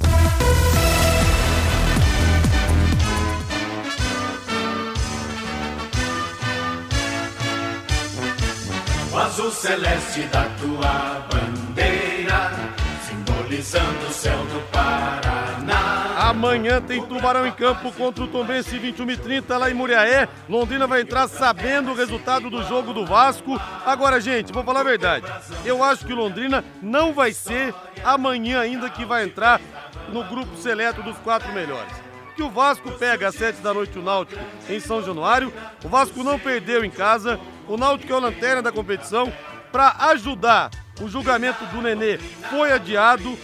Azul 9.20 9.52
celeste 9.52 10.22
da 10.28 10.45
tua 10.62 11.28
bandeira, 11.30 12.52
simbolizando 13.06 14.08
o 14.08 14.14
céu 14.14 14.38
do 14.45 14.62
Paraná. 14.72 16.16
Amanhã 16.30 16.81
tem 16.81 17.06
Tubarão 17.06 17.45
em 17.45 17.52
campo 17.52 17.92
contra 17.92 18.23
o 18.23 18.28
Tombense 18.28 18.78
21 18.78 19.12
e 19.12 19.17
30 19.17 19.58
lá 19.58 19.70
em 19.70 19.73
Muriaé. 19.73 20.30
Londrina 20.47 20.88
vai 20.88 21.02
entrar 21.02 21.28
sabendo 21.28 21.92
o 21.92 21.95
resultado 21.95 22.50
do 22.50 22.64
jogo 22.64 22.94
do 22.94 23.06
Vasco. 23.06 23.59
Agora, 23.86 24.22
gente, 24.22 24.53
vou 24.53 24.64
falar 24.64 24.81
a 24.81 24.84
verdade. 24.84 25.25
Eu 25.66 25.84
acho 25.84 26.06
que 26.06 26.14
Londrina 26.14 26.64
não 26.81 27.14
vai 27.14 27.34
ser 27.34 27.73
amanhã 28.03 28.62
ainda 28.62 28.90
que 28.90 29.03
vai 29.03 29.25
entrar 29.25 29.59
no 30.14 30.23
grupo 30.23 30.56
seleto 30.56 31.03
dos 31.03 31.17
quatro 31.17 31.52
melhores. 31.52 32.09
Que 32.40 32.44
o 32.44 32.50
Vasco 32.50 32.90
pega 32.94 33.28
às 33.28 33.36
sete 33.36 33.59
da 33.59 33.73
noite 33.73 34.00
o 34.00 34.02
Náutico 34.02 34.42
em 34.70 34.80
São 34.80 35.04
Januário. 35.04 35.52
O 35.84 35.90
Vasco 35.90 36.23
não 36.23 36.40
perdeu 36.40 36.86
em 36.86 36.90
casa. 36.90 37.38
O 37.68 37.76
Náutico 37.76 38.14
é 38.14 38.16
o 38.16 38.20
lanterna 38.22 38.62
da 38.62 38.72
competição. 38.72 39.30
Para 39.73 39.94
ajudar, 40.12 40.72
o 41.02 41.09
julgamento 41.09 41.66
do 41.66 41.81
Nenê 41.81 42.18
foi 42.50 42.72
adiado 42.72 43.38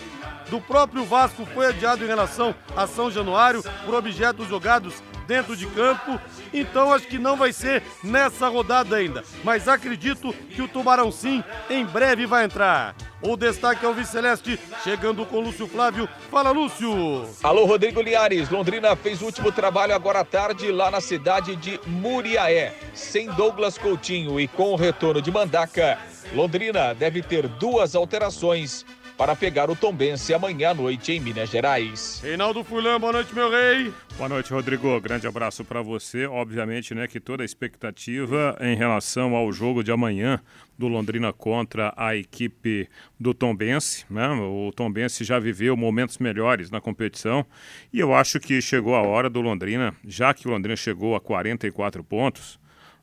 do 0.50 0.62
próprio 0.62 1.04
Vasco 1.04 1.46
foi 1.46 1.68
adiado 1.68 2.06
em 2.06 2.08
relação 2.08 2.56
a 2.74 2.88
São 2.88 3.12
Januário 3.12 3.62
por 3.84 3.96
objetos 3.96 4.48
jogados 4.48 5.04
dentro 5.28 5.56
de 5.56 5.66
campo. 5.68 6.20
Então 6.54 6.94
acho 6.94 7.08
que 7.08 7.18
não 7.18 7.36
vai 7.36 7.52
ser 7.52 7.84
nessa 8.04 8.48
rodada 8.48 8.96
ainda. 8.96 9.24
Mas 9.44 9.68
acredito 9.68 10.34
que 10.34 10.62
o 10.62 10.68
Tubarão 10.68 11.12
sim 11.12 11.44
em 11.70 11.86
breve 11.86 12.26
vai 12.26 12.46
entrar. 12.46 12.96
O 13.22 13.36
destaque 13.36 13.84
é 13.84 13.90
o 13.90 13.94
Viceleste, 13.94 14.60
chegando 14.84 15.26
com 15.26 15.40
Lúcio 15.40 15.68
Flávio. 15.68 16.08
Fala, 16.30 16.52
Lúcio! 16.52 17.28
Alô, 17.42 17.66
Rodrigo 17.66 18.02
Liares. 18.02 18.50
Londrina 18.50 18.96
fez 18.96 19.22
o 19.22 19.26
último 19.26 19.52
trabalho 19.52 19.96
agora 19.96 20.20
à 20.20 20.26
tarde 20.26 20.72
lá 20.72 20.92
na 20.92 21.02
cidade 21.02 21.56
de 21.56 21.80
Muriaé. 21.88 22.76
Sem 22.94 23.28
Douglas 23.32 23.78
Coutinho 23.78 24.40
e 24.40 24.48
com 24.48 24.74
o 24.74 24.76
retorno 24.76 25.22
de 25.22 25.32
Mandaca, 25.32 25.98
Londrina 26.34 26.94
deve 26.94 27.22
ter 27.22 27.48
duas 27.48 27.96
alterações 27.96 28.86
para 29.18 29.36
pegar 29.36 29.70
o 29.70 29.76
Tombense 29.76 30.34
amanhã 30.34 30.72
à 30.72 30.74
noite 30.74 31.14
em 31.14 31.20
Minas 31.20 31.50
Gerais. 31.50 32.20
Reinaldo 32.22 32.64
Furlan, 32.64 33.00
boa 33.00 33.14
noite, 33.14 33.34
meu 33.34 33.50
rei. 33.50 33.94
Boa 34.18 34.28
noite, 34.28 34.52
Rodrigo. 34.52 35.00
Grande 35.00 35.26
abraço 35.26 35.64
para 35.64 35.82
você. 35.82 36.26
Obviamente, 36.26 36.94
né, 36.94 37.08
que 37.08 37.20
toda 37.20 37.44
a 37.44 37.46
expectativa 37.46 38.58
em 38.60 38.76
relação 38.76 39.36
ao 39.36 39.52
jogo 39.52 39.84
de 39.84 39.92
amanhã 39.92 40.42
do 40.78 40.88
Londrina 40.88 41.32
contra 41.32 41.94
a 41.96 42.16
equipe 42.16 42.90
do 43.20 43.34
Tombense, 43.34 44.06
né? 44.10 44.28
O 44.30 44.72
Tombense 44.76 45.24
já 45.24 45.40
viveu 45.40 45.78
momentos 45.78 46.18
melhores 46.18 46.70
na 46.70 46.82
competição 46.82 47.46
e 47.94 48.00
eu 48.00 48.14
acho 48.14 48.40
que 48.40 48.62
chegou 48.62 48.96
a 48.96 49.02
hora 49.02 49.30
do 49.30 49.40
Londrina, 49.40 49.96
já 50.06 50.34
que 50.34 50.48
o 50.48 50.52
Londrina 50.52 50.76
chegou 50.76 51.16
a 51.16 51.22
44 51.22 52.04
pontos, 52.04 52.60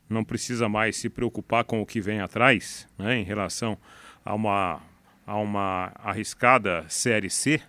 não 0.07 0.23
precisa 0.23 0.69
mais 0.69 0.97
se 0.97 1.09
preocupar 1.09 1.63
com 1.63 1.81
o 1.81 1.85
que 1.85 1.99
vem 1.99 2.21
atrás, 2.21 2.87
né, 2.97 3.17
em 3.17 3.23
relação 3.23 3.77
a 4.23 4.35
uma 4.35 4.79
a 5.25 5.37
uma 5.37 5.91
arriscada 5.95 6.85
Série 6.87 7.29
C. 7.29 7.61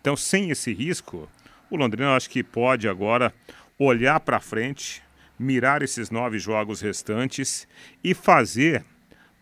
Então, 0.00 0.16
sem 0.16 0.50
esse 0.50 0.72
risco, 0.72 1.28
o 1.70 1.76
Londrina 1.76 2.16
acho 2.16 2.30
que 2.30 2.42
pode 2.42 2.88
agora 2.88 3.32
olhar 3.78 4.20
para 4.20 4.40
frente, 4.40 5.02
mirar 5.38 5.82
esses 5.82 6.10
nove 6.10 6.38
jogos 6.38 6.80
restantes 6.80 7.66
e 8.02 8.14
fazer 8.14 8.84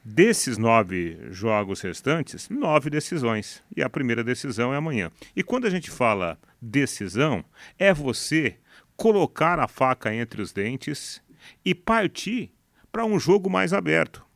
desses 0.04 0.56
nove 0.56 1.18
jogos 1.30 1.80
restantes 1.80 2.48
nove 2.48 2.88
decisões. 2.88 3.62
E 3.76 3.82
a 3.82 3.90
primeira 3.90 4.24
decisão 4.24 4.72
é 4.72 4.76
amanhã. 4.76 5.10
E 5.36 5.42
quando 5.42 5.66
a 5.66 5.70
gente 5.70 5.90
fala 5.90 6.38
decisão, 6.60 7.44
é 7.78 7.92
você 7.92 8.56
colocar 8.96 9.58
a 9.60 9.68
faca 9.68 10.14
entre 10.14 10.40
os 10.40 10.52
dentes 10.52 11.22
e 11.64 11.74
partir 11.74 12.50
para 12.90 13.04
um 13.04 13.18
jogo 13.18 13.50
mais 13.50 13.72
aberto. 13.72 14.27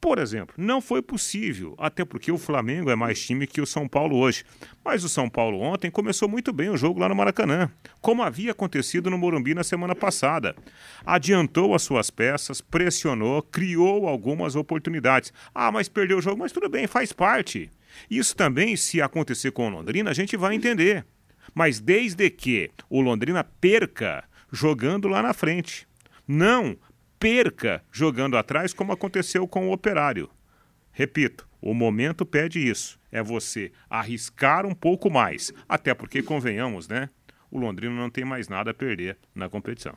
Por 0.00 0.18
exemplo, 0.18 0.54
não 0.56 0.80
foi 0.80 1.02
possível, 1.02 1.74
até 1.76 2.06
porque 2.06 2.32
o 2.32 2.38
Flamengo 2.38 2.90
é 2.90 2.96
mais 2.96 3.20
time 3.20 3.46
que 3.46 3.60
o 3.60 3.66
São 3.66 3.86
Paulo 3.86 4.16
hoje. 4.16 4.44
Mas 4.82 5.04
o 5.04 5.10
São 5.10 5.28
Paulo 5.28 5.60
ontem 5.60 5.90
começou 5.90 6.26
muito 6.26 6.54
bem 6.54 6.70
o 6.70 6.76
jogo 6.76 6.98
lá 6.98 7.06
no 7.06 7.14
Maracanã, 7.14 7.70
como 8.00 8.22
havia 8.22 8.52
acontecido 8.52 9.10
no 9.10 9.18
Morumbi 9.18 9.54
na 9.54 9.62
semana 9.62 9.94
passada. 9.94 10.56
Adiantou 11.04 11.74
as 11.74 11.82
suas 11.82 12.08
peças, 12.08 12.62
pressionou, 12.62 13.42
criou 13.42 14.08
algumas 14.08 14.56
oportunidades. 14.56 15.34
Ah, 15.54 15.70
mas 15.70 15.86
perdeu 15.86 16.16
o 16.16 16.22
jogo, 16.22 16.38
mas 16.38 16.52
tudo 16.52 16.70
bem, 16.70 16.86
faz 16.86 17.12
parte. 17.12 17.70
Isso 18.10 18.34
também, 18.34 18.76
se 18.76 19.02
acontecer 19.02 19.50
com 19.50 19.66
o 19.66 19.70
Londrina, 19.70 20.10
a 20.10 20.14
gente 20.14 20.34
vai 20.34 20.54
entender. 20.54 21.04
Mas 21.54 21.78
desde 21.78 22.30
que 22.30 22.70
o 22.88 23.02
Londrina 23.02 23.44
perca 23.44 24.24
jogando 24.50 25.08
lá 25.08 25.22
na 25.22 25.34
frente. 25.34 25.86
Não 26.26 26.76
perca 27.20 27.84
jogando 27.92 28.38
atrás, 28.38 28.72
como 28.72 28.92
aconteceu 28.92 29.46
com 29.46 29.68
o 29.68 29.72
Operário. 29.72 30.30
Repito, 30.90 31.46
o 31.60 31.74
momento 31.74 32.24
pede 32.24 32.58
isso. 32.58 32.98
É 33.12 33.22
você 33.22 33.70
arriscar 33.90 34.64
um 34.64 34.74
pouco 34.74 35.10
mais. 35.10 35.52
Até 35.68 35.92
porque, 35.92 36.22
convenhamos, 36.22 36.88
né? 36.88 37.10
O 37.50 37.58
Londrina 37.58 37.94
não 37.94 38.08
tem 38.08 38.24
mais 38.24 38.48
nada 38.48 38.70
a 38.70 38.74
perder 38.74 39.18
na 39.34 39.48
competição. 39.48 39.94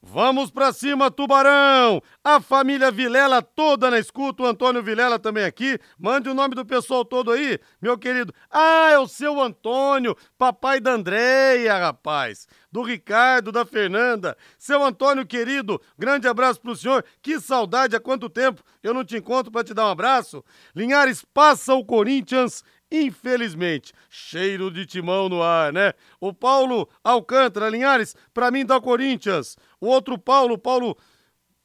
Vamos 0.00 0.50
pra 0.50 0.72
cima, 0.72 1.10
Tubarão! 1.10 2.00
A 2.22 2.40
família 2.40 2.90
Vilela 2.90 3.42
toda 3.42 3.90
na 3.90 3.98
escuta, 3.98 4.42
o 4.42 4.46
Antônio 4.46 4.82
Vilela 4.82 5.18
também 5.18 5.44
aqui. 5.44 5.78
Mande 5.98 6.28
o 6.28 6.34
nome 6.34 6.54
do 6.54 6.64
pessoal 6.64 7.04
todo 7.04 7.32
aí, 7.32 7.58
meu 7.82 7.98
querido. 7.98 8.32
Ah, 8.48 8.90
é 8.92 8.98
o 8.98 9.08
seu 9.08 9.40
Antônio, 9.40 10.16
papai 10.38 10.78
da 10.78 10.92
Andréia, 10.92 11.76
rapaz. 11.76 12.46
Do 12.70 12.82
Ricardo, 12.82 13.50
da 13.50 13.64
Fernanda. 13.64 14.36
Seu 14.56 14.84
Antônio 14.84 15.26
querido, 15.26 15.80
grande 15.98 16.28
abraço 16.28 16.60
pro 16.60 16.76
senhor. 16.76 17.04
Que 17.20 17.40
saudade, 17.40 17.96
há 17.96 18.00
quanto 18.00 18.30
tempo 18.30 18.62
eu 18.82 18.94
não 18.94 19.04
te 19.04 19.16
encontro 19.16 19.50
para 19.50 19.64
te 19.64 19.74
dar 19.74 19.86
um 19.86 19.90
abraço. 19.90 20.44
Linhares, 20.76 21.24
passa 21.34 21.74
o 21.74 21.84
Corinthians 21.84 22.62
Infelizmente, 22.90 23.92
cheiro 24.08 24.70
de 24.70 24.86
timão 24.86 25.28
no 25.28 25.42
ar, 25.42 25.72
né? 25.72 25.92
O 26.20 26.32
Paulo 26.32 26.88
Alcântara, 27.04 27.68
Linhares, 27.68 28.16
para 28.32 28.50
mim 28.50 28.64
dá 28.64 28.80
Corinthians. 28.80 29.56
O 29.80 29.86
outro 29.86 30.18
Paulo, 30.18 30.56
Paulo 30.56 30.96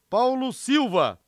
Paulo 0.10 0.54
Silva. 0.54 1.20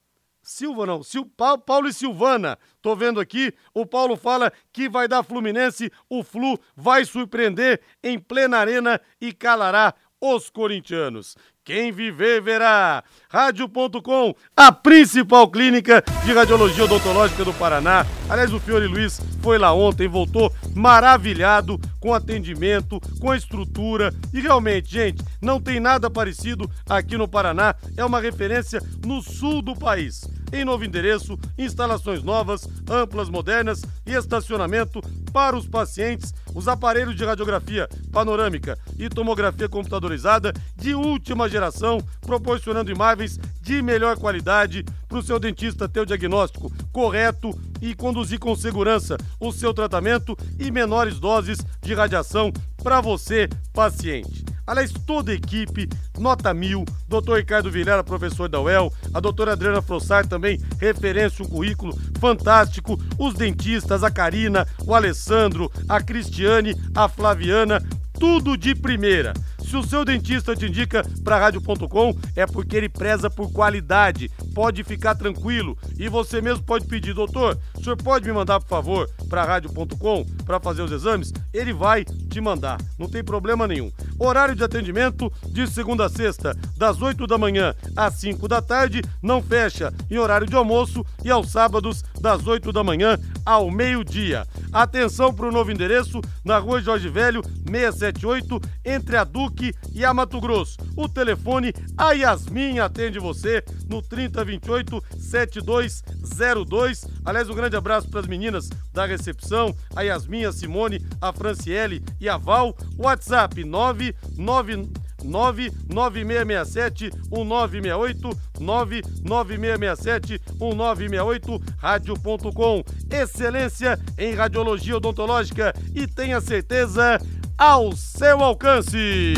Silva 0.44 0.86
não, 0.86 1.01
Sil, 1.01 1.25
Paulo 1.65 1.88
e 1.88 1.94
Silvana. 1.94 2.59
Tô 2.80 2.95
vendo 2.95 3.19
aqui, 3.19 3.51
o 3.74 3.83
Paulo 3.83 4.15
fala 4.15 4.53
que 4.71 4.88
vai 4.88 5.07
dar 5.07 5.24
Fluminense, 5.24 5.92
o 6.07 6.24
Flu 6.24 6.59
vai 6.75 7.03
surpreender 7.03 7.81
em 8.03 8.19
plena 8.19 8.59
arena 8.59 9.01
e 9.19 9.33
calará 9.33 9.95
os 10.21 10.51
corintianos. 10.51 11.36
Quem 11.65 11.91
viver, 11.91 12.44
verá. 12.44 13.03
Rádio.com, 13.27 14.35
a 14.56 14.71
principal 14.71 15.50
clínica 15.50 16.03
de 16.23 16.31
radiologia 16.31 16.83
odontológica 16.83 17.44
do 17.44 17.51
Paraná. 17.56 18.06
Aliás, 18.29 18.53
o 18.53 18.59
Fiore 18.59 18.85
Luiz 18.85 19.19
foi 19.41 19.57
lá 19.57 19.73
ontem, 19.73 20.07
voltou 20.07 20.53
maravilhado 20.75 21.81
com 22.00 22.13
atendimento, 22.13 23.01
com 23.19 23.33
estrutura. 23.33 24.13
E 24.31 24.39
realmente, 24.39 24.91
gente, 24.91 25.23
não 25.41 25.59
tem 25.59 25.79
nada 25.79 26.07
parecido 26.07 26.69
aqui 26.88 27.17
no 27.17 27.27
Paraná. 27.27 27.73
É 27.97 28.06
uma 28.06 28.19
referência 28.19 28.79
no 29.03 29.23
sul 29.23 29.63
do 29.63 29.75
país. 29.75 30.23
Em 30.51 30.65
novo 30.65 30.83
endereço, 30.83 31.38
instalações 31.57 32.24
novas, 32.24 32.68
amplas, 32.89 33.30
modernas 33.30 33.81
e 34.06 34.13
estacionamento 34.13 35.01
para 35.31 35.56
os 35.56 35.68
pacientes, 35.68 36.33
os 36.53 36.68
aparelhos 36.68 37.15
de 37.15 37.25
radiografia 37.25 37.89
panorâmica 38.12 38.77
e 38.97 39.09
tomografia 39.09 39.68
computadorizada 39.68 40.53
de 40.75 40.95
última 40.95 41.50
geração, 41.50 42.00
proporcionando 42.21 42.92
imagens 42.92 43.39
de 43.62 43.81
melhor 43.81 44.18
qualidade 44.18 44.86
para 45.07 45.18
o 45.18 45.24
seu 45.24 45.39
dentista 45.39 45.89
ter 45.89 46.01
o 46.01 46.06
diagnóstico 46.06 46.71
correto 46.91 47.50
e 47.81 47.94
conduzir 47.94 48.39
com 48.39 48.56
segurança 48.56 49.18
o 49.39 49.51
seu 49.51 49.74
tratamento 49.74 50.38
e 50.59 50.71
menores 50.71 51.19
doses 51.19 51.59
de 51.81 51.94
radiação 51.94 52.51
para 52.81 53.01
você, 53.01 53.50
paciente. 53.74 54.55
Aliás, 54.67 54.91
toda 54.91 55.31
a 55.31 55.35
equipe, 55.35 55.88
nota 56.17 56.53
mil, 56.53 56.85
doutor 57.07 57.38
Ricardo 57.38 57.69
Vilela, 57.69 58.03
professor 58.03 58.50
da 58.50 58.59
UEL, 58.59 58.91
a 59.13 59.19
doutora 59.19 59.53
Adriana 59.53 59.81
Frossar 59.81 60.27
também, 60.27 60.59
referência, 60.79 61.45
um 61.45 61.47
currículo 61.47 61.95
fantástico, 62.19 63.00
os 63.19 63.35
dentistas, 63.35 64.03
a 64.03 64.09
Karina, 64.09 64.67
o 64.83 64.95
Alessandro, 64.95 65.71
a 65.88 66.01
Cristiane, 66.01 66.75
a 66.95 67.07
Flaviana, 67.07 67.81
tudo 68.19 68.57
de 68.57 68.73
primeira. 68.73 69.33
Se 69.65 69.75
o 69.75 69.83
seu 69.83 70.06
dentista 70.06 70.56
te 70.56 70.67
indica 70.67 71.03
para 71.23 71.39
rádio.com, 71.39 72.15
é 72.35 72.45
porque 72.45 72.77
ele 72.77 72.88
preza 72.88 73.29
por 73.29 73.51
qualidade. 73.51 74.29
Pode 74.53 74.83
ficar 74.83 75.15
tranquilo. 75.15 75.77
E 75.97 76.07
você 76.07 76.39
mesmo 76.39 76.63
pode 76.63 76.85
pedir, 76.85 77.13
doutor, 77.13 77.57
senhor 77.86 77.98
pode 77.98 78.26
me 78.26 78.34
mandar, 78.34 78.60
por 78.60 78.68
favor, 78.68 79.08
para 79.30 79.46
rádio.com 79.46 80.26
para 80.44 80.60
fazer 80.60 80.82
os 80.82 80.92
exames? 80.92 81.32
Ele 81.54 81.72
vai 81.72 82.04
te 82.04 82.42
mandar, 82.42 82.82
não 82.98 83.08
tem 83.08 83.24
problema 83.24 83.68
nenhum. 83.68 83.92
Horário 84.18 84.56
de 84.56 84.64
atendimento 84.64 85.32
de 85.50 85.68
segunda 85.68 86.06
a 86.06 86.10
sexta, 86.10 86.58
das 86.76 87.00
8 87.02 87.28
da 87.28 87.38
manhã 87.38 87.76
às 87.96 88.16
5 88.16 88.48
da 88.48 88.62
tarde, 88.62 89.04
não 89.22 89.42
fecha 89.42 89.94
em 90.10 90.18
horário 90.18 90.48
de 90.48 90.56
almoço 90.56 91.06
e 91.24 91.30
aos 91.30 91.52
sábados, 91.52 92.04
das 92.20 92.48
8 92.48 92.72
da 92.72 92.84
manhã 92.84 93.20
ao 93.46 93.70
meio-dia. 93.70 94.48
Atenção 94.74 95.32
para 95.34 95.48
o 95.48 95.52
novo 95.52 95.72
endereço 95.72 96.20
na 96.44 96.58
rua 96.58 96.82
Jorge 96.82 97.08
Velho, 97.08 97.44
678, 97.70 98.60
entre 98.84 99.16
a 99.16 99.24
Duque 99.24 99.74
e 99.94 100.04
a 100.04 100.14
Mato 100.14 100.42
Grosso. 100.42 100.78
O 100.96 101.08
telefone, 101.08 101.72
a 101.96 102.12
Yasmin 102.14 102.80
atende 102.80 103.20
você 103.20 103.64
no 103.88 104.02
3028 104.02 105.04
7202. 105.20 107.06
Aliás, 107.24 107.50
um 107.50 107.56
grande 107.56 107.75
abraço 107.75 108.10
para 108.10 108.22
as 108.22 108.27
meninas 108.27 108.69
da 108.94 109.06
recepção, 109.06 109.75
a 109.95 110.01
Yasmin, 110.01 110.45
a 110.45 110.51
Simone, 110.51 111.06
a 111.22 111.31
Franciele 111.33 112.04
e 112.19 112.27
a 112.30 112.38
Val. 112.38 112.75
WhatsApp 112.98 113.63
99 113.63 114.89
99667 115.24 117.12
1968 117.31 118.30
99667 118.60 120.42
1968 120.60 121.62
rádio.com. 121.77 122.83
Excelência 123.10 124.00
em 124.18 124.33
radiologia 124.33 124.98
odontológica 124.98 125.74
e 125.94 126.07
tenha 126.07 126.39
certeza 126.42 127.19
ao 127.57 127.95
seu 127.95 128.44
alcance. 128.44 129.33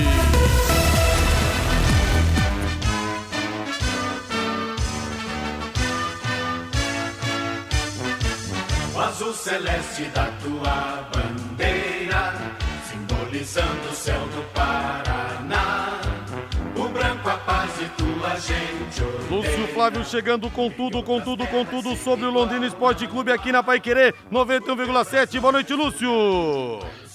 O 8.98 9.00
azul 9.00 9.32
celeste 9.32 10.06
da 10.06 10.26
tua 10.42 11.08
bandeira, 11.14 12.34
simbolizando 12.90 13.90
o 13.92 13.94
céu 13.94 14.20
do 14.20 14.42
Paraná. 14.56 16.02
O 16.76 16.90
branco 16.90 17.30
a 17.30 17.38
paz 17.38 17.70
e 17.80 17.86
tua 17.90 18.36
gente 18.40 19.04
odeia. 19.04 19.30
Lúcio 19.30 19.68
Flávio 19.76 20.04
chegando 20.04 20.50
com 20.50 20.72
tudo, 20.72 21.04
com 21.04 21.22
tudo, 21.22 21.46
com 21.46 21.64
tudo 21.64 21.96
sobre 21.96 22.26
o 22.26 22.32
Londrina 22.32 22.66
Esporte 22.66 23.06
Clube 23.06 23.32
aqui 23.32 23.52
na 23.52 23.62
Pai 23.62 23.80
Querer 23.80 24.16
91,7. 24.32 25.40
Boa 25.40 25.52
noite, 25.52 25.76
Lúcio. 25.76 26.10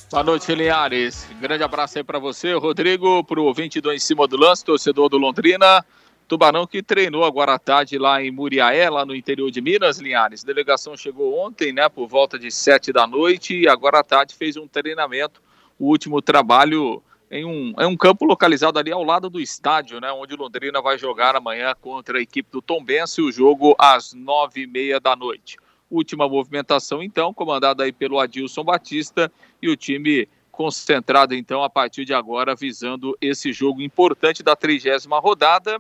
Boa 0.09 0.23
noite, 0.23 0.55
Linhares. 0.55 1.27
Grande 1.41 1.65
abraço 1.65 1.99
aí 1.99 2.05
pra 2.05 2.21
você, 2.21 2.55
Rodrigo, 2.55 3.25
pro 3.25 3.53
22 3.53 3.97
em 3.97 3.99
cima 3.99 4.29
do 4.29 4.37
lance, 4.37 4.65
torcedor 4.65 5.09
do 5.09 5.19
Londrina. 5.19 5.85
Tubarão 6.33 6.67
que 6.67 6.83
treinou 6.83 7.25
agora 7.25 7.53
à 7.53 7.59
tarde 7.59 7.99
lá 7.99 8.25
em 8.25 8.31
Muriaé, 8.31 8.89
lá 8.89 9.05
no 9.05 9.15
interior 9.15 9.51
de 9.51 9.61
Minas, 9.61 9.99
Linhares. 9.99 10.43
A 10.43 10.47
delegação 10.47 10.97
chegou 10.97 11.39
ontem, 11.39 11.75
né, 11.75 11.91
por 11.91 12.09
volta 12.09 12.39
de 12.39 12.51
sete 12.51 12.91
da 12.91 13.07
noite 13.07 13.55
e 13.55 13.69
agora 13.69 13.99
à 13.99 14.03
tarde 14.03 14.35
fez 14.35 14.57
um 14.57 14.67
treinamento, 14.67 15.43
o 15.79 15.89
último 15.89 16.23
trabalho 16.23 17.03
em 17.31 17.45
um, 17.45 17.75
em 17.79 17.85
um 17.85 17.95
campo 17.95 18.25
localizado 18.25 18.79
ali 18.79 18.91
ao 18.91 19.05
lado 19.05 19.29
do 19.29 19.39
estádio, 19.39 20.01
né, 20.01 20.11
onde 20.11 20.35
Londrina 20.35 20.81
vai 20.81 20.97
jogar 20.97 21.37
amanhã 21.37 21.75
contra 21.79 22.17
a 22.17 22.23
equipe 22.23 22.49
do 22.51 22.63
Tombense, 22.63 23.21
o 23.21 23.31
jogo 23.31 23.77
às 23.79 24.15
nove 24.15 24.63
e 24.63 24.67
meia 24.67 24.99
da 24.99 25.15
noite. 25.15 25.59
Última 25.91 26.27
movimentação, 26.27 27.03
então, 27.03 27.35
comandada 27.35 27.85
aí 27.85 27.93
pelo 27.93 28.19
Adilson 28.19 28.65
Batista 28.65 29.31
e 29.61 29.69
o 29.69 29.77
time 29.77 30.27
concentrado, 30.51 31.35
então, 31.35 31.63
a 31.63 31.69
partir 31.69 32.07
de 32.07 32.15
agora, 32.15 32.55
visando 32.55 33.15
esse 33.21 33.53
jogo 33.53 33.83
importante 33.83 34.43
da 34.43 34.57
trigésima 34.57 35.19
rodada, 35.19 35.79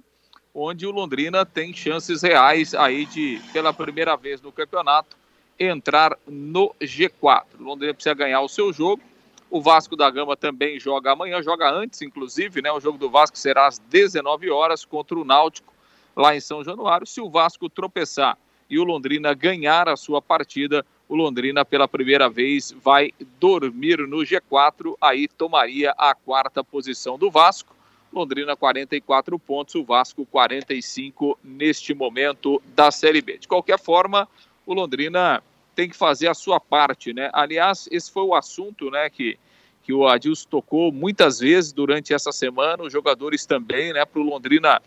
onde 0.54 0.86
o 0.86 0.90
Londrina 0.90 1.46
tem 1.46 1.72
chances 1.72 2.22
reais 2.22 2.74
aí 2.74 3.06
de, 3.06 3.40
pela 3.52 3.72
primeira 3.72 4.16
vez 4.16 4.40
no 4.42 4.52
campeonato, 4.52 5.16
entrar 5.58 6.16
no 6.26 6.74
G4. 6.80 7.44
O 7.58 7.62
Londrina 7.62 7.94
precisa 7.94 8.14
ganhar 8.14 8.40
o 8.40 8.48
seu 8.48 8.72
jogo. 8.72 9.02
O 9.50 9.60
Vasco 9.60 9.96
da 9.96 10.10
Gama 10.10 10.36
também 10.36 10.78
joga 10.80 11.12
amanhã, 11.12 11.42
joga 11.42 11.70
antes, 11.70 12.00
inclusive, 12.02 12.62
né? 12.62 12.72
O 12.72 12.80
jogo 12.80 12.98
do 12.98 13.10
Vasco 13.10 13.38
será 13.38 13.66
às 13.66 13.78
19 13.78 14.50
horas 14.50 14.84
contra 14.84 15.18
o 15.18 15.24
Náutico, 15.24 15.72
lá 16.16 16.34
em 16.34 16.40
São 16.40 16.64
Januário. 16.64 17.06
Se 17.06 17.20
o 17.20 17.30
Vasco 17.30 17.68
tropeçar 17.68 18.36
e 18.68 18.78
o 18.78 18.84
Londrina 18.84 19.34
ganhar 19.34 19.88
a 19.88 19.96
sua 19.96 20.22
partida, 20.22 20.84
o 21.06 21.14
Londrina 21.14 21.64
pela 21.64 21.86
primeira 21.86 22.30
vez 22.30 22.72
vai 22.72 23.12
dormir 23.38 23.98
no 23.98 24.18
G4, 24.18 24.96
aí 25.00 25.28
tomaria 25.28 25.94
a 25.98 26.14
quarta 26.14 26.64
posição 26.64 27.18
do 27.18 27.30
Vasco. 27.30 27.76
Londrina 28.12 28.54
44 28.54 29.38
pontos, 29.38 29.74
o 29.74 29.84
Vasco 29.84 30.26
45 30.26 31.38
neste 31.42 31.94
momento 31.94 32.62
da 32.74 32.90
Série 32.90 33.22
B. 33.22 33.38
De 33.38 33.48
qualquer 33.48 33.78
forma, 33.78 34.28
o 34.66 34.74
Londrina 34.74 35.42
tem 35.74 35.88
que 35.88 35.96
fazer 35.96 36.28
a 36.28 36.34
sua 36.34 36.60
parte, 36.60 37.12
né? 37.12 37.30
Aliás, 37.32 37.88
esse 37.90 38.10
foi 38.10 38.24
o 38.24 38.34
assunto, 38.34 38.90
né, 38.90 39.08
que, 39.08 39.38
que 39.82 39.92
o 39.92 40.06
Adilson 40.06 40.48
tocou 40.48 40.92
muitas 40.92 41.38
vezes 41.38 41.72
durante 41.72 42.12
essa 42.12 42.30
semana, 42.30 42.82
os 42.82 42.92
jogadores 42.92 43.46
também, 43.46 43.92
né, 43.92 44.04
para 44.04 44.20
o 44.20 44.24
Londrina 44.24 44.82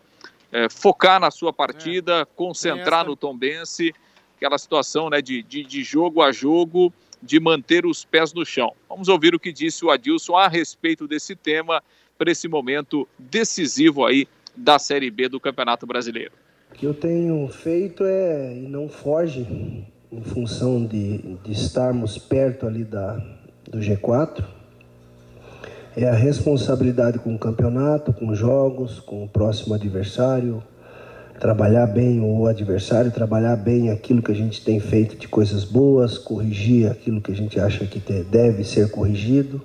é, 0.51 0.69
focar 0.69 1.19
na 1.19 1.31
sua 1.31 1.51
partida, 1.51 2.21
é. 2.21 2.25
concentrar 2.25 3.05
no 3.05 3.15
Tombense, 3.15 3.93
aquela 4.37 4.57
situação, 4.57 5.09
né, 5.09 5.21
de, 5.21 5.41
de, 5.41 5.63
de 5.63 5.83
jogo 5.83 6.21
a 6.21 6.31
jogo, 6.31 6.93
de 7.21 7.39
manter 7.39 7.85
os 7.85 8.05
pés 8.05 8.33
no 8.33 8.45
chão. 8.45 8.73
Vamos 8.87 9.07
ouvir 9.07 9.33
o 9.33 9.39
que 9.39 9.51
disse 9.51 9.83
o 9.83 9.89
Adilson 9.89 10.35
a 10.37 10.47
respeito 10.47 11.07
desse 11.07 11.35
tema 11.35 11.81
para 12.17 12.31
esse 12.31 12.47
momento 12.47 13.07
decisivo 13.17 14.05
aí 14.05 14.27
da 14.55 14.79
Série 14.79 15.11
B 15.11 15.27
do 15.27 15.39
Campeonato 15.39 15.85
Brasileiro. 15.85 16.31
O 16.71 16.75
que 16.75 16.85
eu 16.85 16.93
tenho 16.93 17.47
feito 17.47 18.03
é, 18.03 18.57
e 18.57 18.67
não 18.67 18.89
foge, 18.89 19.45
em 20.11 20.21
função 20.21 20.85
de, 20.85 21.17
de 21.43 21.51
estarmos 21.51 22.17
perto 22.17 22.65
ali 22.65 22.83
da, 22.83 23.15
do 23.69 23.79
G4, 23.79 24.43
é 25.95 26.07
a 26.07 26.13
responsabilidade 26.13 27.19
com 27.19 27.33
o 27.33 27.39
campeonato, 27.39 28.11
com 28.11 28.29
os 28.29 28.37
jogos, 28.37 28.99
com 28.99 29.23
o 29.23 29.29
próximo 29.29 29.73
adversário, 29.73 30.61
trabalhar 31.39 31.87
bem 31.87 32.19
o 32.19 32.45
adversário, 32.47 33.11
trabalhar 33.11 33.55
bem 33.55 33.89
aquilo 33.89 34.21
que 34.21 34.31
a 34.31 34.35
gente 34.35 34.63
tem 34.63 34.79
feito 34.79 35.15
de 35.15 35.27
coisas 35.27 35.63
boas, 35.63 36.17
corrigir 36.17 36.91
aquilo 36.91 37.21
que 37.21 37.31
a 37.31 37.35
gente 37.35 37.59
acha 37.59 37.85
que 37.85 37.99
deve 38.23 38.63
ser 38.63 38.91
corrigido 38.91 39.61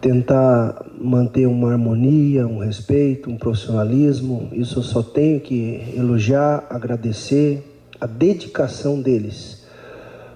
tentar 0.00 0.84
manter 0.98 1.46
uma 1.46 1.72
harmonia, 1.72 2.46
um 2.46 2.58
respeito, 2.58 3.30
um 3.30 3.36
profissionalismo. 3.36 4.48
Isso 4.52 4.78
eu 4.78 4.82
só 4.82 5.02
tenho 5.02 5.40
que 5.40 5.82
elogiar, 5.96 6.66
agradecer 6.70 7.64
a 8.00 8.06
dedicação 8.06 9.00
deles. 9.00 9.66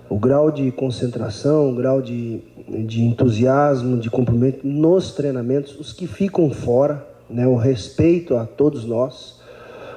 O 0.09 0.19
grau 0.19 0.51
de 0.51 0.71
concentração, 0.73 1.71
o 1.71 1.75
grau 1.75 2.03
de, 2.03 2.41
de 2.87 3.03
entusiasmo, 3.03 3.97
de 3.97 4.11
cumprimento 4.11 4.67
nos 4.67 5.13
treinamentos, 5.13 5.79
os 5.79 5.93
que 5.93 6.07
ficam 6.07 6.51
fora, 6.51 7.07
né, 7.31 7.47
o 7.47 7.57
respeito 7.57 8.37
a 8.37 8.45
todos 8.45 8.85
nós, 8.85 9.41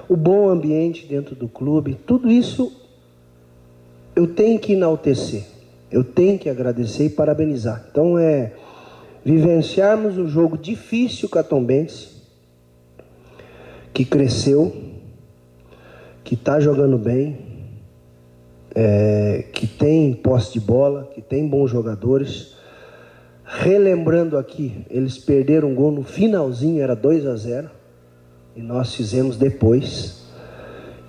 o 0.07 0.15
bom 0.15 0.47
ambiente 0.47 1.05
dentro 1.05 1.35
do 1.35 1.47
clube, 1.47 1.97
tudo 2.05 2.31
isso 2.31 2.71
eu 4.15 4.27
tenho 4.27 4.57
que 4.59 4.73
enaltecer, 4.73 5.43
eu 5.91 6.03
tenho 6.03 6.39
que 6.39 6.49
agradecer 6.49 7.07
e 7.07 7.09
parabenizar. 7.09 7.85
Então 7.91 8.17
é 8.17 8.53
vivenciarmos 9.25 10.19
um 10.19 10.27
jogo 10.27 10.55
difícil 10.55 11.27
com 11.27 11.39
a 11.39 11.43
Tombense, 11.43 12.09
que 13.91 14.05
cresceu, 14.05 14.71
que 16.23 16.35
está 16.35 16.59
jogando 16.59 16.95
bem, 16.95 17.39
é, 18.75 19.45
que 19.51 19.65
tem 19.65 20.13
posse 20.13 20.53
de 20.53 20.59
bola, 20.59 21.09
que 21.11 21.21
tem 21.21 21.47
bons 21.47 21.71
jogadores. 21.71 22.53
Relembrando 23.43 24.37
aqui, 24.37 24.85
eles 24.91 25.17
perderam 25.17 25.71
um 25.71 25.75
gol 25.75 25.91
no 25.91 26.03
finalzinho, 26.03 26.83
era 26.83 26.95
2 26.95 27.25
a 27.25 27.35
0 27.35 27.69
e 28.55 28.61
nós 28.61 28.93
fizemos 28.93 29.37
depois. 29.37 30.23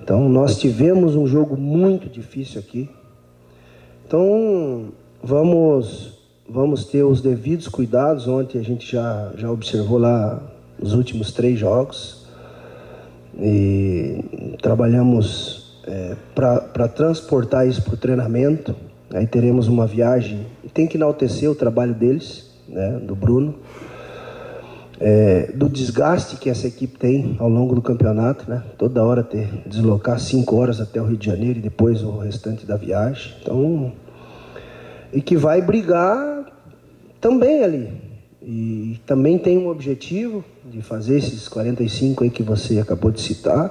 Então 0.03 0.27
nós 0.29 0.59
tivemos 0.59 1.17
um 1.17 1.27
jogo 1.27 1.57
muito 1.57 2.09
difícil 2.09 2.61
aqui. 2.61 2.89
Então 4.07 4.93
vamos 5.23 6.16
vamos 6.49 6.85
ter 6.85 7.03
os 7.03 7.21
devidos 7.21 7.69
cuidados. 7.69 8.27
Ontem 8.29 8.59
a 8.59 8.63
gente 8.63 8.91
já, 8.91 9.33
já 9.37 9.51
observou 9.51 9.99
lá 9.99 10.41
os 10.81 10.93
últimos 10.93 11.33
três 11.33 11.59
jogos 11.59 12.27
e 13.39 14.57
trabalhamos 14.63 15.81
é, 15.87 16.17
para 16.35 16.89
transportar 16.89 17.67
isso 17.67 17.83
para 17.83 17.95
o 17.95 17.97
treinamento. 17.97 18.75
Aí 19.13 19.27
teremos 19.27 19.69
uma 19.69 19.87
viagem. 19.87 20.47
Tem 20.75 20.87
que 20.87 20.97
enaltecer 20.97 21.51
o 21.51 21.55
trabalho 21.55 21.95
deles, 21.95 22.51
né, 22.69 22.99
do 23.03 23.15
Bruno, 23.15 23.55
é, 24.99 25.53
do 25.55 25.69
desgaste 25.69 26.37
que 26.37 26.51
essa 26.51 26.67
equipe 26.67 26.99
tem 26.99 27.37
ao 27.39 27.49
longo 27.49 27.75
do 27.75 27.83
campeonato, 27.83 28.49
né? 28.49 28.63
Toda 28.77 29.05
hora 29.05 29.23
ter 29.23 29.49
deslocar 29.67 30.19
cinco 30.19 30.57
horas 30.57 30.81
até 30.81 31.01
o 31.01 31.05
Rio 31.05 31.17
de 31.17 31.27
Janeiro 31.27 31.59
e 31.59 31.63
depois 31.63 32.03
o 32.03 32.19
restante 32.19 32.67
da 32.67 32.77
viagem. 32.77 33.35
Então, 33.43 33.93
e 35.13 35.21
que 35.21 35.37
vai 35.37 35.63
brigar 35.63 36.36
também 37.27 37.65
ali. 37.65 37.93
E 38.41 39.01
também 39.05 39.37
tem 39.37 39.59
um 39.59 39.69
objetivo 39.69 40.45
de 40.65 40.81
fazer 40.81 41.19
esses 41.19 41.49
45 41.49 42.23
aí 42.23 42.31
que 42.31 42.43
você 42.45 42.79
acabou 42.79 43.11
de 43.11 43.21
citar. 43.21 43.69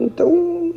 Então, 0.00 0.74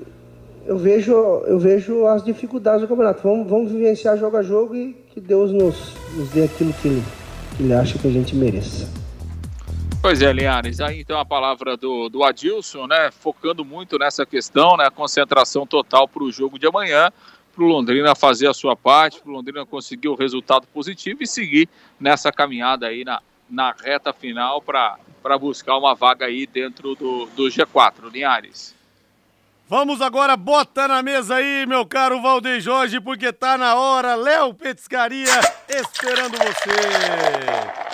eu 0.65 0.77
vejo, 0.77 1.13
eu 1.13 1.57
vejo 1.57 2.05
as 2.05 2.21
dificuldades 2.21 2.81
do 2.81 2.87
campeonato. 2.89 3.23
Vamos, 3.23 3.49
vamos 3.49 3.71
vivenciar 3.71 4.17
jogo 4.17 4.35
a 4.35 4.43
jogo 4.43 4.75
e 4.75 4.93
que 5.13 5.21
Deus 5.21 5.53
nos, 5.53 5.93
nos 6.13 6.29
dê 6.31 6.43
aquilo 6.43 6.73
que 6.73 6.89
ele, 6.89 7.03
que 7.55 7.63
ele 7.63 7.73
acha 7.73 7.97
que 7.97 8.07
a 8.07 8.11
gente 8.11 8.35
mereça. 8.35 8.85
Pois 10.01 10.21
é, 10.21 10.31
Linhares, 10.31 10.79
aí 10.81 11.01
então 11.01 11.19
a 11.19 11.25
palavra 11.25 11.75
do, 11.75 12.07
do 12.09 12.23
Adilson, 12.23 12.85
né, 12.85 13.09
focando 13.11 13.65
muito 13.65 13.97
nessa 13.97 14.25
questão, 14.25 14.77
né, 14.77 14.89
concentração 14.89 15.65
total 15.65 16.07
para 16.07 16.23
o 16.23 16.31
jogo 16.31 16.59
de 16.59 16.67
amanhã, 16.67 17.11
para 17.57 17.65
o 17.65 17.67
Londrina 17.67 18.13
fazer 18.13 18.47
a 18.47 18.53
sua 18.53 18.75
parte, 18.75 19.19
para 19.19 19.31
o 19.31 19.33
Londrina 19.33 19.65
conseguir 19.65 20.09
o 20.09 20.15
resultado 20.15 20.67
positivo 20.67 21.23
e 21.23 21.27
seguir 21.27 21.67
nessa 21.99 22.31
caminhada 22.31 22.85
aí 22.85 23.03
na, 23.03 23.19
na 23.49 23.71
reta 23.71 24.13
final 24.13 24.61
para 24.61 24.99
buscar 25.39 25.75
uma 25.75 25.95
vaga 25.95 26.27
aí 26.27 26.45
dentro 26.45 26.93
do, 26.93 27.25
do 27.35 27.45
G4, 27.45 28.11
Linhares. 28.13 28.75
Vamos 29.67 30.01
agora 30.01 30.37
botar 30.37 30.87
na 30.87 31.01
mesa 31.01 31.35
aí, 31.35 31.65
meu 31.65 31.85
caro 31.85 32.21
Valdeir 32.21 32.61
Jorge, 32.61 33.01
porque 33.01 33.33
tá 33.33 33.57
na 33.57 33.75
hora. 33.75 34.15
Léo 34.15 34.53
Petiscaria 34.53 35.33
esperando 35.67 36.37
você. 36.37 37.86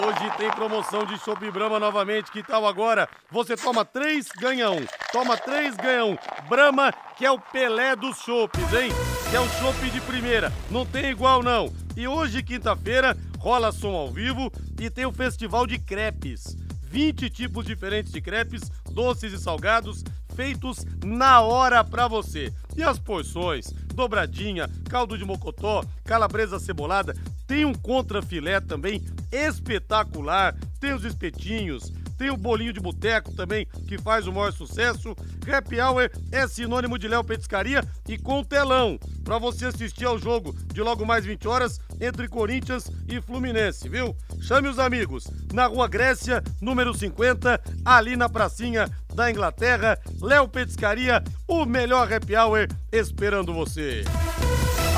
Hoje 0.00 0.36
tem 0.38 0.50
promoção 0.50 1.04
de 1.04 1.18
Chopp 1.18 1.50
Brahma 1.50 1.78
novamente. 1.78 2.30
Que 2.30 2.42
tal 2.42 2.66
agora? 2.66 3.06
Você 3.30 3.54
toma 3.56 3.84
três, 3.84 4.26
ganha 4.40 4.70
um. 4.70 4.86
Toma 5.12 5.36
três, 5.36 5.76
ganha 5.76 6.06
um. 6.06 6.16
Brahma, 6.48 6.90
que 7.14 7.26
é 7.26 7.30
o 7.30 7.38
Pelé 7.38 7.94
dos 7.94 8.16
chopes, 8.18 8.72
hein? 8.72 8.90
Que 9.28 9.36
é 9.36 9.40
o 9.40 9.48
chopp 9.48 9.90
de 9.90 10.00
primeira. 10.00 10.50
Não 10.70 10.86
tem 10.86 11.10
igual, 11.10 11.42
não. 11.42 11.70
E 11.94 12.08
hoje, 12.08 12.42
quinta-feira, 12.42 13.14
rola 13.38 13.70
som 13.70 13.94
ao 13.94 14.10
vivo 14.10 14.50
e 14.80 14.88
tem 14.88 15.04
o 15.04 15.12
Festival 15.12 15.66
de 15.66 15.78
Crepes. 15.78 16.56
20 16.84 17.28
tipos 17.28 17.64
diferentes 17.66 18.12
de 18.12 18.20
crepes, 18.20 18.70
doces 18.90 19.32
e 19.32 19.38
salgados, 19.38 20.04
feitos 20.34 20.84
na 21.04 21.40
hora 21.40 21.84
para 21.84 22.08
você. 22.08 22.52
E 22.76 22.82
as 22.82 22.98
porções, 22.98 23.72
dobradinha, 23.94 24.68
caldo 24.88 25.16
de 25.16 25.24
mocotó, 25.24 25.84
calabresa 26.04 26.58
cebolada, 26.58 27.14
tem 27.46 27.64
um 27.64 27.74
contrafilé 27.74 28.60
também 28.60 29.02
espetacular, 29.30 30.56
tem 30.80 30.94
os 30.94 31.04
espetinhos, 31.04 31.92
tem 32.16 32.30
o 32.30 32.36
bolinho 32.36 32.72
de 32.72 32.80
boteco 32.80 33.34
também, 33.34 33.66
que 33.88 33.98
faz 33.98 34.26
o 34.26 34.32
maior 34.32 34.52
sucesso. 34.52 35.14
Happy 35.50 35.80
Hour 35.80 36.08
é 36.30 36.46
sinônimo 36.46 36.96
de 36.96 37.08
Léo 37.08 37.24
Petiscaria 37.24 37.84
e 38.08 38.16
com 38.16 38.44
telão, 38.44 38.98
para 39.24 39.38
você 39.38 39.66
assistir 39.66 40.04
ao 40.04 40.18
jogo 40.18 40.54
de 40.72 40.80
logo 40.80 41.04
mais 41.04 41.24
20 41.24 41.48
horas 41.48 41.80
entre 42.00 42.28
Corinthians 42.28 42.90
e 43.08 43.20
Fluminense, 43.20 43.88
viu? 43.88 44.16
Chame 44.40 44.68
os 44.68 44.78
amigos 44.78 45.26
na 45.52 45.66
Rua 45.66 45.88
Grécia, 45.88 46.42
número 46.60 46.94
50, 46.94 47.60
ali 47.84 48.16
na 48.16 48.28
pracinha 48.28 48.88
da 49.14 49.30
Inglaterra. 49.30 49.98
Léo 50.20 50.48
Petiscaria, 50.48 51.22
o 51.48 51.64
melhor 51.64 52.12
happy 52.12 52.36
hour 52.36 52.66
esperando 52.92 53.52
você. 53.52 54.04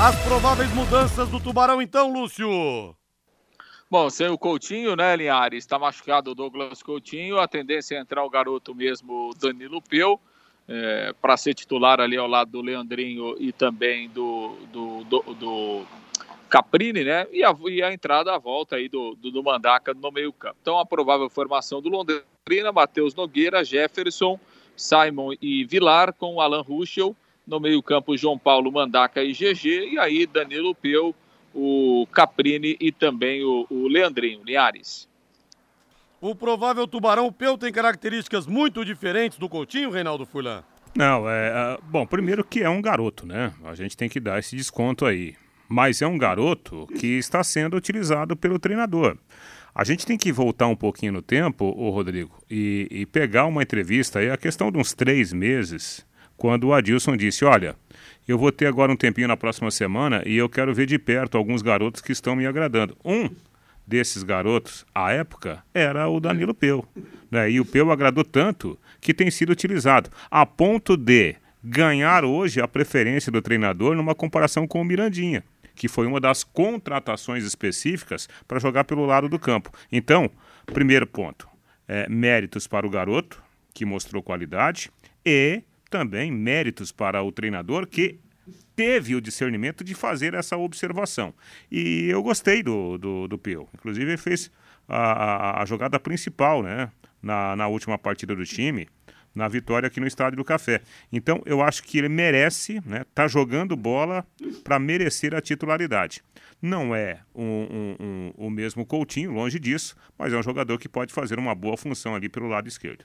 As 0.01 0.15
prováveis 0.23 0.73
mudanças 0.73 1.29
do 1.29 1.39
Tubarão 1.39 1.81
então, 1.81 2.11
Lúcio. 2.11 2.95
Bom, 3.89 4.09
sem 4.09 4.27
o 4.27 4.37
Coutinho, 4.37 4.95
né, 4.95 5.15
Linhares? 5.15 5.63
Está 5.63 5.79
machucado 5.79 6.31
o 6.31 6.35
Douglas 6.35 6.83
Coutinho. 6.83 7.39
A 7.39 7.47
tendência 7.47 7.95
é 7.95 7.99
entrar 8.01 8.23
o 8.25 8.29
garoto 8.29 8.73
mesmo, 8.73 9.31
Danilo 9.39 9.81
Peu, 9.81 10.19
é, 10.67 11.13
para 11.21 11.37
ser 11.37 11.53
titular 11.53 12.01
ali 12.01 12.17
ao 12.17 12.27
lado 12.27 12.51
do 12.51 12.61
Leandrinho 12.61 13.35
e 13.39 13.51
também 13.51 14.09
do, 14.09 14.57
do, 14.73 15.03
do, 15.03 15.33
do 15.35 15.85
Caprini, 16.49 17.03
né? 17.03 17.27
E 17.31 17.43
a, 17.43 17.55
e 17.69 17.83
a, 17.83 17.93
entrada, 17.93 18.33
a 18.33 18.37
volta 18.37 18.75
aí 18.75 18.89
do, 18.89 19.15
do, 19.15 19.31
do 19.31 19.43
Mandaca 19.43 19.93
no 19.93 20.11
meio-campo. 20.11 20.57
Então, 20.61 20.79
a 20.79 20.85
provável 20.85 21.29
formação 21.29 21.81
do 21.81 21.87
Londrina, 21.87 22.23
Matheus 22.71 23.15
Nogueira, 23.15 23.63
Jefferson, 23.63 24.39
Simon 24.77 25.33
e 25.41 25.65
Vilar, 25.65 26.13
com 26.13 26.39
Alan 26.39 26.61
Ruschel. 26.61 27.15
No 27.47 27.59
meio-campo, 27.59 28.15
João 28.15 28.37
Paulo, 28.37 28.71
Mandaca 28.71 29.23
e 29.23 29.33
GG. 29.33 29.93
E 29.93 29.97
aí, 29.97 30.27
Danilo 30.27 30.75
Peu 30.75 31.15
o 31.55 32.07
Caprini 32.11 32.77
e 32.79 32.91
também 32.91 33.43
o, 33.43 33.65
o 33.67 33.87
Leandrinho 33.87 34.43
Linhares. 34.43 35.09
O 36.21 36.35
provável 36.35 36.87
Tubarão 36.87 37.31
Peu 37.31 37.57
tem 37.57 37.71
características 37.71 38.45
muito 38.45 38.85
diferentes 38.85 39.39
do 39.39 39.49
Coutinho, 39.49 39.89
Reinaldo 39.89 40.25
Furlan? 40.27 40.63
Não, 40.95 41.27
é. 41.27 41.79
Bom, 41.83 42.05
primeiro 42.05 42.43
que 42.43 42.61
é 42.61 42.69
um 42.69 42.81
garoto, 42.81 43.25
né? 43.25 43.53
A 43.63 43.73
gente 43.73 43.97
tem 43.97 44.07
que 44.07 44.19
dar 44.19 44.37
esse 44.37 44.55
desconto 44.55 45.03
aí. 45.03 45.35
Mas 45.67 45.99
é 45.99 46.05
um 46.05 46.17
garoto 46.17 46.85
que 46.99 47.17
está 47.17 47.43
sendo 47.43 47.75
utilizado 47.75 48.35
pelo 48.35 48.59
treinador. 48.59 49.17
A 49.75 49.83
gente 49.83 50.05
tem 50.05 50.17
que 50.17 50.31
voltar 50.31 50.67
um 50.67 50.75
pouquinho 50.75 51.11
no 51.11 51.21
tempo, 51.21 51.65
o 51.65 51.89
Rodrigo, 51.89 52.31
e, 52.49 52.87
e 52.89 53.05
pegar 53.05 53.45
uma 53.45 53.61
entrevista 53.61 54.19
aí, 54.19 54.31
a 54.31 54.37
questão 54.37 54.71
de 54.71 54.77
uns 54.77 54.93
três 54.93 55.33
meses, 55.33 56.05
quando 56.37 56.67
o 56.67 56.73
Adilson 56.73 57.17
disse: 57.17 57.43
olha, 57.43 57.75
eu 58.25 58.37
vou 58.37 58.53
ter 58.53 58.67
agora 58.67 58.89
um 58.89 58.95
tempinho 58.95 59.27
na 59.27 59.35
próxima 59.35 59.69
semana 59.69 60.23
e 60.25 60.37
eu 60.37 60.47
quero 60.47 60.73
ver 60.73 60.85
de 60.85 60.97
perto 60.97 61.37
alguns 61.37 61.61
garotos 61.61 62.01
que 62.01 62.13
estão 62.13 62.37
me 62.37 62.47
agradando. 62.47 62.95
Um 63.03 63.29
desses 63.85 64.23
garotos, 64.23 64.85
à 64.95 65.11
época, 65.11 65.61
era 65.73 66.07
o 66.07 66.21
Danilo 66.21 66.53
Peu. 66.53 66.85
Né? 67.29 67.51
E 67.51 67.59
o 67.59 67.65
Peu 67.65 67.91
agradou 67.91 68.23
tanto 68.23 68.79
que 69.01 69.13
tem 69.13 69.29
sido 69.29 69.51
utilizado, 69.51 70.09
a 70.31 70.45
ponto 70.45 70.95
de 70.95 71.35
ganhar 71.61 72.23
hoje 72.23 72.61
a 72.61 72.67
preferência 72.67 73.29
do 73.29 73.41
treinador 73.41 73.93
numa 73.95 74.15
comparação 74.15 74.65
com 74.65 74.79
o 74.79 74.85
Mirandinha, 74.85 75.43
que 75.75 75.87
foi 75.87 76.07
uma 76.07 76.19
das 76.19 76.43
contratações 76.43 77.43
específicas 77.43 78.27
para 78.47 78.59
jogar 78.59 78.85
pelo 78.85 79.05
lado 79.05 79.27
do 79.27 79.37
campo. 79.37 79.71
Então, 79.91 80.29
primeiro 80.65 81.05
ponto, 81.05 81.47
é, 81.87 82.07
méritos 82.09 82.67
para 82.67 82.87
o 82.87 82.89
garoto, 82.89 83.43
que 83.73 83.85
mostrou 83.85 84.23
qualidade, 84.23 84.89
e 85.25 85.61
também 85.89 86.31
méritos 86.31 86.91
para 86.91 87.21
o 87.21 87.31
treinador 87.31 87.87
que 87.87 88.19
teve 88.75 89.15
o 89.15 89.21
discernimento 89.21 89.83
de 89.83 89.95
fazer 89.95 90.33
essa 90.33 90.57
observação. 90.57 91.33
E 91.71 92.07
eu 92.09 92.21
gostei 92.21 92.61
do, 92.61 92.97
do, 92.97 93.27
do 93.27 93.37
Peu. 93.37 93.67
Inclusive, 93.73 94.11
ele 94.11 94.17
fez 94.17 94.51
a, 94.87 94.97
a, 94.97 95.61
a, 95.61 95.65
jogada 95.65 95.99
principal 95.99 96.61
né, 96.61 96.91
na, 97.21 97.55
na 97.55 97.67
última 97.67 97.97
partida 97.97 98.35
do 98.35 98.45
time, 98.45 98.87
na 99.35 99.47
vitória 99.47 99.87
aqui 99.87 99.99
no 99.99 100.07
Estádio 100.07 100.37
do 100.37 100.43
Café. 100.43 100.81
Então, 101.11 101.41
eu 101.45 101.61
acho 101.61 101.83
que 101.83 101.97
ele 101.97 102.09
merece 102.09 102.81
né, 102.85 103.03
tá 103.13 103.27
jogando 103.27 103.75
bola 103.75 104.25
para 104.63 104.79
merecer 104.79 105.35
a 105.35 105.41
titularidade. 105.41 106.23
Não 106.61 106.95
é 106.95 107.19
um, 107.35 107.43
um, 107.43 107.95
um, 107.99 108.31
o 108.37 108.49
mesmo 108.49 108.85
Coutinho, 108.85 109.31
longe 109.31 109.59
disso, 109.59 109.97
mas 110.17 110.31
é 110.31 110.37
um 110.37 110.43
jogador 110.43 110.79
que 110.79 110.87
pode 110.87 111.13
fazer 111.13 111.37
uma 111.37 111.53
boa 111.53 111.75
função 111.75 112.15
ali 112.15 112.29
pelo 112.29 112.47
lado 112.47 112.67
esquerdo. 112.67 113.03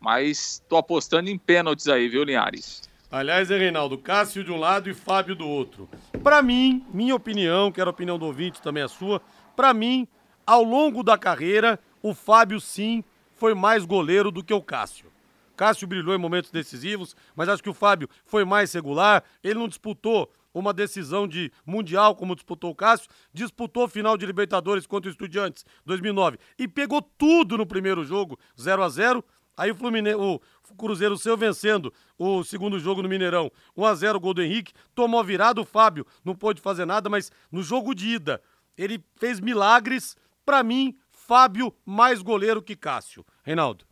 Mas 0.00 0.64
tô 0.70 0.78
apostando 0.78 1.28
em 1.28 1.36
pênaltis 1.36 1.86
aí, 1.86 2.08
viu, 2.08 2.24
Linhares? 2.24 2.88
Aliás, 3.10 3.50
é 3.50 3.58
Reinaldo, 3.58 3.98
Cássio 3.98 4.42
de 4.42 4.50
um 4.50 4.58
lado 4.58 4.88
e 4.88 4.94
Fábio 4.94 5.36
do 5.36 5.46
outro. 5.46 5.86
Para 6.24 6.40
mim, 6.40 6.82
minha 6.94 7.14
opinião, 7.14 7.70
quero 7.70 7.90
a 7.90 7.92
opinião 7.92 8.18
do 8.18 8.24
ouvinte 8.24 8.62
também 8.62 8.82
a 8.82 8.88
sua, 8.88 9.20
para 9.54 9.74
mim, 9.74 10.08
ao 10.46 10.62
longo 10.62 11.02
da 11.02 11.18
carreira, 11.18 11.78
o 12.02 12.14
Fábio 12.14 12.58
sim 12.58 13.04
foi 13.42 13.54
mais 13.54 13.84
goleiro 13.84 14.30
do 14.30 14.40
que 14.40 14.54
o 14.54 14.62
Cássio. 14.62 15.10
Cássio 15.56 15.88
brilhou 15.88 16.14
em 16.14 16.18
momentos 16.18 16.52
decisivos, 16.52 17.16
mas 17.34 17.48
acho 17.48 17.60
que 17.60 17.68
o 17.68 17.74
Fábio 17.74 18.08
foi 18.24 18.44
mais 18.44 18.72
regular. 18.72 19.24
Ele 19.42 19.58
não 19.58 19.66
disputou 19.66 20.32
uma 20.54 20.72
decisão 20.72 21.26
de 21.26 21.50
Mundial, 21.66 22.14
como 22.14 22.36
disputou 22.36 22.70
o 22.70 22.74
Cássio, 22.74 23.10
disputou 23.34 23.88
final 23.88 24.16
de 24.16 24.24
Libertadores 24.24 24.86
contra 24.86 25.08
o 25.08 25.10
Estudiantes 25.10 25.64
2009 25.84 26.38
e 26.56 26.68
pegou 26.68 27.02
tudo 27.02 27.58
no 27.58 27.66
primeiro 27.66 28.04
jogo, 28.04 28.38
0 28.60 28.80
a 28.80 28.88
0 28.88 29.24
Aí 29.56 29.72
o 29.72 29.74
Fluminense, 29.74 30.16
o 30.16 30.40
Cruzeiro 30.78 31.18
seu 31.18 31.36
vencendo 31.36 31.92
o 32.16 32.44
segundo 32.44 32.78
jogo 32.78 33.02
no 33.02 33.08
Mineirão, 33.08 33.50
1 33.76 33.84
a 33.84 33.94
0 33.96 34.20
gol 34.20 34.34
do 34.34 34.42
Henrique, 34.42 34.72
tomou 34.94 35.22
virada 35.24 35.60
o 35.60 35.64
Fábio, 35.64 36.06
não 36.24 36.36
pôde 36.36 36.60
fazer 36.60 36.86
nada, 36.86 37.10
mas 37.10 37.32
no 37.50 37.60
jogo 37.60 37.92
de 37.92 38.06
ida 38.06 38.40
ele 38.78 39.04
fez 39.16 39.40
milagres. 39.40 40.16
Para 40.44 40.62
mim, 40.62 40.96
Fábio 41.32 41.74
mais 41.84 42.20
goleiro 42.20 42.60
que 42.60 42.76
Cássio. 42.76 43.24
Reinaldo. 43.42 43.84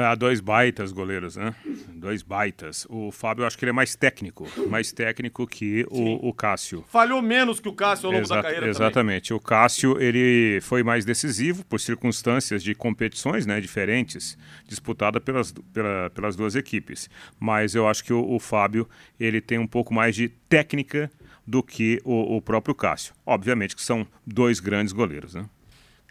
Ah, 0.00 0.14
dois 0.14 0.38
baitas 0.40 0.92
goleiros, 0.92 1.34
né? 1.34 1.52
Dois 1.88 2.22
baitas. 2.22 2.86
O 2.88 3.10
Fábio, 3.10 3.42
eu 3.42 3.46
acho 3.48 3.58
que 3.58 3.64
ele 3.64 3.70
é 3.70 3.72
mais 3.72 3.96
técnico, 3.96 4.46
mais 4.68 4.92
técnico 4.92 5.44
que 5.44 5.84
o, 5.90 6.28
o, 6.28 6.32
Cássio. 6.32 6.84
Falhou 6.88 7.20
menos 7.20 7.58
que 7.58 7.68
o 7.68 7.72
Cássio 7.72 8.06
ao 8.06 8.12
longo 8.12 8.24
Exa 8.24 8.36
da 8.36 8.42
carreira 8.42 8.68
Exatamente. 8.68 9.30
Também. 9.30 9.40
O 9.40 9.44
Cássio, 9.44 10.00
ele 10.00 10.60
foi 10.60 10.84
mais 10.84 11.04
decisivo 11.04 11.64
por 11.64 11.80
circunstâncias 11.80 12.62
de 12.62 12.76
competições 12.76 13.44
né, 13.44 13.60
diferentes, 13.60 14.38
disputada 14.68 15.20
pelas, 15.20 15.52
pela, 15.74 16.10
pelas 16.10 16.36
duas 16.36 16.54
equipes. 16.54 17.10
Mas 17.40 17.74
eu 17.74 17.88
acho 17.88 18.04
que 18.04 18.12
o, 18.12 18.24
o, 18.24 18.38
Fábio, 18.38 18.88
ele 19.18 19.40
tem 19.40 19.58
um 19.58 19.66
pouco 19.66 19.92
mais 19.92 20.14
de 20.14 20.28
técnica 20.28 21.10
do 21.44 21.60
que 21.60 22.00
o, 22.04 22.36
o 22.36 22.40
próprio 22.40 22.72
Cássio. 22.72 23.14
Obviamente 23.26 23.74
que 23.74 23.82
são 23.82 24.06
dois 24.24 24.60
grandes 24.60 24.92
goleiros, 24.92 25.34
né? 25.34 25.44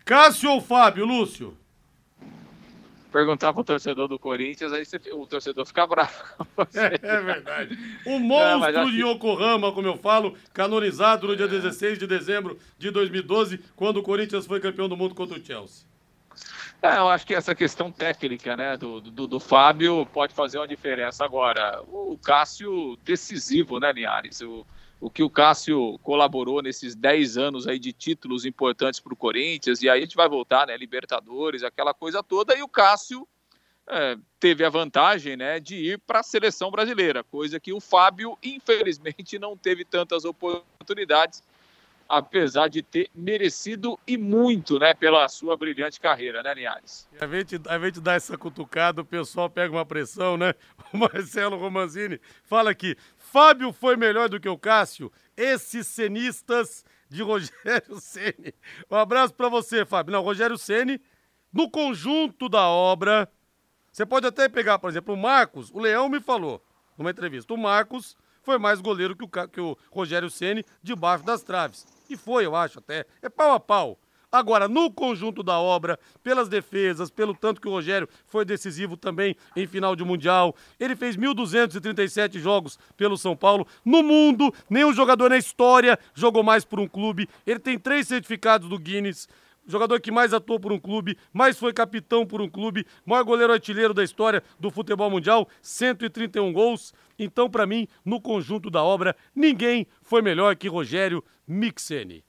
Cássio 0.03 0.49
ou 0.51 0.59
Fábio, 0.59 1.05
Lúcio? 1.05 1.57
Perguntar 3.17 3.51
pro 3.51 3.63
torcedor 3.63 4.07
do 4.07 4.19
Corinthians, 4.19 4.71
aí 4.71 4.85
você, 4.85 5.01
o 5.11 5.25
torcedor 5.25 5.65
fica 5.65 5.87
bravo. 5.87 6.13
É, 6.75 6.99
é 7.01 7.21
verdade. 7.21 7.77
O 8.05 8.19
monstro 8.19 8.81
é, 8.81 8.85
de 8.85 9.01
Yokohama, 9.03 9.71
como 9.71 9.87
eu 9.87 9.97
falo, 9.97 10.35
canonizado 10.53 11.27
no 11.27 11.35
dia 11.35 11.47
16 11.47 11.97
de 11.97 12.05
dezembro 12.05 12.59
de 12.77 12.91
2012, 12.91 13.59
quando 13.75 13.97
o 13.97 14.03
Corinthians 14.03 14.45
foi 14.45 14.59
campeão 14.59 14.87
do 14.87 14.95
mundo 14.95 15.15
contra 15.15 15.39
o 15.39 15.43
Chelsea. 15.43 15.87
É, 16.81 16.97
eu 16.97 17.09
acho 17.09 17.25
que 17.25 17.33
essa 17.33 17.55
questão 17.55 17.91
técnica 17.91 18.55
né, 18.55 18.77
do, 18.77 19.01
do, 19.01 19.25
do, 19.25 19.39
Fábio 19.39 20.05
pode 20.13 20.35
fazer 20.35 20.59
uma 20.59 20.67
diferença 20.67 21.25
agora. 21.25 21.81
O 21.87 22.19
Cássio 22.21 22.97
decisivo, 23.03 23.79
né, 23.79 23.91
Linhares? 23.91 24.41
O, 24.41 24.65
o 24.99 25.09
que 25.09 25.23
o 25.23 25.29
Cássio 25.29 25.97
colaborou 25.99 26.61
nesses 26.61 26.95
10 26.95 27.37
anos 27.37 27.67
aí 27.67 27.77
de 27.77 27.93
títulos 27.93 28.45
importantes 28.45 28.99
para 28.99 29.13
o 29.13 29.17
Corinthians, 29.17 29.81
e 29.81 29.89
aí 29.89 29.99
a 29.99 30.01
gente 30.01 30.15
vai 30.15 30.27
voltar, 30.27 30.67
né, 30.67 30.75
Libertadores, 30.75 31.63
aquela 31.63 31.93
coisa 31.93 32.23
toda, 32.23 32.55
e 32.55 32.63
o 32.63 32.67
Cássio 32.67 33.27
é, 33.87 34.17
teve 34.39 34.65
a 34.65 34.69
vantagem 34.69 35.37
né, 35.37 35.59
de 35.59 35.75
ir 35.75 35.99
para 35.99 36.19
a 36.19 36.23
seleção 36.23 36.69
brasileira, 36.71 37.23
coisa 37.23 37.59
que 37.59 37.71
o 37.71 37.79
Fábio, 37.79 38.37
infelizmente, 38.43 39.37
não 39.39 39.55
teve 39.55 39.85
tantas 39.85 40.25
oportunidades, 40.25 41.43
apesar 42.07 42.67
de 42.67 42.81
ter 42.81 43.09
merecido 43.13 43.99
e 44.07 44.17
muito 44.17 44.79
né, 44.79 44.93
pela 44.93 45.27
sua 45.27 45.57
brilhante 45.57 45.99
carreira, 45.99 46.41
né, 46.41 46.53
Linhares? 46.53 47.07
A 47.19 47.27
gente, 47.27 47.59
a 47.67 47.79
gente 47.79 47.99
dá 47.99 48.13
essa 48.13 48.37
cutucada, 48.37 49.01
o 49.01 49.05
pessoal 49.05 49.49
pega 49.49 49.73
uma 49.73 49.85
pressão, 49.85 50.37
né? 50.37 50.53
O 50.93 50.97
Marcelo 50.97 51.57
Romanzini 51.57 52.17
fala 52.45 52.69
aqui, 52.69 52.95
Fábio 53.17 53.73
foi 53.73 53.97
melhor 53.97 54.29
do 54.29 54.39
que 54.39 54.47
o 54.47 54.57
Cássio. 54.57 55.11
Esses 55.35 55.85
cenistas 55.85 56.85
de 57.09 57.21
Rogério 57.21 57.99
Ceni. 57.99 58.53
Um 58.89 58.95
abraço 58.95 59.33
para 59.33 59.49
você, 59.49 59.85
Fábio. 59.85 60.13
Não, 60.13 60.21
Rogério 60.21 60.57
Ceni, 60.57 61.01
no 61.51 61.69
conjunto 61.69 62.47
da 62.47 62.67
obra, 62.67 63.29
você 63.91 64.05
pode 64.05 64.27
até 64.27 64.47
pegar, 64.47 64.79
por 64.79 64.89
exemplo, 64.89 65.13
o 65.13 65.17
Marcos. 65.17 65.71
O 65.71 65.79
Leão 65.79 66.07
me 66.07 66.21
falou 66.21 66.63
numa 66.97 67.11
entrevista. 67.11 67.53
O 67.53 67.57
Marcos 67.57 68.15
foi 68.43 68.57
mais 68.57 68.79
goleiro 68.79 69.15
que 69.15 69.25
o, 69.25 69.47
que 69.47 69.59
o 69.59 69.77
Rogério 69.91 70.29
Ceni 70.29 70.63
debaixo 70.81 71.25
das 71.25 71.43
traves. 71.43 71.85
E 72.09 72.15
foi, 72.15 72.45
eu 72.45 72.55
acho 72.55 72.79
até. 72.79 73.05
É 73.21 73.29
pau 73.29 73.53
a 73.53 73.59
pau. 73.59 73.99
Agora, 74.29 74.67
no 74.67 74.91
conjunto 74.91 75.41
da 75.41 75.57
obra, 75.57 75.97
pelas 76.21 76.49
defesas, 76.49 77.09
pelo 77.09 77.33
tanto 77.33 77.61
que 77.61 77.67
o 77.67 77.71
Rogério 77.71 78.09
foi 78.25 78.43
decisivo 78.43 78.97
também 78.97 79.37
em 79.55 79.65
final 79.65 79.95
de 79.95 80.03
Mundial, 80.03 80.53
ele 80.77 80.97
fez 80.97 81.15
1.237 81.15 82.37
jogos 82.37 82.77
pelo 82.97 83.17
São 83.17 83.37
Paulo. 83.37 83.65
No 83.85 84.03
mundo, 84.03 84.53
nenhum 84.69 84.93
jogador 84.93 85.29
na 85.29 85.37
história 85.37 85.97
jogou 86.13 86.43
mais 86.43 86.65
por 86.65 86.77
um 86.77 86.87
clube. 86.87 87.29
Ele 87.45 87.59
tem 87.59 87.79
três 87.79 88.07
certificados 88.07 88.67
do 88.67 88.77
Guinness 88.77 89.29
jogador 89.67 89.99
que 89.99 90.11
mais 90.11 90.33
atuou 90.33 90.59
por 90.59 90.71
um 90.71 90.79
clube, 90.79 91.17
mais 91.31 91.59
foi 91.59 91.73
capitão 91.73 92.25
por 92.25 92.41
um 92.41 92.49
clube, 92.49 92.85
maior 93.05 93.23
goleiro 93.23 93.53
artilheiro 93.53 93.93
da 93.93 94.03
história 94.03 94.41
do 94.59 94.71
futebol 94.71 95.09
mundial, 95.09 95.47
131 95.61 96.51
gols. 96.53 96.93
Então, 97.19 97.49
para 97.49 97.67
mim, 97.67 97.87
no 98.05 98.21
conjunto 98.21 98.69
da 98.69 98.83
obra, 98.83 99.15
ninguém 99.35 99.85
foi 100.01 100.21
melhor 100.21 100.55
que 100.55 100.67
Rogério 100.67 101.23
Mixeni. 101.47 102.23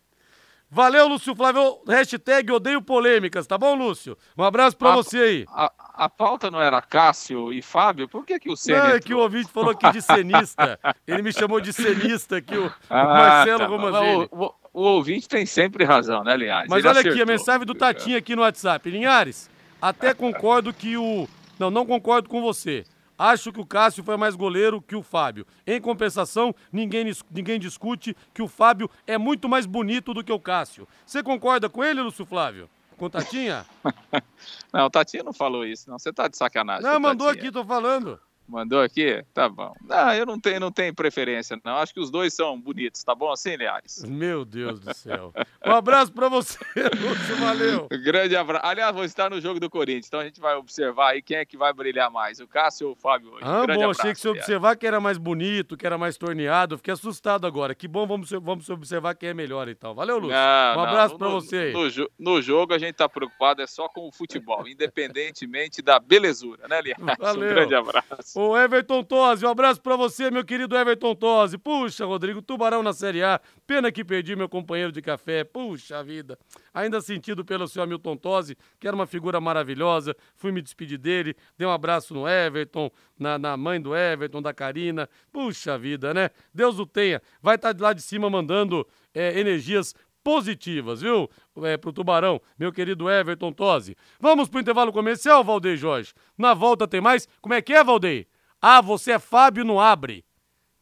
Valeu, 0.70 1.08
Lúcio 1.08 1.34
Flávio. 1.34 1.80
Hashtag 1.88 2.52
odeio 2.52 2.82
polêmicas, 2.82 3.46
tá 3.46 3.56
bom, 3.56 3.74
Lúcio? 3.74 4.18
Um 4.36 4.44
abraço 4.44 4.76
pra 4.76 4.92
a, 4.92 4.96
você 4.96 5.18
aí. 5.18 5.44
A, 5.48 5.72
a 5.94 6.08
pauta 6.10 6.50
não 6.50 6.60
era 6.60 6.82
Cássio 6.82 7.50
e 7.52 7.62
Fábio? 7.62 8.06
Por 8.06 8.26
que, 8.26 8.38
que 8.38 8.50
o 8.50 8.56
Senna. 8.56 8.88
Não, 8.88 8.90
é 8.90 9.00
que 9.00 9.14
o 9.14 9.18
ouvinte 9.18 9.50
falou 9.50 9.70
aqui 9.70 9.90
de 9.90 10.02
cenista. 10.02 10.78
Ele 11.06 11.22
me 11.22 11.32
chamou 11.32 11.58
de 11.58 11.72
cenista 11.72 12.36
aqui, 12.36 12.56
o, 12.56 12.70
ah, 12.90 13.02
o 13.02 13.06
Marcelo 13.06 13.58
tá, 13.60 13.66
Romanzini. 13.66 14.28
O, 14.30 14.44
o, 14.44 14.54
o, 14.72 14.82
ouvinte 14.82 15.28
tem 15.28 15.46
sempre 15.46 15.84
razão, 15.84 16.22
né, 16.22 16.36
Linhares? 16.36 16.68
Mas 16.68 16.80
Ele 16.80 16.88
olha 16.88 17.00
acertou. 17.00 17.12
aqui, 17.12 17.22
a 17.22 17.26
mensagem 17.26 17.66
do 17.66 17.74
Tatinho 17.74 18.18
aqui 18.18 18.36
no 18.36 18.42
WhatsApp. 18.42 18.90
Linhares, 18.90 19.50
até 19.80 20.14
concordo 20.14 20.72
que 20.72 20.96
o. 20.96 21.28
Não, 21.58 21.70
não 21.70 21.84
concordo 21.84 22.28
com 22.28 22.40
você. 22.40 22.84
Acho 23.18 23.52
que 23.52 23.60
o 23.60 23.66
Cássio 23.66 24.04
foi 24.04 24.16
mais 24.16 24.36
goleiro 24.36 24.80
que 24.80 24.94
o 24.94 25.02
Fábio. 25.02 25.44
Em 25.66 25.80
compensação, 25.80 26.54
ninguém, 26.72 27.04
ninguém 27.30 27.58
discute 27.58 28.16
que 28.32 28.40
o 28.40 28.46
Fábio 28.46 28.88
é 29.08 29.18
muito 29.18 29.48
mais 29.48 29.66
bonito 29.66 30.14
do 30.14 30.22
que 30.22 30.32
o 30.32 30.38
Cássio. 30.38 30.86
Você 31.04 31.20
concorda 31.20 31.68
com 31.68 31.82
ele, 31.82 32.00
Lúcio 32.00 32.24
Flávio? 32.24 32.70
Com 32.96 33.06
o 33.06 33.10
Tatinha? 33.10 33.66
não, 34.72 34.86
o 34.86 34.90
Tatinha 34.90 35.24
não 35.24 35.32
falou 35.32 35.64
isso, 35.64 35.90
não. 35.90 35.98
Você 35.98 36.12
tá 36.12 36.28
de 36.28 36.36
sacanagem. 36.36 36.84
Não, 36.84 37.00
mandou 37.00 37.26
Tatinha. 37.26 37.44
aqui, 37.44 37.52
tô 37.52 37.64
falando. 37.64 38.20
Mandou 38.48 38.80
aqui? 38.80 39.22
Tá 39.34 39.46
bom. 39.46 39.74
Não, 39.82 40.14
eu 40.14 40.24
não 40.24 40.40
tenho, 40.40 40.58
não 40.58 40.72
tenho 40.72 40.94
preferência, 40.94 41.60
não. 41.62 41.76
Acho 41.76 41.92
que 41.92 42.00
os 42.00 42.10
dois 42.10 42.32
são 42.32 42.58
bonitos, 42.58 43.04
tá 43.04 43.14
bom 43.14 43.30
assim, 43.30 43.56
Liares? 43.56 44.02
Meu 44.04 44.44
Deus 44.44 44.80
do 44.80 44.94
céu. 44.94 45.34
Um 45.66 45.72
abraço 45.72 46.12
pra 46.12 46.28
você, 46.28 46.58
Lúcio, 46.98 47.36
valeu. 47.36 47.88
Grande 48.02 48.34
abraço. 48.34 48.64
Aliás, 48.64 48.94
vou 48.94 49.04
estar 49.04 49.28
no 49.28 49.38
jogo 49.40 49.60
do 49.60 49.68
Corinthians, 49.68 50.06
então 50.06 50.20
a 50.20 50.24
gente 50.24 50.40
vai 50.40 50.54
observar 50.54 51.10
aí 51.10 51.20
quem 51.20 51.36
é 51.36 51.44
que 51.44 51.58
vai 51.58 51.72
brilhar 51.74 52.10
mais, 52.10 52.40
o 52.40 52.46
Cássio 52.46 52.88
ou 52.88 52.92
o 52.94 52.96
Fábio 52.96 53.32
hoje. 53.32 53.42
Ah, 53.42 53.66
Grande 53.66 53.78
bom, 53.78 53.84
abraço, 53.84 54.00
achei 54.00 54.14
que 54.14 54.20
você 54.20 54.28
observar 54.28 54.76
que 54.76 54.86
era 54.86 54.98
mais 54.98 55.18
bonito, 55.18 55.76
que 55.76 55.86
era 55.86 55.98
mais 55.98 56.16
torneado. 56.16 56.78
Fiquei 56.78 56.94
assustado 56.94 57.46
agora. 57.46 57.74
Que 57.74 57.86
bom, 57.86 58.06
vamos, 58.06 58.30
vamos 58.30 58.68
observar 58.70 59.14
quem 59.14 59.28
é 59.28 59.34
melhor 59.34 59.68
então. 59.68 59.94
Valeu, 59.94 60.18
Lúcio. 60.18 60.36
Não, 60.36 60.76
um 60.76 60.84
abraço 60.84 61.14
não, 61.14 61.18
pra 61.18 61.28
no, 61.28 61.40
você. 61.40 61.72
No, 61.72 62.08
no, 62.18 62.42
jogo 62.42 62.72
a 62.72 62.78
gente 62.78 62.94
tá 62.94 63.08
preocupado 63.08 63.60
é 63.60 63.66
só 63.66 63.88
com 63.88 64.08
o 64.08 64.12
futebol, 64.12 64.66
independentemente 64.68 65.82
da 65.82 65.98
belezura, 65.98 66.66
né, 66.66 66.80
Liares? 66.80 67.04
Valeu. 67.18 67.50
Um 67.50 67.54
grande 67.54 67.74
abraço. 67.74 68.37
O 68.40 68.56
Everton 68.56 69.02
Tosi, 69.02 69.44
um 69.44 69.48
abraço 69.48 69.82
para 69.82 69.96
você, 69.96 70.30
meu 70.30 70.44
querido 70.44 70.76
Everton 70.76 71.12
Tosi. 71.12 71.58
Puxa, 71.58 72.06
Rodrigo, 72.06 72.40
Tubarão 72.40 72.84
na 72.84 72.92
Série 72.92 73.20
A. 73.20 73.40
Pena 73.66 73.90
que 73.90 74.04
perdi 74.04 74.36
meu 74.36 74.48
companheiro 74.48 74.92
de 74.92 75.02
café. 75.02 75.42
Puxa 75.42 76.04
vida. 76.04 76.38
Ainda 76.72 77.00
sentido 77.00 77.44
pelo 77.44 77.66
seu 77.66 77.82
Hamilton 77.82 78.16
Tosi, 78.16 78.56
que 78.78 78.86
era 78.86 78.94
uma 78.94 79.08
figura 79.08 79.40
maravilhosa. 79.40 80.14
Fui 80.36 80.52
me 80.52 80.62
despedir 80.62 80.98
dele, 80.98 81.34
dei 81.58 81.66
um 81.66 81.72
abraço 81.72 82.14
no 82.14 82.28
Everton, 82.28 82.92
na, 83.18 83.40
na 83.40 83.56
mãe 83.56 83.80
do 83.80 83.92
Everton, 83.92 84.40
da 84.40 84.54
Karina. 84.54 85.08
Puxa 85.32 85.76
vida, 85.76 86.14
né? 86.14 86.30
Deus 86.54 86.78
o 86.78 86.86
tenha. 86.86 87.20
Vai 87.42 87.56
estar 87.56 87.70
tá 87.70 87.72
de 87.72 87.82
lá 87.82 87.92
de 87.92 88.02
cima 88.02 88.30
mandando 88.30 88.86
é, 89.12 89.40
energias 89.40 89.96
positivas, 90.28 91.00
viu? 91.00 91.26
É, 91.62 91.78
pro 91.78 91.90
Tubarão, 91.90 92.38
meu 92.58 92.70
querido 92.70 93.08
Everton 93.08 93.50
Tosi. 93.50 93.96
Vamos 94.20 94.46
pro 94.46 94.60
intervalo 94.60 94.92
comercial, 94.92 95.42
Valdeir 95.42 95.78
Jorge. 95.78 96.12
Na 96.36 96.52
volta 96.52 96.86
tem 96.86 97.00
mais. 97.00 97.26
Como 97.40 97.54
é 97.54 97.62
que 97.62 97.72
é, 97.72 97.82
Valdeir? 97.82 98.26
Ah, 98.60 98.82
você 98.82 99.12
é 99.12 99.18
Fábio, 99.18 99.64
não 99.64 99.80
abre. 99.80 100.26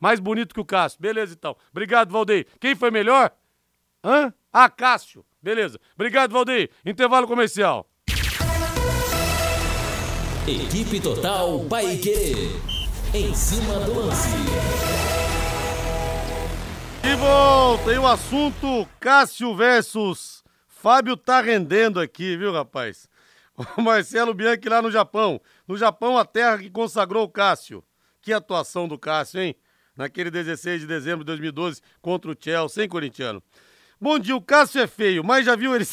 Mais 0.01 0.19
bonito 0.19 0.53
que 0.53 0.61
o 0.61 0.65
Cássio. 0.65 1.01
Beleza, 1.01 1.33
então. 1.39 1.57
Obrigado, 1.71 2.11
Valdeir. 2.11 2.49
Quem 2.59 2.75
foi 2.75 2.91
melhor? 2.91 3.31
Hã? 4.03 4.35
Ah, 4.53 4.69
Cássio. 4.69 5.25
Beleza. 5.41 5.79
Obrigado, 5.95 6.33
Valdeir. 6.33 6.69
Intervalo 6.85 7.29
comercial. 7.29 7.89
Equipe 10.49 11.01
Total 11.01 11.61
Paique. 11.69 12.51
Em 13.15 13.33
cima 13.33 13.79
do 13.79 13.95
lance. 13.95 14.29
Volta. 17.77 17.93
E 17.93 17.99
o 17.99 18.07
assunto 18.07 18.89
Cássio 19.01 19.55
versus 19.55 20.45
Fábio 20.67 21.17
tá 21.17 21.41
rendendo 21.41 22.01
aqui, 22.01 22.37
viu, 22.37 22.53
rapaz? 22.53 23.09
O 23.77 23.81
Marcelo 23.81 24.35
Bianchi 24.35 24.69
lá 24.69 24.83
no 24.83 24.91
Japão. 24.91 25.41
No 25.67 25.79
Japão, 25.79 26.19
a 26.19 26.27
terra 26.27 26.59
que 26.59 26.69
consagrou 26.69 27.25
o 27.25 27.29
Cássio. 27.29 27.83
Que 28.21 28.31
atuação 28.33 28.87
do 28.87 28.99
Cássio, 28.99 29.41
hein? 29.41 29.57
Naquele 29.97 30.31
16 30.31 30.83
de 30.83 30.87
dezembro 30.87 31.21
de 31.21 31.29
2012 31.29 31.81
contra 32.03 32.31
o 32.31 32.37
Chelsea, 32.39 32.83
sem 32.83 32.89
corintiano. 32.89 33.43
Bom 33.99 34.19
dia, 34.19 34.37
o 34.37 34.43
Cássio 34.43 34.83
é 34.83 34.87
feio, 34.87 35.25
mas 35.25 35.47
já 35.47 35.57
viu 35.57 35.75
ele. 35.75 35.87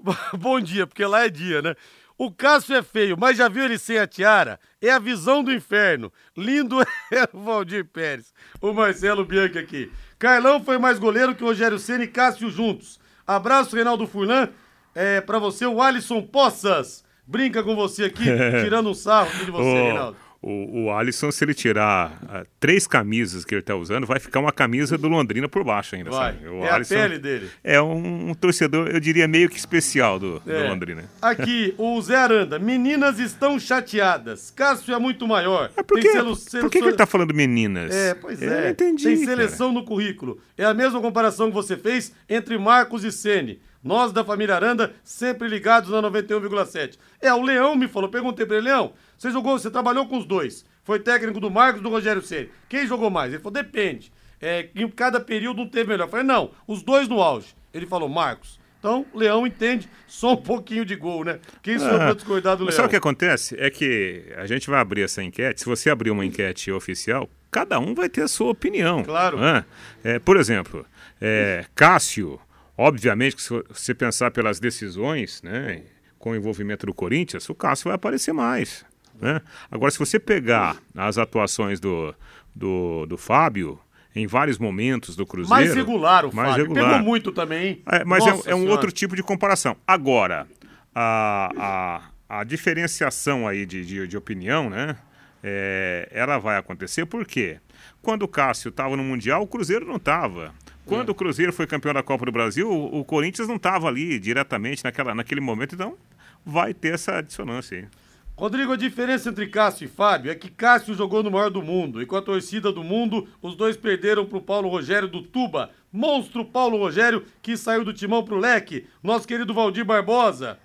Bom 0.38 0.58
dia, 0.58 0.86
porque 0.86 1.04
lá 1.04 1.26
é 1.26 1.28
dia, 1.28 1.60
né? 1.60 1.74
O 2.18 2.32
Cássio 2.32 2.74
é 2.74 2.82
feio, 2.82 3.16
mas 3.16 3.38
já 3.38 3.48
viu 3.48 3.64
ele 3.64 3.78
sem 3.78 3.96
a 3.96 4.04
tiara? 4.04 4.58
É 4.82 4.90
a 4.90 4.98
visão 4.98 5.44
do 5.44 5.52
inferno. 5.52 6.12
Lindo 6.36 6.80
é 7.12 7.28
o 7.32 7.38
Valdir 7.38 7.84
Pérez. 7.84 8.34
O 8.60 8.72
Marcelo 8.72 9.24
Bianchi 9.24 9.56
aqui. 9.56 9.92
Carlão 10.18 10.60
foi 10.60 10.78
mais 10.78 10.98
goleiro 10.98 11.32
que 11.32 11.44
o 11.44 11.46
Rogério 11.46 11.78
Ceni 11.78 12.04
e 12.04 12.08
Cássio 12.08 12.50
juntos. 12.50 12.98
Abraço, 13.24 13.76
Reinaldo 13.76 14.04
Furlan. 14.04 14.48
É, 14.96 15.20
pra 15.20 15.38
você, 15.38 15.64
o 15.64 15.80
Alisson 15.80 16.20
Poças. 16.20 17.04
Brinca 17.24 17.62
com 17.62 17.76
você 17.76 18.06
aqui, 18.06 18.24
tirando 18.64 18.90
um 18.90 18.94
sarro 18.94 19.44
de 19.44 19.50
você, 19.52 19.82
Reinaldo. 19.82 20.16
O, 20.40 20.84
o 20.84 20.92
Alisson, 20.92 21.32
se 21.32 21.44
ele 21.44 21.52
tirar 21.52 22.16
ah, 22.28 22.44
três 22.60 22.86
camisas 22.86 23.44
que 23.44 23.56
ele 23.56 23.60
tá 23.62 23.74
usando, 23.74 24.06
vai 24.06 24.20
ficar 24.20 24.38
uma 24.38 24.52
camisa 24.52 24.96
do 24.96 25.08
Londrina 25.08 25.48
por 25.48 25.64
baixo 25.64 25.96
ainda, 25.96 26.10
Vai. 26.10 26.32
sabe? 26.34 26.46
O 26.48 26.64
É 26.64 26.70
a 26.70 26.80
pele 26.84 27.18
dele. 27.18 27.50
É 27.64 27.82
um, 27.82 28.30
um 28.30 28.34
torcedor, 28.34 28.86
eu 28.86 29.00
diria, 29.00 29.26
meio 29.26 29.48
que 29.48 29.56
especial 29.58 30.16
do, 30.16 30.38
do 30.38 30.52
É. 30.52 30.68
Londrina. 30.68 31.04
Aqui, 31.20 31.74
o 31.76 32.00
Zé 32.00 32.14
Aranda. 32.14 32.56
Meninas 32.56 33.18
estão 33.18 33.58
chateadas. 33.58 34.52
Cássio 34.54 34.94
é 34.94 34.98
muito 35.00 35.26
maior. 35.26 35.72
Mas 35.76 35.84
por, 35.84 35.98
que, 35.98 36.12
selo- 36.12 36.36
por 36.36 36.36
selo- 36.36 36.70
que, 36.70 36.78
que 36.80 36.84
ele 36.86 36.96
tá 36.96 37.04
falando 37.06 37.34
meninas? 37.34 37.92
É, 37.92 38.14
pois 38.14 38.40
Eu 38.40 38.52
é. 38.52 38.60
não 38.62 38.68
entendi. 38.70 39.04
Tem 39.04 39.24
cara. 39.24 39.36
seleção 39.36 39.72
no 39.72 39.84
currículo. 39.84 40.40
É 40.56 40.64
a 40.64 40.72
mesma 40.72 41.00
comparação 41.00 41.48
que 41.48 41.54
você 41.54 41.76
fez 41.76 42.12
entre 42.28 42.56
Marcos 42.58 43.02
e 43.02 43.10
Sene. 43.10 43.60
Nós 43.82 44.12
da 44.12 44.24
família 44.24 44.54
Aranda, 44.54 44.94
sempre 45.04 45.48
ligados 45.48 45.90
na 45.90 46.02
91,7. 46.02 46.98
É, 47.20 47.32
o 47.32 47.42
Leão 47.42 47.76
me 47.76 47.86
falou, 47.88 48.08
perguntei 48.08 48.44
pra 48.44 48.56
ele, 48.56 48.66
Leão, 48.66 48.92
você 49.16 49.30
jogou, 49.30 49.58
você 49.58 49.70
trabalhou 49.70 50.06
com 50.06 50.18
os 50.18 50.26
dois. 50.26 50.64
Foi 50.82 50.98
técnico 50.98 51.38
do 51.38 51.50
Marcos 51.50 51.80
e 51.80 51.82
do 51.82 51.90
Rogério 51.90 52.22
Ceni. 52.22 52.50
Quem 52.68 52.86
jogou 52.86 53.10
mais? 53.10 53.32
Ele 53.32 53.42
falou, 53.42 53.62
depende. 53.62 54.10
É, 54.40 54.68
em 54.74 54.88
cada 54.88 55.20
período 55.20 55.62
um 55.62 55.68
teve 55.68 55.90
melhor. 55.90 56.06
Eu 56.06 56.10
falei, 56.10 56.24
não, 56.24 56.50
os 56.66 56.82
dois 56.82 57.08
no 57.08 57.20
auge. 57.20 57.54
Ele 57.72 57.86
falou, 57.86 58.08
Marcos. 58.08 58.58
Então, 58.78 59.04
o 59.12 59.18
Leão 59.18 59.46
entende 59.46 59.88
só 60.06 60.34
um 60.34 60.36
pouquinho 60.36 60.84
de 60.84 60.94
gol, 60.94 61.24
né? 61.24 61.40
Quem 61.62 61.78
sou 61.78 61.88
eu 61.88 61.98
pra 61.98 62.12
discordar 62.14 62.56
do 62.56 62.64
Leão? 62.64 62.76
sabe 62.76 62.86
o 62.86 62.90
que 62.90 62.96
acontece? 62.96 63.56
É 63.58 63.70
que 63.70 64.32
a 64.36 64.46
gente 64.46 64.70
vai 64.70 64.80
abrir 64.80 65.02
essa 65.02 65.22
enquete. 65.22 65.60
Se 65.60 65.66
você 65.66 65.90
abrir 65.90 66.10
uma 66.10 66.24
enquete 66.24 66.70
oficial, 66.70 67.28
cada 67.50 67.78
um 67.80 67.92
vai 67.92 68.08
ter 68.08 68.22
a 68.22 68.28
sua 68.28 68.50
opinião. 68.50 69.02
Claro. 69.02 69.38
né? 69.38 69.64
É, 70.04 70.18
por 70.20 70.36
exemplo, 70.36 70.86
é, 71.20 71.64
Cássio, 71.74 72.40
obviamente 72.78 73.36
que 73.36 73.42
se 73.42 73.50
você 73.68 73.94
pensar 73.94 74.30
pelas 74.30 74.60
decisões, 74.60 75.42
né, 75.42 75.82
com 76.18 76.30
o 76.30 76.36
envolvimento 76.36 76.86
do 76.86 76.94
Corinthians, 76.94 77.48
o 77.50 77.54
Cássio 77.54 77.84
vai 77.86 77.94
aparecer 77.96 78.32
mais. 78.32 78.86
Né? 79.20 79.40
Agora, 79.70 79.90
se 79.90 79.98
você 79.98 80.18
pegar 80.18 80.76
as 80.94 81.18
atuações 81.18 81.80
do, 81.80 82.14
do, 82.54 83.04
do 83.06 83.18
Fábio 83.18 83.78
em 84.14 84.26
vários 84.26 84.58
momentos 84.58 85.16
do 85.16 85.26
Cruzeiro... 85.26 85.50
Mais 85.50 85.74
regular 85.74 86.24
o 86.24 86.34
mais 86.34 86.50
Fábio. 86.50 86.64
regular. 86.66 86.90
Pegou 86.92 87.04
muito 87.04 87.32
também? 87.32 87.82
É, 87.90 88.04
mas 88.04 88.24
é, 88.24 88.30
é 88.30 88.32
um 88.32 88.42
Senhora. 88.42 88.70
outro 88.70 88.92
tipo 88.92 89.16
de 89.16 89.22
comparação. 89.22 89.76
Agora, 89.86 90.46
a, 90.94 92.00
a, 92.28 92.40
a 92.40 92.44
diferenciação 92.44 93.46
aí 93.46 93.66
de, 93.66 93.84
de, 93.84 94.06
de 94.06 94.16
opinião, 94.16 94.70
né? 94.70 94.96
é, 95.42 96.08
ela 96.10 96.38
vai 96.38 96.56
acontecer 96.56 97.06
porque 97.06 97.58
quando 98.02 98.22
o 98.22 98.28
Cássio 98.28 98.70
estava 98.70 98.96
no 98.96 99.04
Mundial, 99.04 99.42
o 99.42 99.46
Cruzeiro 99.46 99.86
não 99.86 99.96
estava. 99.96 100.52
Quando 100.88 101.10
o 101.10 101.14
Cruzeiro 101.14 101.52
foi 101.52 101.66
campeão 101.66 101.92
da 101.92 102.02
Copa 102.02 102.24
do 102.24 102.32
Brasil, 102.32 102.70
o, 102.70 103.00
o 103.00 103.04
Corinthians 103.04 103.46
não 103.46 103.56
estava 103.56 103.88
ali 103.88 104.18
diretamente 104.18 104.82
naquela, 104.82 105.14
naquele 105.14 105.40
momento, 105.40 105.74
então 105.74 105.96
vai 106.44 106.72
ter 106.72 106.94
essa 106.94 107.20
dissonância 107.20 107.78
aí. 107.78 107.86
Rodrigo, 108.34 108.72
a 108.72 108.76
diferença 108.76 109.28
entre 109.28 109.48
Cássio 109.48 109.84
e 109.84 109.88
Fábio 109.88 110.30
é 110.30 110.34
que 110.34 110.48
Cássio 110.48 110.94
jogou 110.94 111.22
no 111.22 111.30
maior 111.30 111.50
do 111.50 111.60
mundo 111.60 112.00
e 112.00 112.06
com 112.06 112.16
a 112.16 112.22
torcida 112.22 112.72
do 112.72 112.82
mundo, 112.82 113.28
os 113.42 113.54
dois 113.54 113.76
perderam 113.76 114.24
pro 114.24 114.40
Paulo 114.40 114.68
Rogério 114.68 115.08
do 115.08 115.22
Tuba. 115.22 115.70
Monstro 115.92 116.44
Paulo 116.44 116.78
Rogério, 116.78 117.24
que 117.42 117.56
saiu 117.56 117.84
do 117.84 117.92
timão 117.92 118.24
pro 118.24 118.38
leque. 118.38 118.86
Nosso 119.02 119.26
querido 119.26 119.52
Valdir 119.52 119.84
Barbosa. 119.84 120.58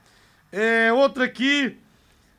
É, 0.51 0.93
outra 0.93 1.25
aqui. 1.25 1.75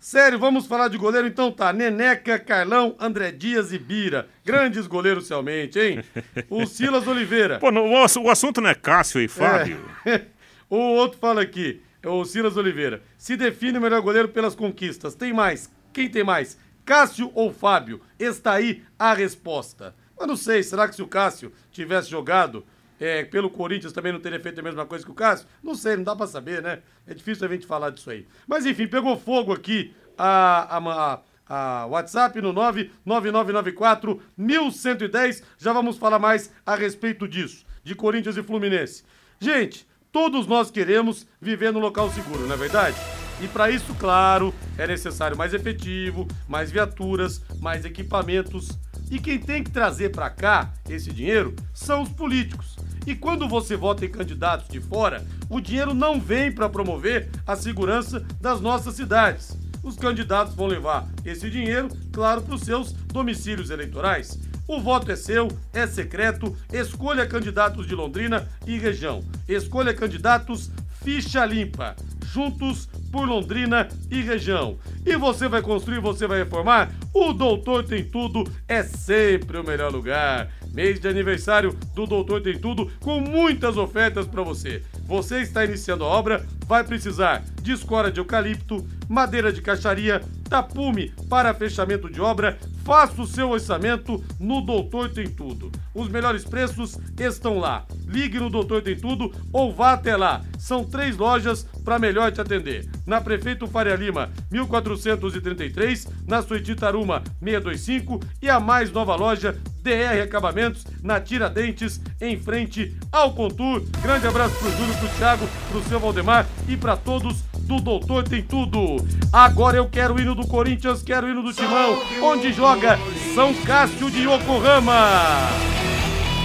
Sério, 0.06 0.38
vamos 0.38 0.66
falar 0.66 0.88
de 0.88 0.98
goleiro? 0.98 1.26
Então 1.26 1.50
tá. 1.50 1.72
Neneca, 1.72 2.38
Carlão, 2.38 2.94
André 3.00 3.32
Dias 3.32 3.72
e 3.72 3.78
Bira. 3.78 4.28
Grandes 4.44 4.86
goleiros, 4.86 5.30
realmente, 5.30 5.78
hein? 5.80 6.04
O 6.50 6.66
Silas 6.66 7.06
Oliveira. 7.08 7.58
Pô, 7.58 7.70
no- 7.72 7.86
o, 7.88 7.96
ass- 8.04 8.16
o 8.16 8.28
assunto 8.28 8.60
não 8.60 8.68
é 8.68 8.74
Cássio 8.74 9.18
e 9.18 9.26
Fábio. 9.28 9.82
o 10.68 10.76
outro 10.76 11.18
fala 11.18 11.40
aqui, 11.40 11.80
é 12.02 12.08
o 12.10 12.22
Silas 12.26 12.58
Oliveira. 12.58 13.02
Se 13.16 13.34
define 13.34 13.78
o 13.78 13.80
melhor 13.80 14.02
goleiro 14.02 14.28
pelas 14.28 14.54
conquistas. 14.54 15.14
Tem 15.14 15.32
mais? 15.32 15.70
Quem 15.90 16.06
tem 16.10 16.22
mais? 16.22 16.58
Cássio 16.84 17.30
ou 17.34 17.50
Fábio? 17.50 17.98
Está 18.18 18.52
aí 18.52 18.82
a 18.98 19.14
resposta. 19.14 19.94
Mas 20.18 20.28
não 20.28 20.36
sei, 20.36 20.62
será 20.62 20.86
que 20.86 20.94
se 20.96 21.00
o 21.02 21.08
Cássio 21.08 21.50
tivesse 21.72 22.10
jogado 22.10 22.62
é, 23.04 23.22
pelo 23.22 23.50
Corinthians 23.50 23.92
também 23.92 24.12
não 24.12 24.18
teria 24.18 24.40
feito 24.40 24.58
a 24.60 24.62
mesma 24.62 24.86
coisa 24.86 25.04
que 25.04 25.10
o 25.10 25.14
Cássio? 25.14 25.46
Não 25.62 25.74
sei, 25.74 25.94
não 25.94 26.04
dá 26.04 26.16
pra 26.16 26.26
saber, 26.26 26.62
né? 26.62 26.78
É 27.06 27.12
difícil 27.12 27.46
a 27.46 27.50
gente 27.50 27.66
falar 27.66 27.90
disso 27.90 28.08
aí. 28.08 28.26
Mas 28.46 28.64
enfim, 28.64 28.86
pegou 28.86 29.14
fogo 29.18 29.52
aqui 29.52 29.94
a, 30.16 30.78
a, 30.78 31.20
a, 31.48 31.82
a 31.82 31.86
WhatsApp 31.86 32.40
no 32.40 32.50
99994 32.54 34.22
1110. 34.38 35.42
Já 35.58 35.74
vamos 35.74 35.98
falar 35.98 36.18
mais 36.18 36.50
a 36.64 36.74
respeito 36.74 37.28
disso, 37.28 37.66
de 37.82 37.94
Corinthians 37.94 38.38
e 38.38 38.42
Fluminense. 38.42 39.04
Gente, 39.38 39.86
todos 40.10 40.46
nós 40.46 40.70
queremos 40.70 41.26
viver 41.38 41.74
num 41.74 41.80
local 41.80 42.10
seguro, 42.10 42.46
não 42.46 42.54
é 42.54 42.56
verdade? 42.58 42.96
E 43.42 43.48
para 43.48 43.70
isso, 43.70 43.94
claro, 43.96 44.54
é 44.78 44.86
necessário 44.86 45.36
mais 45.36 45.52
efetivo, 45.52 46.26
mais 46.48 46.70
viaturas, 46.70 47.42
mais 47.60 47.84
equipamentos. 47.84 48.78
E 49.10 49.18
quem 49.18 49.38
tem 49.38 49.62
que 49.62 49.70
trazer 49.70 50.10
para 50.10 50.30
cá 50.30 50.72
esse 50.88 51.12
dinheiro 51.12 51.54
são 51.74 52.02
os 52.02 52.08
políticos. 52.08 52.76
E 53.06 53.14
quando 53.14 53.48
você 53.48 53.76
vota 53.76 54.04
em 54.04 54.10
candidatos 54.10 54.68
de 54.68 54.80
fora, 54.80 55.24
o 55.48 55.60
dinheiro 55.60 55.92
não 55.92 56.20
vem 56.20 56.50
para 56.50 56.68
promover 56.68 57.28
a 57.46 57.54
segurança 57.54 58.20
das 58.40 58.60
nossas 58.60 58.94
cidades. 58.94 59.56
Os 59.82 59.96
candidatos 59.96 60.54
vão 60.54 60.66
levar 60.66 61.06
esse 61.24 61.50
dinheiro, 61.50 61.88
claro, 62.10 62.40
para 62.40 62.54
os 62.54 62.62
seus 62.62 62.92
domicílios 62.92 63.68
eleitorais. 63.68 64.38
O 64.66 64.80
voto 64.80 65.12
é 65.12 65.16
seu, 65.16 65.48
é 65.74 65.86
secreto. 65.86 66.56
Escolha 66.72 67.26
candidatos 67.26 67.86
de 67.86 67.94
Londrina 67.94 68.48
e 68.66 68.78
região. 68.78 69.22
Escolha 69.46 69.92
candidatos 69.92 70.70
ficha 71.02 71.44
limpa. 71.44 71.94
Juntos 72.32 72.88
por 73.12 73.28
Londrina 73.28 73.88
e 74.10 74.22
região. 74.22 74.78
E 75.04 75.16
você 75.16 75.48
vai 75.48 75.60
construir, 75.60 76.00
você 76.00 76.26
vai 76.26 76.38
reformar? 76.38 76.90
O 77.12 77.34
Doutor 77.34 77.84
Tem 77.84 78.02
Tudo 78.02 78.50
é 78.66 78.82
sempre 78.82 79.58
o 79.58 79.64
melhor 79.64 79.92
lugar. 79.92 80.50
Mês 80.74 80.98
de 80.98 81.06
aniversário 81.06 81.72
do 81.94 82.04
Doutor 82.04 82.42
Tem 82.42 82.58
Tudo 82.58 82.90
com 82.98 83.20
muitas 83.20 83.76
ofertas 83.76 84.26
para 84.26 84.42
você. 84.42 84.82
Você 85.06 85.40
está 85.40 85.64
iniciando 85.64 86.02
a 86.02 86.08
obra, 86.08 86.44
vai 86.66 86.82
precisar 86.82 87.44
de 87.62 87.70
escora 87.70 88.10
de 88.10 88.18
eucalipto, 88.18 88.84
madeira 89.08 89.52
de 89.52 89.62
caixaria, 89.62 90.20
tapume 90.48 91.12
para 91.30 91.54
fechamento 91.54 92.10
de 92.10 92.20
obra. 92.20 92.58
Faça 92.84 93.22
o 93.22 93.26
seu 93.26 93.50
orçamento 93.50 94.22
no 94.38 94.60
Doutor 94.60 95.10
Tem 95.10 95.26
Tudo. 95.26 95.70
Os 95.94 96.08
melhores 96.08 96.44
preços 96.44 96.98
estão 97.18 97.58
lá. 97.58 97.86
Ligue 98.06 98.40
no 98.40 98.50
Doutor 98.50 98.82
Tem 98.82 98.96
Tudo 98.96 99.32
ou 99.52 99.72
vá 99.72 99.92
até 99.92 100.16
lá. 100.16 100.42
São 100.58 100.84
três 100.84 101.16
lojas 101.16 101.64
para 101.84 102.00
melhor 102.00 102.32
te 102.32 102.40
atender. 102.40 102.86
Na 103.06 103.20
Prefeito 103.20 103.68
Faria 103.68 103.94
Lima, 103.94 104.30
1433, 104.50 106.08
na 106.26 106.42
Suíte 106.42 106.74
Taruma, 106.74 107.22
625 107.40 108.20
e 108.42 108.50
a 108.50 108.58
mais 108.58 108.90
nova 108.90 109.14
loja 109.14 109.56
DR 109.84 110.22
Acabamentos, 110.22 110.86
na 111.02 111.20
Tiradentes, 111.20 112.00
em 112.18 112.38
frente 112.40 112.96
ao 113.12 113.34
Contur. 113.34 113.84
Grande 114.00 114.26
abraço 114.26 114.56
pro 114.56 114.70
Júlio, 114.70 114.94
pro 114.96 115.08
Thiago, 115.08 115.46
pro 115.70 115.82
seu 115.84 116.00
Valdemar 116.00 116.46
e 116.66 116.74
para 116.74 116.96
todos 116.96 117.42
do 117.52 117.78
Doutor 117.80 118.24
Tem 118.24 118.42
Tudo. 118.42 118.96
Agora 119.30 119.76
eu 119.76 119.86
quero 119.86 120.14
o 120.14 120.20
hino 120.20 120.34
do 120.34 120.46
Corinthians, 120.46 121.02
quero 121.02 121.26
o 121.26 121.30
hino 121.30 121.42
do 121.42 121.52
Timão, 121.52 121.98
onde 122.22 122.50
joga 122.52 122.98
São 123.34 123.52
Cássio 123.62 124.10
de 124.10 124.22
Yokohama. 124.22 124.94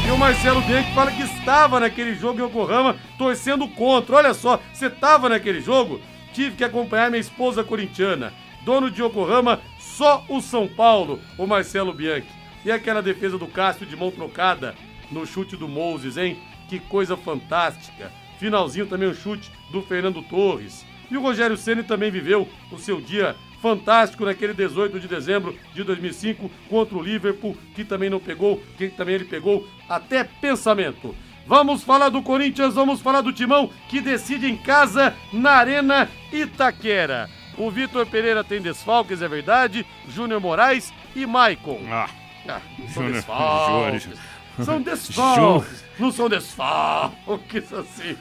E 0.05 0.11
o 0.11 0.17
Marcelo 0.17 0.61
Bianchi 0.61 0.93
fala 0.93 1.11
que 1.11 1.21
estava 1.21 1.79
naquele 1.79 2.15
jogo 2.15 2.39
em 2.39 2.43
Yokohama 2.43 2.97
torcendo 3.17 3.67
contra. 3.69 4.17
Olha 4.17 4.33
só, 4.33 4.59
você 4.73 4.87
estava 4.87 5.29
naquele 5.29 5.61
jogo? 5.61 6.01
Tive 6.33 6.57
que 6.57 6.63
acompanhar 6.63 7.09
minha 7.09 7.21
esposa 7.21 7.63
corintiana. 7.63 8.33
Dono 8.65 8.91
de 8.91 9.01
Yokohama, 9.01 9.61
só 9.79 10.25
o 10.27 10.41
São 10.41 10.67
Paulo, 10.67 11.19
o 11.37 11.47
Marcelo 11.47 11.93
Bianchi. 11.93 12.38
E 12.65 12.71
aquela 12.71 13.01
defesa 13.01 13.37
do 13.37 13.47
Cássio 13.47 13.85
de 13.85 13.95
mão 13.95 14.11
trocada 14.11 14.75
no 15.11 15.25
chute 15.25 15.55
do 15.55 15.67
Moses, 15.67 16.17
hein? 16.17 16.37
Que 16.67 16.79
coisa 16.79 17.15
fantástica. 17.17 18.11
Finalzinho 18.37 18.87
também 18.87 19.09
o 19.09 19.15
chute 19.15 19.51
do 19.71 19.81
Fernando 19.81 20.21
Torres. 20.21 20.85
E 21.09 21.17
o 21.17 21.21
Rogério 21.21 21.57
Ceni 21.57 21.83
também 21.83 22.11
viveu 22.11 22.47
o 22.71 22.77
seu 22.77 23.01
dia 23.01 23.35
fantástico 23.61 24.25
naquele 24.25 24.53
18 24.53 24.99
de 24.99 25.07
dezembro 25.07 25.57
de 25.73 25.83
2005 25.83 26.49
contra 26.69 26.97
o 26.97 27.01
Liverpool, 27.01 27.57
que 27.75 27.83
também 27.83 28.09
não 28.09 28.19
pegou, 28.19 28.61
que 28.77 28.89
também 28.89 29.15
ele 29.15 29.25
pegou 29.25 29.67
até 29.87 30.23
pensamento. 30.23 31.15
Vamos 31.45 31.83
falar 31.83 32.09
do 32.09 32.21
Corinthians, 32.21 32.75
vamos 32.75 33.01
falar 33.01 33.21
do 33.21 33.33
Timão, 33.33 33.71
que 33.89 33.99
decide 33.99 34.47
em 34.47 34.55
casa 34.55 35.15
na 35.33 35.51
Arena 35.51 36.07
Itaquera. 36.31 37.29
O 37.57 37.71
Vitor 37.71 38.05
Pereira 38.05 38.43
tem 38.43 38.61
desfalques, 38.61 39.21
é 39.21 39.27
verdade, 39.27 39.85
Júnior 40.07 40.39
Moraes 40.39 40.93
e 41.15 41.25
Maicon. 41.25 41.81
Ah, 41.89 42.07
Ah, 42.47 42.61
são 42.93 43.03
Júnior- 43.03 43.11
desfalques. 43.13 44.03
Júnior. 44.03 44.19
São 44.65 44.81
desfalques. 44.81 45.83
Não 45.99 46.11
são 46.11 46.29
desfalques 46.29 47.71
assim. 47.73 48.17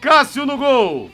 Cássio 0.00 0.44
no 0.46 0.56
gol. 0.56 1.10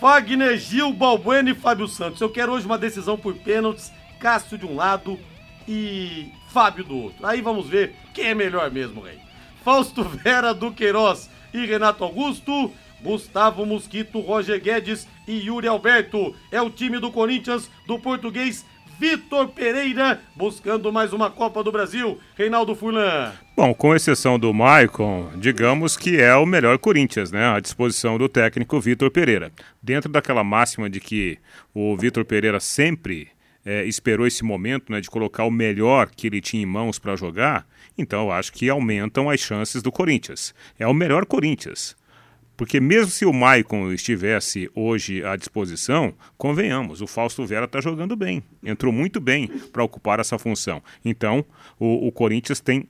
Fagner, 0.00 0.58
Gil, 0.58 0.92
Balbuena 0.92 1.50
e 1.50 1.54
Fábio 1.54 1.88
Santos. 1.88 2.20
Eu 2.20 2.28
quero 2.30 2.52
hoje 2.52 2.66
uma 2.66 2.76
decisão 2.78 3.16
por 3.16 3.34
pênaltis, 3.34 3.90
Cássio 4.18 4.58
de 4.58 4.66
um 4.66 4.74
lado 4.76 5.18
e 5.66 6.30
Fábio 6.50 6.84
do 6.84 6.96
outro. 6.96 7.26
Aí 7.26 7.40
vamos 7.40 7.66
ver 7.68 7.94
quem 8.12 8.26
é 8.26 8.34
melhor 8.34 8.70
mesmo, 8.70 9.00
rei. 9.00 9.18
Fausto 9.64 10.04
Vera, 10.04 10.52
Duqueiroz 10.52 11.30
e 11.52 11.64
Renato 11.66 12.04
Augusto. 12.04 12.72
Gustavo 13.02 13.64
Mosquito, 13.66 14.20
Roger 14.20 14.58
Guedes 14.60 15.06
e 15.28 15.46
Yuri 15.46 15.68
Alberto. 15.68 16.34
É 16.50 16.60
o 16.62 16.70
time 16.70 16.98
do 16.98 17.12
Corinthians, 17.12 17.70
do 17.86 17.98
português 17.98 18.64
Vitor 18.98 19.48
Pereira, 19.48 20.22
buscando 20.34 20.90
mais 20.90 21.12
uma 21.12 21.30
Copa 21.30 21.62
do 21.62 21.70
Brasil. 21.70 22.18
Reinaldo 22.34 22.74
Furlan. 22.74 23.30
Bom, 23.54 23.74
com 23.74 23.94
exceção 23.94 24.38
do 24.38 24.54
Maicon, 24.54 25.30
digamos 25.36 25.98
que 25.98 26.18
é 26.18 26.34
o 26.34 26.46
melhor 26.46 26.78
Corinthians, 26.78 27.30
né? 27.30 27.46
À 27.46 27.60
disposição 27.60 28.16
do 28.16 28.26
técnico 28.26 28.80
Vitor 28.80 29.10
Pereira. 29.10 29.52
Dentro 29.82 30.10
daquela 30.10 30.42
máxima 30.42 30.88
de 30.88 30.98
que 30.98 31.38
o 31.74 31.94
Vitor 31.94 32.24
Pereira 32.24 32.58
sempre 32.58 33.28
é, 33.66 33.84
esperou 33.84 34.26
esse 34.26 34.42
momento 34.42 34.90
né, 34.90 35.00
de 35.00 35.10
colocar 35.10 35.44
o 35.44 35.50
melhor 35.50 36.08
que 36.08 36.28
ele 36.28 36.40
tinha 36.40 36.62
em 36.62 36.66
mãos 36.66 36.98
para 36.98 37.16
jogar, 37.16 37.66
então 37.98 38.26
eu 38.26 38.32
acho 38.32 38.52
que 38.52 38.70
aumentam 38.70 39.28
as 39.28 39.40
chances 39.40 39.82
do 39.82 39.92
Corinthians. 39.92 40.54
É 40.78 40.86
o 40.86 40.94
melhor 40.94 41.26
Corinthians. 41.26 41.96
Porque 42.56 42.80
mesmo 42.80 43.10
se 43.10 43.26
o 43.26 43.32
Maicon 43.32 43.92
estivesse 43.92 44.70
hoje 44.74 45.24
à 45.24 45.36
disposição, 45.36 46.14
convenhamos, 46.38 47.02
o 47.02 47.06
Fausto 47.06 47.44
Vera 47.44 47.66
está 47.66 47.80
jogando 47.80 48.16
bem. 48.16 48.42
Entrou 48.64 48.92
muito 48.92 49.20
bem 49.20 49.48
para 49.72 49.84
ocupar 49.84 50.20
essa 50.20 50.38
função. 50.38 50.82
Então, 51.04 51.44
o, 51.78 52.06
o 52.06 52.12
Corinthians 52.12 52.60
tem 52.60 52.88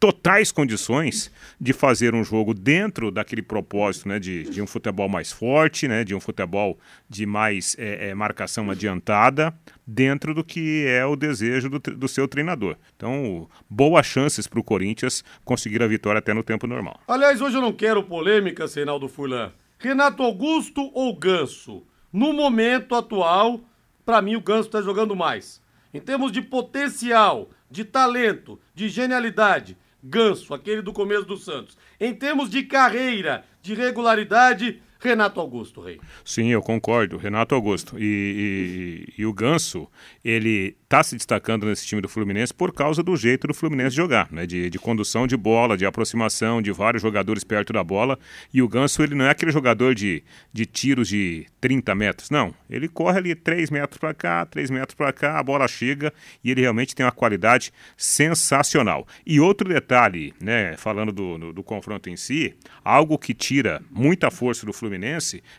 totais 0.00 0.52
condições 0.52 1.30
de 1.60 1.72
fazer 1.72 2.14
um 2.14 2.22
jogo 2.22 2.54
dentro 2.54 3.10
daquele 3.10 3.42
propósito 3.42 4.08
né, 4.08 4.18
de, 4.18 4.44
de 4.44 4.62
um 4.62 4.66
futebol 4.66 5.08
mais 5.08 5.32
forte, 5.32 5.88
né, 5.88 6.04
de 6.04 6.14
um 6.14 6.20
futebol 6.20 6.78
de 7.08 7.26
mais 7.26 7.76
é, 7.78 8.10
é, 8.10 8.14
marcação 8.14 8.70
adiantada, 8.70 9.52
dentro 9.86 10.34
do 10.34 10.44
que 10.44 10.86
é 10.86 11.04
o 11.04 11.16
desejo 11.16 11.68
do, 11.68 11.78
do 11.78 12.08
seu 12.08 12.28
treinador. 12.28 12.76
Então, 12.96 13.48
boas 13.68 14.06
chances 14.06 14.46
para 14.46 14.60
o 14.60 14.64
Corinthians 14.64 15.24
conseguir 15.44 15.82
a 15.82 15.86
vitória 15.88 16.20
até 16.20 16.32
no 16.32 16.42
tempo 16.44 16.66
normal. 16.66 17.00
Aliás, 17.08 17.40
hoje 17.40 17.56
eu 17.56 17.62
não 17.62 17.72
quero 17.72 18.02
polêmica, 18.04 18.66
Reinaldo 18.66 19.08
Furlan. 19.08 19.52
Renato 19.78 20.22
Augusto 20.22 20.90
ou 20.94 21.16
Ganso? 21.16 21.84
No 22.12 22.32
momento 22.32 22.94
atual, 22.94 23.60
para 24.04 24.22
mim 24.22 24.36
o 24.36 24.40
Ganso 24.40 24.68
está 24.68 24.80
jogando 24.80 25.16
mais. 25.16 25.60
Em 25.92 26.00
termos 26.00 26.30
de 26.30 26.42
potencial, 26.42 27.50
de 27.70 27.84
talento, 27.84 28.60
de 28.74 28.88
genialidade, 28.88 29.76
Ganso, 30.08 30.54
aquele 30.54 30.80
do 30.80 30.92
começo 30.92 31.26
do 31.26 31.36
Santos. 31.36 31.76
Em 32.00 32.14
termos 32.14 32.48
de 32.48 32.62
carreira, 32.62 33.44
de 33.60 33.74
regularidade, 33.74 34.82
Renato 35.00 35.40
Augusto, 35.40 35.80
Rei. 35.80 36.00
Sim, 36.24 36.48
eu 36.48 36.60
concordo, 36.60 37.16
Renato 37.16 37.54
Augusto. 37.54 37.96
E, 37.98 39.06
e, 39.16 39.22
e 39.22 39.26
o 39.26 39.32
Ganso, 39.32 39.88
ele 40.24 40.76
está 40.82 41.02
se 41.04 41.14
destacando 41.14 41.66
nesse 41.66 41.86
time 41.86 42.00
do 42.00 42.08
Fluminense 42.08 42.52
por 42.52 42.72
causa 42.72 43.02
do 43.02 43.14
jeito 43.14 43.46
do 43.46 43.54
Fluminense 43.54 43.94
jogar, 43.94 44.28
né? 44.32 44.44
De, 44.44 44.68
de, 44.68 44.78
condução 44.78 45.26
de 45.26 45.36
bola, 45.36 45.76
de 45.76 45.86
aproximação 45.86 46.60
de 46.60 46.72
vários 46.72 47.02
jogadores 47.02 47.44
perto 47.44 47.72
da 47.72 47.84
bola. 47.84 48.18
E 48.52 48.60
o 48.60 48.68
Ganso, 48.68 49.02
ele 49.02 49.14
não 49.14 49.26
é 49.26 49.30
aquele 49.30 49.52
jogador 49.52 49.94
de, 49.94 50.24
de 50.52 50.66
tiros 50.66 51.06
de 51.08 51.46
30 51.60 51.94
metros, 51.94 52.30
não. 52.30 52.52
Ele 52.68 52.88
corre 52.88 53.18
ali 53.18 53.34
3 53.36 53.70
metros 53.70 53.98
para 53.98 54.12
cá, 54.12 54.44
3 54.46 54.70
metros 54.70 54.94
para 54.94 55.12
cá, 55.12 55.38
a 55.38 55.42
bola 55.42 55.68
chega 55.68 56.12
e 56.42 56.50
ele 56.50 56.62
realmente 56.62 56.94
tem 56.94 57.06
uma 57.06 57.12
qualidade 57.12 57.72
sensacional. 57.96 59.06
E 59.24 59.38
outro 59.38 59.68
detalhe, 59.68 60.34
né, 60.40 60.76
falando 60.76 61.12
do, 61.12 61.38
do, 61.38 61.52
do 61.52 61.62
confronto 61.62 62.10
em 62.10 62.16
si, 62.16 62.54
algo 62.82 63.16
que 63.16 63.32
tira 63.32 63.80
muita 63.90 64.30
força 64.30 64.66
do 64.66 64.72
Fluminense 64.72 64.87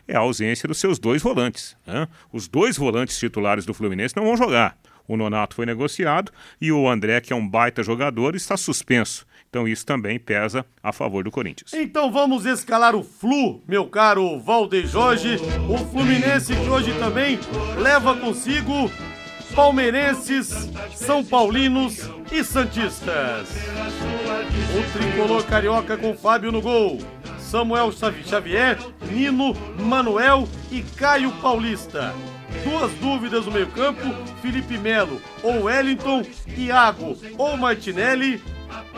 é 0.08 0.16
a 0.16 0.20
ausência 0.20 0.66
dos 0.66 0.78
seus 0.78 0.98
dois 0.98 1.22
volantes. 1.22 1.76
Né? 1.86 2.08
Os 2.32 2.48
dois 2.48 2.76
volantes 2.76 3.18
titulares 3.18 3.64
do 3.64 3.74
Fluminense 3.74 4.16
não 4.16 4.24
vão 4.24 4.36
jogar. 4.36 4.76
O 5.06 5.16
Nonato 5.16 5.56
foi 5.56 5.66
negociado 5.66 6.30
e 6.60 6.70
o 6.70 6.88
André, 6.88 7.20
que 7.20 7.32
é 7.32 7.36
um 7.36 7.46
baita 7.46 7.82
jogador, 7.82 8.36
está 8.36 8.56
suspenso. 8.56 9.26
Então 9.48 9.66
isso 9.66 9.84
também 9.84 10.20
pesa 10.20 10.64
a 10.80 10.92
favor 10.92 11.24
do 11.24 11.30
Corinthians. 11.30 11.72
Então 11.74 12.12
vamos 12.12 12.46
escalar 12.46 12.94
o 12.94 13.02
Flu, 13.02 13.60
meu 13.66 13.86
caro 13.86 14.38
Valde 14.38 14.86
Jorge. 14.86 15.36
O 15.68 15.78
Fluminense 15.78 16.54
que 16.54 16.68
hoje 16.68 16.96
também 16.98 17.40
leva 17.76 18.16
consigo 18.16 18.88
palmeirenses, 19.54 20.70
são 20.94 21.24
paulinos 21.24 22.08
e 22.30 22.44
santistas. 22.44 23.48
O 24.78 24.98
tricolor 24.98 25.44
carioca 25.44 25.96
com 25.96 26.16
Fábio 26.16 26.52
no 26.52 26.60
gol. 26.60 26.98
Samuel 27.50 27.90
Xavier, 27.90 28.78
Nino, 29.10 29.54
Manuel 29.80 30.48
e 30.70 30.84
Caio 30.96 31.32
Paulista. 31.42 32.14
Duas 32.62 32.92
dúvidas 33.00 33.44
no 33.44 33.50
meio-campo: 33.50 34.14
Felipe 34.40 34.78
Melo 34.78 35.20
ou 35.42 35.64
Wellington, 35.64 36.22
Iago 36.56 37.18
ou 37.36 37.56
Martinelli, 37.56 38.40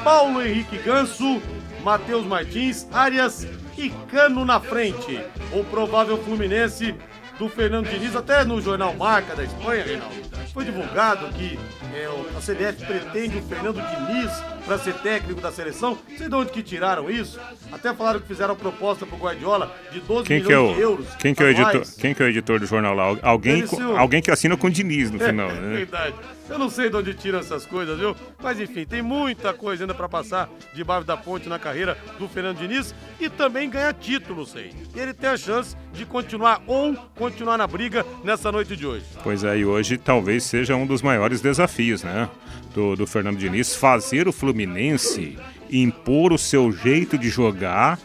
Paulo 0.05 0.43
Henrique 0.43 0.77
Ganso, 0.77 1.41
Matheus 1.83 2.27
Martins, 2.27 2.87
Arias 2.93 3.49
e 3.79 3.89
Cano 4.11 4.45
na 4.45 4.61
frente. 4.61 5.19
O 5.55 5.65
provável 5.65 6.19
Fluminense 6.19 6.95
do 7.39 7.49
Fernando 7.49 7.89
Diniz, 7.89 8.15
até 8.15 8.45
no 8.45 8.61
jornal 8.61 8.95
Marca 8.95 9.35
da 9.35 9.43
Espanha, 9.45 9.85
Reinaldo, 9.85 10.15
foi 10.53 10.65
divulgado 10.65 11.27
que 11.35 11.59
é, 11.95 12.07
a 12.37 12.41
CBF 12.41 12.87
pretende 12.87 13.39
o 13.39 13.43
Fernando 13.43 13.81
Diniz 13.81 14.31
para 14.65 14.79
ser 14.79 14.95
técnico 14.95 15.41
da 15.41 15.51
seleção. 15.51 15.99
Não 16.09 16.19
sei 16.19 16.29
de 16.29 16.35
onde 16.35 16.51
que 16.53 16.63
tiraram 16.63 17.11
isso. 17.11 17.41
Até 17.73 17.93
falaram 17.95 18.21
que 18.21 18.27
fizeram 18.29 18.53
a 18.53 18.57
proposta 18.57 19.05
pro 19.07 19.17
Guardiola 19.17 19.75
de 19.91 20.01
12 20.01 20.25
quem 20.27 20.43
milhões 20.43 20.47
que 20.47 20.53
é 20.53 20.59
o, 20.59 20.75
de 20.75 20.81
euros. 20.81 21.07
Quem 21.19 21.35
que, 21.35 21.43
é 21.43 21.47
o 21.47 21.49
editor, 21.49 21.83
quem 21.99 22.15
que 22.15 22.23
é 22.23 22.27
o 22.27 22.29
editor 22.29 22.61
do 22.61 22.67
jornal 22.67 22.95
lá? 22.95 23.17
Alguém, 23.23 23.65
alguém 23.97 24.23
que 24.23 24.31
assina 24.31 24.57
com 24.57 24.67
o 24.67 24.71
Diniz 24.71 25.11
no 25.11 25.19
final, 25.19 25.51
É 25.51 25.55
né? 25.55 25.77
verdade. 25.77 26.15
Eu 26.49 26.59
não 26.59 26.69
sei 26.69 26.91
de 26.91 26.97
onde 26.97 27.15
tiram 27.15 27.39
essas 27.39 27.65
coisas, 27.65 27.99
viu? 27.99 28.15
Mas 28.43 28.61
enfim, 28.61 28.85
tem 28.85 29.01
muita 29.01 29.53
coisa 29.53 29.85
ainda 29.85 29.95
para 29.95 30.09
passar 30.09 30.51
debaixo 30.75 31.07
da 31.07 31.17
ponte 31.17 31.49
na 31.49 31.59
carreira 31.59 31.97
do 32.19 32.29
Fernando 32.29 32.59
Diniz 32.59 32.95
e 33.21 33.31
também 33.31 33.71
ganhar 33.71 33.95
títulos 33.95 34.55
aí. 34.57 34.73
E 34.95 34.99
ele 34.99 35.15
tem 35.15 35.31
a 35.31 35.37
chance 35.37 35.77
de 35.93 36.05
continuar 36.05 36.63
ou 36.67 36.95
continuar 37.15 37.57
na 37.57 37.67
briga 37.67 38.05
nessa 38.25 38.51
noite 38.51 38.77
de 38.77 38.87
hoje. 38.87 39.05
Pois 39.23 39.45
é, 39.45 39.55
hoje 39.57 39.97
talvez 39.97 40.45
seja 40.45 40.77
um 40.77 40.87
dos 40.87 41.01
maiores 41.01 41.41
desafios, 41.41 42.03
né? 42.03 42.29
Do, 42.75 42.97
do 42.97 43.07
Fernando 43.07 43.39
Diniz, 43.39 43.75
fazer 43.75 44.27
o 44.27 44.33
Fluminense 44.33 45.39
impor 45.71 46.33
o 46.33 46.39
seu 46.39 46.71
jeito 46.71 47.17
de 47.17 47.29
jogar 47.29 47.99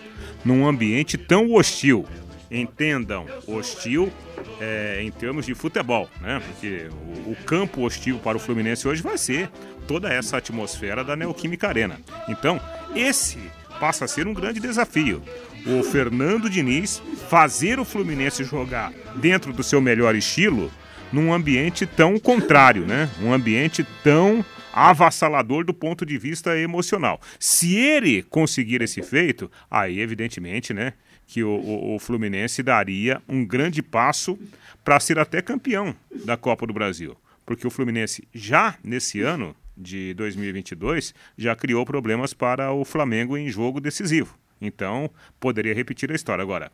num 0.43 0.67
ambiente 0.67 1.17
tão 1.17 1.52
hostil. 1.54 2.06
Entendam, 2.49 3.25
hostil 3.45 4.12
é, 4.60 4.99
em 5.01 5.12
termos 5.12 5.45
de 5.45 5.53
futebol, 5.53 6.10
né? 6.21 6.41
Porque 6.45 6.89
o, 7.27 7.31
o 7.31 7.36
campo 7.45 7.81
hostil 7.81 8.19
para 8.19 8.38
o 8.38 8.39
Fluminense 8.39 8.88
hoje 8.88 9.01
vai 9.01 9.17
ser 9.17 9.49
toda 9.88 10.12
essa 10.12 10.38
atmosfera 10.38 11.03
da 11.03 11.15
Neoquímica 11.15 11.67
Arena. 11.67 11.99
Então, 12.27 12.60
esse 12.95 13.39
passa 13.79 14.05
a 14.05 14.07
ser 14.07 14.27
um 14.27 14.33
grande 14.33 14.60
desafio. 14.60 15.21
O 15.65 15.83
Fernando 15.83 16.49
Diniz 16.49 17.01
fazer 17.29 17.79
o 17.79 17.86
Fluminense 17.86 18.43
jogar 18.43 18.91
dentro 19.15 19.51
do 19.53 19.63
seu 19.63 19.81
melhor 19.81 20.15
estilo 20.15 20.71
num 21.12 21.33
ambiente 21.33 21.86
tão 21.86 22.19
contrário, 22.19 22.86
né? 22.86 23.10
Um 23.21 23.33
ambiente 23.33 23.86
tão 24.03 24.43
avassalador 24.73 25.65
do 25.65 25.73
ponto 25.73 26.05
de 26.05 26.17
vista 26.17 26.57
emocional. 26.57 27.19
Se 27.39 27.75
ele 27.75 28.21
conseguir 28.23 28.81
esse 28.81 29.01
feito, 29.01 29.49
aí 29.71 29.99
evidentemente, 29.99 30.73
né, 30.73 30.93
que 31.28 31.44
o, 31.44 31.50
o, 31.50 31.96
o 31.96 32.00
Fluminense 32.00 32.63
daria 32.63 33.22
um 33.28 33.46
grande 33.46 33.84
passo 33.84 34.40
para 34.84 35.00
ser 35.00 35.20
até 35.20 35.42
campeão 35.42 35.94
da 36.26 36.38
Copa 36.38 36.66
do 36.66 36.74
Brasil, 36.74 37.16
porque 37.46 37.68
o 37.68 37.70
Fluminense 37.70 38.28
já 38.34 38.76
nesse 38.84 39.22
ano 39.22 39.56
de 39.76 40.13
2022 40.16 41.13
já 41.38 41.56
criou 41.56 41.86
problemas 41.86 42.34
para 42.34 42.72
o 42.72 42.84
Flamengo 42.84 43.38
em 43.38 43.50
jogo 43.50 43.80
decisivo. 43.80 44.36
Então, 44.60 45.12
poderia 45.40 45.76
repetir 45.76 46.12
a 46.12 46.16
história 46.16 46.42
agora. 46.42 46.72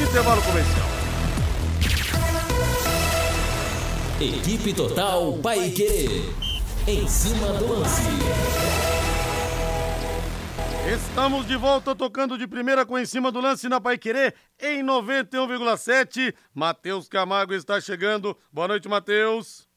Intervalo 0.01 0.41
comercial. 0.41 0.87
Equipe 4.21 4.73
Total 4.73 5.37
Paique. 5.37 6.33
Em 6.87 7.07
cima 7.07 7.53
do 7.53 7.79
lance. 7.79 8.01
Estamos 10.93 11.45
de 11.45 11.55
volta 11.55 11.95
tocando 11.95 12.37
de 12.37 12.47
primeira 12.47 12.85
com 12.85 12.97
em 12.97 13.05
cima 13.05 13.31
do 13.31 13.39
lance 13.39 13.69
na 13.69 13.79
Paiquerê 13.79 14.33
em 14.59 14.83
91,7. 14.83 16.33
Matheus 16.53 17.07
Camargo 17.07 17.53
está 17.53 17.79
chegando. 17.79 18.35
Boa 18.51 18.67
noite, 18.67 18.89
Matheus. 18.89 19.67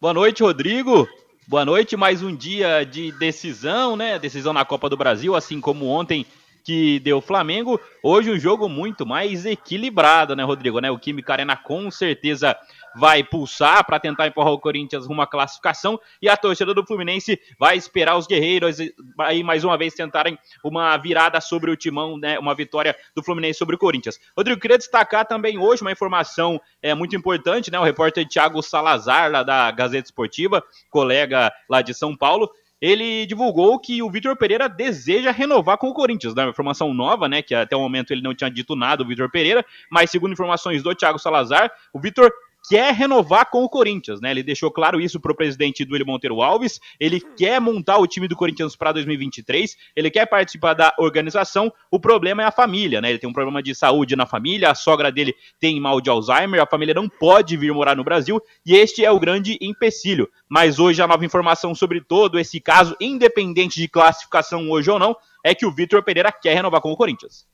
Boa 0.00 0.12
noite, 0.12 0.42
Rodrigo. 0.42 1.08
Boa 1.48 1.64
noite, 1.64 1.96
mais 1.96 2.22
um 2.22 2.36
dia 2.36 2.84
de 2.84 3.10
decisão, 3.12 3.96
né? 3.96 4.18
Decisão 4.18 4.52
na 4.52 4.66
Copa 4.66 4.86
do 4.86 4.98
Brasil, 4.98 5.34
assim 5.34 5.62
como 5.62 5.86
ontem 5.86 6.26
que 6.62 7.00
deu 7.00 7.16
o 7.16 7.22
Flamengo. 7.22 7.80
Hoje 8.02 8.30
um 8.30 8.38
jogo 8.38 8.68
muito 8.68 9.06
mais 9.06 9.46
equilibrado, 9.46 10.36
né, 10.36 10.44
Rodrigo? 10.44 10.78
Né? 10.78 10.90
O 10.90 10.98
Química 10.98 11.32
Arena 11.32 11.56
com 11.56 11.90
certeza 11.90 12.54
vai 12.98 13.22
pulsar 13.22 13.84
para 13.86 14.00
tentar 14.00 14.26
empurrar 14.26 14.52
o 14.52 14.58
Corinthians 14.58 15.06
rumo 15.06 15.22
à 15.22 15.26
classificação 15.26 15.98
e 16.20 16.28
a 16.28 16.36
torcida 16.36 16.74
do 16.74 16.84
Fluminense 16.84 17.40
vai 17.58 17.76
esperar 17.76 18.16
os 18.16 18.26
guerreiros 18.26 18.78
aí 19.20 19.42
mais 19.42 19.62
uma 19.64 19.78
vez 19.78 19.94
tentarem 19.94 20.36
uma 20.64 20.96
virada 20.96 21.40
sobre 21.40 21.70
o 21.70 21.76
timão, 21.76 22.18
né, 22.18 22.38
uma 22.38 22.54
vitória 22.54 22.96
do 23.14 23.22
Fluminense 23.22 23.58
sobre 23.58 23.76
o 23.76 23.78
Corinthians. 23.78 24.18
Rodrigo, 24.36 24.60
queria 24.60 24.78
destacar 24.78 25.26
também 25.26 25.58
hoje 25.58 25.82
uma 25.82 25.92
informação 25.92 26.60
é, 26.82 26.92
muito 26.94 27.14
importante, 27.14 27.70
né, 27.70 27.78
o 27.78 27.84
repórter 27.84 28.26
Thiago 28.26 28.60
Salazar, 28.62 29.30
lá 29.30 29.42
da 29.42 29.70
Gazeta 29.70 30.08
Esportiva, 30.08 30.62
colega 30.90 31.52
lá 31.68 31.80
de 31.82 31.94
São 31.94 32.16
Paulo, 32.16 32.50
ele 32.80 33.26
divulgou 33.26 33.78
que 33.78 34.02
o 34.02 34.10
Vitor 34.10 34.36
Pereira 34.36 34.68
deseja 34.68 35.30
renovar 35.30 35.78
com 35.78 35.88
o 35.88 35.94
Corinthians. 35.94 36.34
Né? 36.34 36.48
Informação 36.48 36.94
nova, 36.94 37.28
né? 37.28 37.42
Que 37.42 37.54
até 37.54 37.76
o 37.76 37.80
momento 37.80 38.12
ele 38.12 38.22
não 38.22 38.34
tinha 38.34 38.50
dito 38.50 38.76
nada, 38.76 39.02
o 39.02 39.06
Vitor 39.06 39.30
Pereira, 39.30 39.64
mas 39.90 40.10
segundo 40.10 40.32
informações 40.32 40.82
do 40.82 40.94
Thiago 40.94 41.18
Salazar, 41.18 41.70
o 41.92 41.98
Vitor 41.98 42.30
quer 42.68 42.92
renovar 42.94 43.50
com 43.50 43.64
o 43.64 43.68
Corinthians, 43.68 44.20
né? 44.20 44.30
Ele 44.30 44.42
deixou 44.42 44.70
claro 44.70 45.00
isso 45.00 45.18
para 45.18 45.32
o 45.32 45.34
presidente 45.34 45.84
Duílio 45.84 46.06
Monteiro 46.06 46.42
Alves. 46.42 46.78
Ele 47.00 47.20
quer 47.20 47.60
montar 47.60 47.98
o 47.98 48.06
time 48.06 48.28
do 48.28 48.36
Corinthians 48.36 48.76
para 48.76 48.92
2023. 48.92 49.76
Ele 49.96 50.10
quer 50.10 50.26
participar 50.26 50.74
da 50.74 50.94
organização. 50.98 51.72
O 51.90 51.98
problema 51.98 52.42
é 52.42 52.46
a 52.46 52.52
família, 52.52 53.00
né? 53.00 53.10
Ele 53.10 53.18
tem 53.18 53.28
um 53.28 53.32
problema 53.32 53.62
de 53.62 53.74
saúde 53.74 54.14
na 54.14 54.26
família. 54.26 54.70
A 54.70 54.74
sogra 54.74 55.10
dele 55.10 55.34
tem 55.58 55.80
mal 55.80 56.00
de 56.00 56.10
Alzheimer. 56.10 56.60
A 56.60 56.66
família 56.66 56.94
não 56.94 57.08
pode 57.08 57.56
vir 57.56 57.72
morar 57.72 57.96
no 57.96 58.04
Brasil 58.04 58.40
e 58.64 58.76
este 58.76 59.04
é 59.04 59.10
o 59.10 59.18
grande 59.18 59.58
empecilho. 59.60 60.28
Mas 60.48 60.78
hoje 60.78 61.00
a 61.00 61.06
nova 61.06 61.24
informação 61.24 61.74
sobre 61.74 62.00
todo 62.00 62.38
esse 62.38 62.60
caso, 62.60 62.96
independente 63.00 63.80
de 63.80 63.88
classificação 63.88 64.70
hoje 64.70 64.90
ou 64.90 64.98
não, 64.98 65.16
é 65.44 65.54
que 65.54 65.66
o 65.66 65.72
Vitor 65.72 66.02
Pereira 66.02 66.32
quer 66.32 66.54
renovar 66.54 66.80
com 66.80 66.92
o 66.92 66.96
Corinthians. 66.96 67.46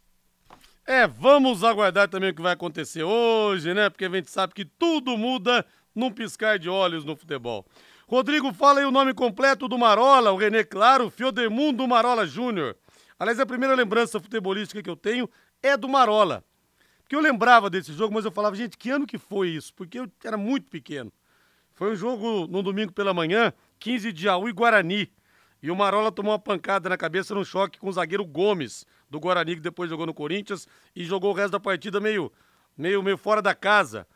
É, 0.86 1.06
vamos 1.06 1.64
aguardar 1.64 2.08
também 2.08 2.30
o 2.30 2.34
que 2.34 2.42
vai 2.42 2.52
acontecer 2.52 3.02
hoje, 3.02 3.72
né? 3.72 3.88
Porque 3.88 4.04
a 4.04 4.10
gente 4.10 4.30
sabe 4.30 4.52
que 4.52 4.66
tudo 4.66 5.16
muda 5.16 5.64
num 5.94 6.10
piscar 6.10 6.58
de 6.58 6.68
olhos 6.68 7.06
no 7.06 7.16
futebol. 7.16 7.64
Rodrigo, 8.06 8.52
fala 8.52 8.80
aí 8.80 8.84
o 8.84 8.90
nome 8.90 9.14
completo 9.14 9.66
do 9.66 9.78
Marola, 9.78 10.30
o 10.30 10.36
René 10.36 10.62
Claro, 10.62 11.08
Fiodemundo 11.08 11.88
Marola 11.88 12.26
Júnior. 12.26 12.76
Aliás, 13.18 13.40
a 13.40 13.46
primeira 13.46 13.74
lembrança 13.74 14.20
futebolística 14.20 14.82
que 14.82 14.90
eu 14.90 14.96
tenho 14.96 15.28
é 15.62 15.74
do 15.74 15.88
Marola. 15.88 16.44
Porque 17.00 17.16
eu 17.16 17.20
lembrava 17.20 17.70
desse 17.70 17.92
jogo, 17.94 18.12
mas 18.12 18.26
eu 18.26 18.30
falava, 18.30 18.54
gente, 18.54 18.76
que 18.76 18.90
ano 18.90 19.06
que 19.06 19.16
foi 19.16 19.48
isso? 19.48 19.72
Porque 19.72 19.98
eu 19.98 20.10
era 20.22 20.36
muito 20.36 20.70
pequeno. 20.70 21.10
Foi 21.72 21.92
um 21.92 21.96
jogo 21.96 22.46
no 22.46 22.62
domingo 22.62 22.92
pela 22.92 23.14
manhã, 23.14 23.54
15 23.78 24.12
de 24.12 24.22
Jaú 24.24 24.50
e 24.50 24.52
Guarani. 24.52 25.10
E 25.62 25.70
o 25.70 25.76
Marola 25.76 26.12
tomou 26.12 26.32
uma 26.32 26.38
pancada 26.38 26.90
na 26.90 26.96
cabeça 26.98 27.34
no 27.34 27.42
choque 27.42 27.78
com 27.78 27.88
o 27.88 27.92
zagueiro 27.92 28.24
Gomes, 28.26 28.84
do 29.14 29.20
Guarani, 29.20 29.54
que 29.54 29.60
depois 29.60 29.88
jogou 29.88 30.06
no 30.06 30.12
Corinthians, 30.12 30.66
e 30.94 31.04
jogou 31.04 31.30
o 31.30 31.34
resto 31.34 31.52
da 31.52 31.60
partida 31.60 32.00
meio, 32.00 32.32
meio, 32.76 33.02
meio 33.02 33.16
fora 33.16 33.40
da 33.40 33.54
casa. 33.54 34.06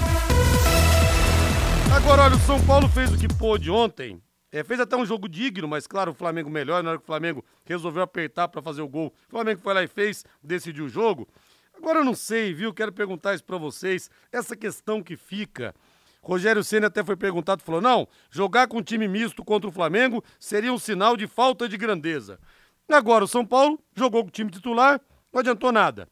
Agora, 1.94 2.24
olha, 2.24 2.36
o 2.36 2.40
São 2.40 2.60
Paulo 2.66 2.88
fez 2.88 3.12
o 3.12 3.16
que 3.16 3.28
pôde 3.28 3.70
ontem. 3.70 4.20
É, 4.50 4.64
fez 4.64 4.80
até 4.80 4.96
um 4.96 5.06
jogo 5.06 5.28
digno, 5.28 5.68
mas 5.68 5.86
claro, 5.86 6.10
o 6.10 6.14
Flamengo 6.14 6.50
melhor. 6.50 6.82
Na 6.82 6.90
hora 6.90 6.98
que 6.98 7.04
o 7.04 7.06
Flamengo 7.06 7.44
resolveu 7.64 8.02
apertar 8.02 8.48
para 8.48 8.60
fazer 8.62 8.82
o 8.82 8.88
gol, 8.88 9.14
o 9.28 9.30
Flamengo 9.30 9.60
foi 9.60 9.74
lá 9.74 9.82
e 9.82 9.88
fez, 9.88 10.24
decidiu 10.42 10.86
o 10.86 10.88
jogo. 10.88 11.28
Agora 11.76 12.00
eu 12.00 12.04
não 12.04 12.14
sei, 12.14 12.54
viu? 12.54 12.72
Quero 12.72 12.92
perguntar 12.92 13.34
isso 13.34 13.44
para 13.44 13.58
vocês. 13.58 14.10
Essa 14.32 14.56
questão 14.56 15.02
que 15.02 15.16
fica. 15.16 15.74
Rogério 16.22 16.64
Senna 16.64 16.88
até 16.88 17.04
foi 17.04 17.16
perguntado, 17.16 17.62
falou: 17.62 17.80
não, 17.80 18.08
jogar 18.30 18.66
com 18.66 18.82
time 18.82 19.06
misto 19.06 19.44
contra 19.44 19.68
o 19.68 19.72
Flamengo 19.72 20.24
seria 20.40 20.72
um 20.72 20.78
sinal 20.78 21.16
de 21.16 21.26
falta 21.26 21.68
de 21.68 21.76
grandeza. 21.76 22.40
Agora 22.88 23.24
o 23.24 23.28
São 23.28 23.44
Paulo 23.44 23.78
jogou 23.94 24.22
com 24.22 24.28
o 24.28 24.32
time 24.32 24.50
titular, 24.50 25.00
não 25.32 25.40
adiantou 25.40 25.72
nada. 25.72 26.08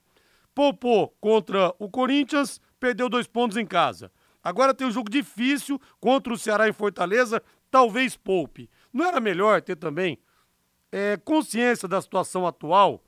Poupou 0.54 1.14
contra 1.20 1.74
o 1.78 1.88
Corinthians, 1.88 2.60
perdeu 2.80 3.08
dois 3.08 3.26
pontos 3.26 3.56
em 3.56 3.66
casa. 3.66 4.10
Agora 4.42 4.74
tem 4.74 4.86
um 4.86 4.90
jogo 4.90 5.08
difícil 5.08 5.80
contra 6.00 6.32
o 6.32 6.38
Ceará 6.38 6.68
em 6.68 6.72
Fortaleza, 6.72 7.42
talvez 7.70 8.16
poupe. 8.16 8.68
Não 8.92 9.04
era 9.04 9.20
melhor 9.20 9.62
ter 9.62 9.76
também 9.76 10.18
é, 10.92 11.16
consciência 11.16 11.88
da 11.88 12.00
situação 12.00 12.46
atual 12.46 13.02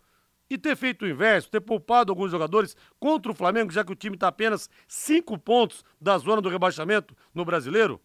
e 0.48 0.56
ter 0.56 0.76
feito 0.76 1.04
o 1.04 1.08
inverso, 1.08 1.50
ter 1.50 1.60
poupado 1.60 2.10
alguns 2.10 2.30
jogadores 2.30 2.76
contra 2.98 3.30
o 3.30 3.34
Flamengo, 3.34 3.72
já 3.72 3.84
que 3.84 3.92
o 3.92 3.96
time 3.96 4.16
está 4.16 4.28
apenas 4.28 4.70
cinco 4.88 5.36
pontos 5.38 5.84
da 6.00 6.16
zona 6.18 6.40
do 6.40 6.48
rebaixamento 6.48 7.16
no 7.34 7.44
brasileiro? 7.44 8.00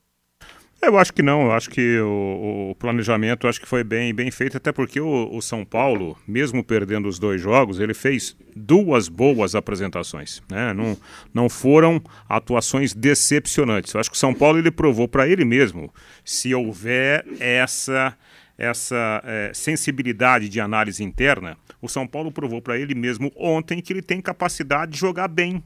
Eu 0.83 0.97
acho 0.97 1.13
que 1.13 1.21
não, 1.21 1.43
eu 1.43 1.51
acho 1.51 1.69
que 1.69 1.99
o, 1.99 2.71
o 2.71 2.75
planejamento 2.75 3.47
acho 3.47 3.61
que 3.61 3.67
foi 3.67 3.83
bem, 3.83 4.11
bem 4.15 4.31
feito, 4.31 4.57
até 4.57 4.71
porque 4.71 4.99
o, 4.99 5.29
o, 5.31 5.39
São 5.39 5.63
Paulo, 5.63 6.17
mesmo 6.27 6.63
perdendo 6.63 7.07
os 7.07 7.19
dois 7.19 7.39
jogos, 7.39 7.79
ele 7.79 7.93
fez 7.93 8.35
duas 8.55 9.07
boas 9.07 9.53
apresentações. 9.53 10.41
Né? 10.49 10.73
Não, 10.73 10.97
não 11.31 11.47
foram 11.47 12.01
atuações 12.27 12.95
decepcionantes. 12.95 13.93
Eu 13.93 13.99
acho 13.99 14.09
que 14.09 14.15
o 14.15 14.19
São 14.19 14.33
Paulo 14.33 14.57
ele 14.57 14.71
provou 14.71 15.07
para 15.07 15.27
ele 15.27 15.45
mesmo, 15.45 15.93
se 16.25 16.53
houver 16.55 17.25
essa, 17.39 18.17
essa 18.57 19.21
é, 19.23 19.51
sensibilidade 19.53 20.49
de 20.49 20.59
análise 20.59 21.03
interna, 21.03 21.57
o 21.79 21.87
São 21.87 22.07
Paulo 22.07 22.31
provou 22.31 22.59
para 22.59 22.79
ele 22.79 22.95
mesmo 22.95 23.31
ontem 23.35 23.81
que 23.81 23.93
ele 23.93 24.01
tem 24.01 24.19
capacidade 24.19 24.93
de 24.93 24.97
jogar 24.97 25.27
bem 25.27 25.63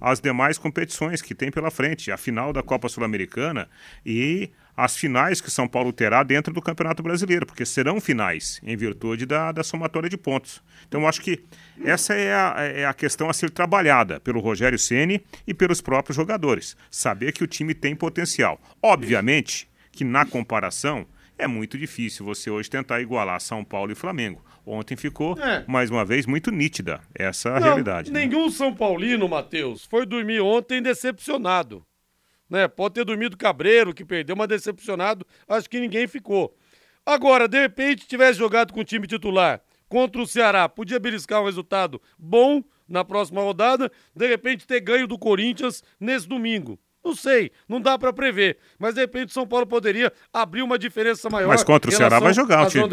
as 0.00 0.20
demais 0.20 0.58
competições 0.58 1.22
que 1.22 1.34
tem 1.34 1.50
pela 1.50 1.70
frente, 1.70 2.10
a 2.10 2.16
final 2.16 2.52
da 2.52 2.62
Copa 2.62 2.88
Sul-Americana 2.88 3.68
e 4.04 4.50
as 4.76 4.96
finais 4.96 5.40
que 5.40 5.50
São 5.50 5.66
Paulo 5.66 5.92
terá 5.92 6.22
dentro 6.22 6.52
do 6.52 6.60
Campeonato 6.60 7.02
Brasileiro, 7.02 7.46
porque 7.46 7.64
serão 7.64 7.98
finais 7.98 8.60
em 8.62 8.76
virtude 8.76 9.24
da, 9.24 9.50
da 9.50 9.64
somatória 9.64 10.08
de 10.08 10.18
pontos. 10.18 10.62
Então, 10.86 11.08
acho 11.08 11.22
que 11.22 11.42
essa 11.82 12.14
é 12.14 12.34
a, 12.34 12.54
é 12.58 12.84
a 12.84 12.92
questão 12.92 13.30
a 13.30 13.32
ser 13.32 13.50
trabalhada 13.50 14.20
pelo 14.20 14.38
Rogério 14.38 14.78
Ceni 14.78 15.24
e 15.46 15.54
pelos 15.54 15.80
próprios 15.80 16.16
jogadores. 16.16 16.76
Saber 16.90 17.32
que 17.32 17.42
o 17.42 17.46
time 17.46 17.74
tem 17.74 17.96
potencial. 17.96 18.60
Obviamente 18.82 19.66
que 19.90 20.04
na 20.04 20.26
comparação 20.26 21.06
é 21.38 21.46
muito 21.46 21.76
difícil 21.78 22.24
você 22.24 22.50
hoje 22.50 22.70
tentar 22.70 23.00
igualar 23.00 23.40
São 23.40 23.64
Paulo 23.64 23.92
e 23.92 23.94
Flamengo. 23.94 24.44
Ontem 24.64 24.96
ficou, 24.96 25.38
é. 25.38 25.64
mais 25.66 25.90
uma 25.90 26.04
vez, 26.04 26.26
muito 26.26 26.50
nítida 26.50 27.00
essa 27.14 27.50
Não, 27.50 27.60
realidade. 27.60 28.10
Né? 28.10 28.26
Nenhum 28.26 28.46
né? 28.46 28.52
São 28.52 28.74
Paulino, 28.74 29.28
Matheus, 29.28 29.84
foi 29.84 30.06
dormir 30.06 30.40
ontem 30.40 30.82
decepcionado. 30.82 31.84
Né? 32.48 32.66
Pode 32.68 32.94
ter 32.94 33.04
dormido 33.04 33.36
Cabreiro, 33.36 33.94
que 33.94 34.04
perdeu, 34.04 34.36
mas 34.36 34.48
decepcionado, 34.48 35.26
acho 35.48 35.68
que 35.68 35.80
ninguém 35.80 36.06
ficou. 36.06 36.56
Agora, 37.04 37.46
de 37.46 37.60
repente, 37.60 38.06
tivesse 38.06 38.38
jogado 38.38 38.72
com 38.72 38.80
o 38.80 38.84
time 38.84 39.06
titular 39.06 39.62
contra 39.88 40.20
o 40.20 40.26
Ceará, 40.26 40.68
podia 40.68 40.98
beliscar 40.98 41.40
um 41.40 41.44
resultado 41.44 42.00
bom 42.18 42.62
na 42.88 43.04
próxima 43.04 43.40
rodada, 43.40 43.90
de 44.14 44.26
repente 44.26 44.66
ter 44.66 44.80
ganho 44.80 45.06
do 45.06 45.18
Corinthians 45.18 45.82
nesse 45.98 46.28
domingo. 46.28 46.78
Não 47.06 47.14
sei, 47.14 47.52
não 47.68 47.80
dá 47.80 47.96
para 47.96 48.12
prever. 48.12 48.58
Mas 48.80 48.94
de 48.94 49.00
repente 49.00 49.28
o 49.28 49.32
São 49.32 49.46
Paulo 49.46 49.64
poderia 49.64 50.12
abrir 50.32 50.62
uma 50.62 50.76
diferença 50.76 51.30
maior. 51.30 51.46
Mas 51.46 51.62
contra 51.62 51.88
o 51.88 51.94
Ceará 51.94 52.18
vai 52.18 52.34
jogar 52.34 52.66
o 52.66 52.68
time. 52.68 52.84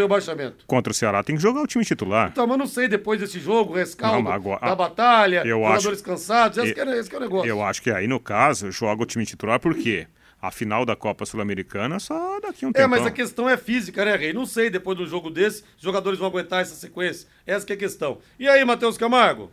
Contra 0.67 0.91
o 0.91 0.93
Ceará 0.93 1.23
tem 1.23 1.35
que 1.35 1.41
jogar 1.41 1.63
o 1.63 1.67
time 1.67 1.83
titular. 1.83 2.29
Então, 2.31 2.45
mas 2.45 2.59
não 2.59 2.67
sei, 2.67 2.87
depois 2.87 3.19
desse 3.19 3.39
jogo, 3.39 3.73
rescaldo 3.73 4.21
não, 4.21 4.31
agora, 4.31 4.59
da 4.59 4.75
batalha, 4.75 5.41
eu 5.43 5.61
jogadores 5.61 5.99
acho, 5.99 6.03
cansados, 6.03 6.59
esse, 6.59 6.69
eu, 6.69 6.75
que 6.75 6.81
é, 6.81 6.99
esse 6.99 7.09
que 7.09 7.15
é 7.15 7.17
o 7.17 7.21
negócio. 7.21 7.49
Eu 7.49 7.63
acho 7.63 7.81
que 7.81 7.89
aí, 7.89 8.05
no 8.05 8.19
caso, 8.19 8.69
joga 8.69 9.01
o 9.01 9.05
time 9.05 9.25
titular 9.25 9.59
por 9.59 9.73
quê? 9.73 10.05
A 10.39 10.51
final 10.51 10.85
da 10.85 10.95
Copa 10.95 11.25
Sul-Americana 11.25 11.99
só 11.99 12.39
daqui 12.39 12.65
a 12.65 12.67
um 12.67 12.71
tempo. 12.71 12.83
É, 12.83 12.87
mas 12.87 13.07
a 13.07 13.11
questão 13.11 13.49
é 13.49 13.57
física, 13.57 14.05
né, 14.05 14.15
Rei? 14.15 14.31
Não 14.31 14.45
sei, 14.45 14.69
depois 14.69 14.95
do 14.95 15.07
jogo 15.07 15.31
desse, 15.31 15.63
os 15.75 15.81
jogadores 15.81 16.19
vão 16.19 16.27
aguentar 16.27 16.61
essa 16.61 16.75
sequência. 16.75 17.27
Essa 17.47 17.65
que 17.65 17.73
é 17.73 17.75
a 17.75 17.79
questão. 17.79 18.19
E 18.37 18.47
aí, 18.47 18.63
Matheus 18.63 18.97
Camargo? 18.97 19.49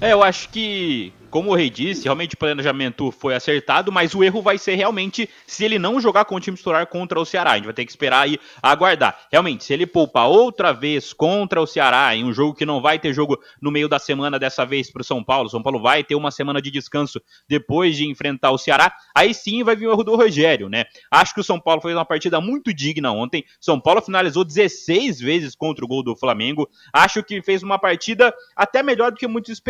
É, 0.00 0.12
eu 0.12 0.22
acho 0.22 0.50
que 0.50 1.12
como 1.36 1.50
o 1.50 1.54
Rei 1.54 1.68
disse, 1.68 2.04
realmente 2.04 2.34
o 2.34 2.38
planejamento 2.38 3.10
foi 3.10 3.34
acertado, 3.34 3.92
mas 3.92 4.14
o 4.14 4.24
erro 4.24 4.40
vai 4.40 4.56
ser 4.56 4.74
realmente 4.74 5.28
se 5.46 5.66
ele 5.66 5.78
não 5.78 6.00
jogar 6.00 6.24
com 6.24 6.34
o 6.34 6.40
time 6.40 6.56
titular 6.56 6.86
contra 6.86 7.20
o 7.20 7.26
Ceará. 7.26 7.50
A 7.50 7.56
gente 7.56 7.66
vai 7.66 7.74
ter 7.74 7.84
que 7.84 7.90
esperar 7.90 8.26
e 8.26 8.40
aguardar. 8.62 9.26
Realmente, 9.30 9.62
se 9.62 9.74
ele 9.74 9.86
poupar 9.86 10.28
outra 10.28 10.72
vez 10.72 11.12
contra 11.12 11.60
o 11.60 11.66
Ceará, 11.66 12.16
em 12.16 12.24
um 12.24 12.32
jogo 12.32 12.54
que 12.54 12.64
não 12.64 12.80
vai 12.80 12.98
ter 12.98 13.12
jogo 13.12 13.38
no 13.60 13.70
meio 13.70 13.86
da 13.86 13.98
semana 13.98 14.38
dessa 14.38 14.64
vez 14.64 14.90
para 14.90 15.02
o 15.02 15.04
São 15.04 15.22
Paulo, 15.22 15.50
São 15.50 15.62
Paulo 15.62 15.78
vai 15.78 16.02
ter 16.02 16.14
uma 16.14 16.30
semana 16.30 16.62
de 16.62 16.70
descanso 16.70 17.20
depois 17.46 17.96
de 17.96 18.06
enfrentar 18.06 18.50
o 18.50 18.58
Ceará, 18.58 18.94
aí 19.14 19.34
sim 19.34 19.62
vai 19.62 19.76
vir 19.76 19.88
o 19.88 19.92
erro 19.92 20.04
do 20.04 20.16
Rogério, 20.16 20.70
né? 20.70 20.84
Acho 21.10 21.34
que 21.34 21.40
o 21.40 21.44
São 21.44 21.60
Paulo 21.60 21.82
fez 21.82 21.94
uma 21.94 22.06
partida 22.06 22.40
muito 22.40 22.72
digna 22.72 23.12
ontem. 23.12 23.44
São 23.60 23.78
Paulo 23.78 24.00
finalizou 24.00 24.42
16 24.42 25.20
vezes 25.20 25.54
contra 25.54 25.84
o 25.84 25.88
gol 25.88 26.02
do 26.02 26.16
Flamengo. 26.16 26.66
Acho 26.92 27.22
que 27.22 27.42
fez 27.42 27.62
uma 27.62 27.78
partida 27.78 28.34
até 28.56 28.82
melhor 28.82 29.10
do 29.10 29.18
que 29.18 29.26
muitos 29.26 29.60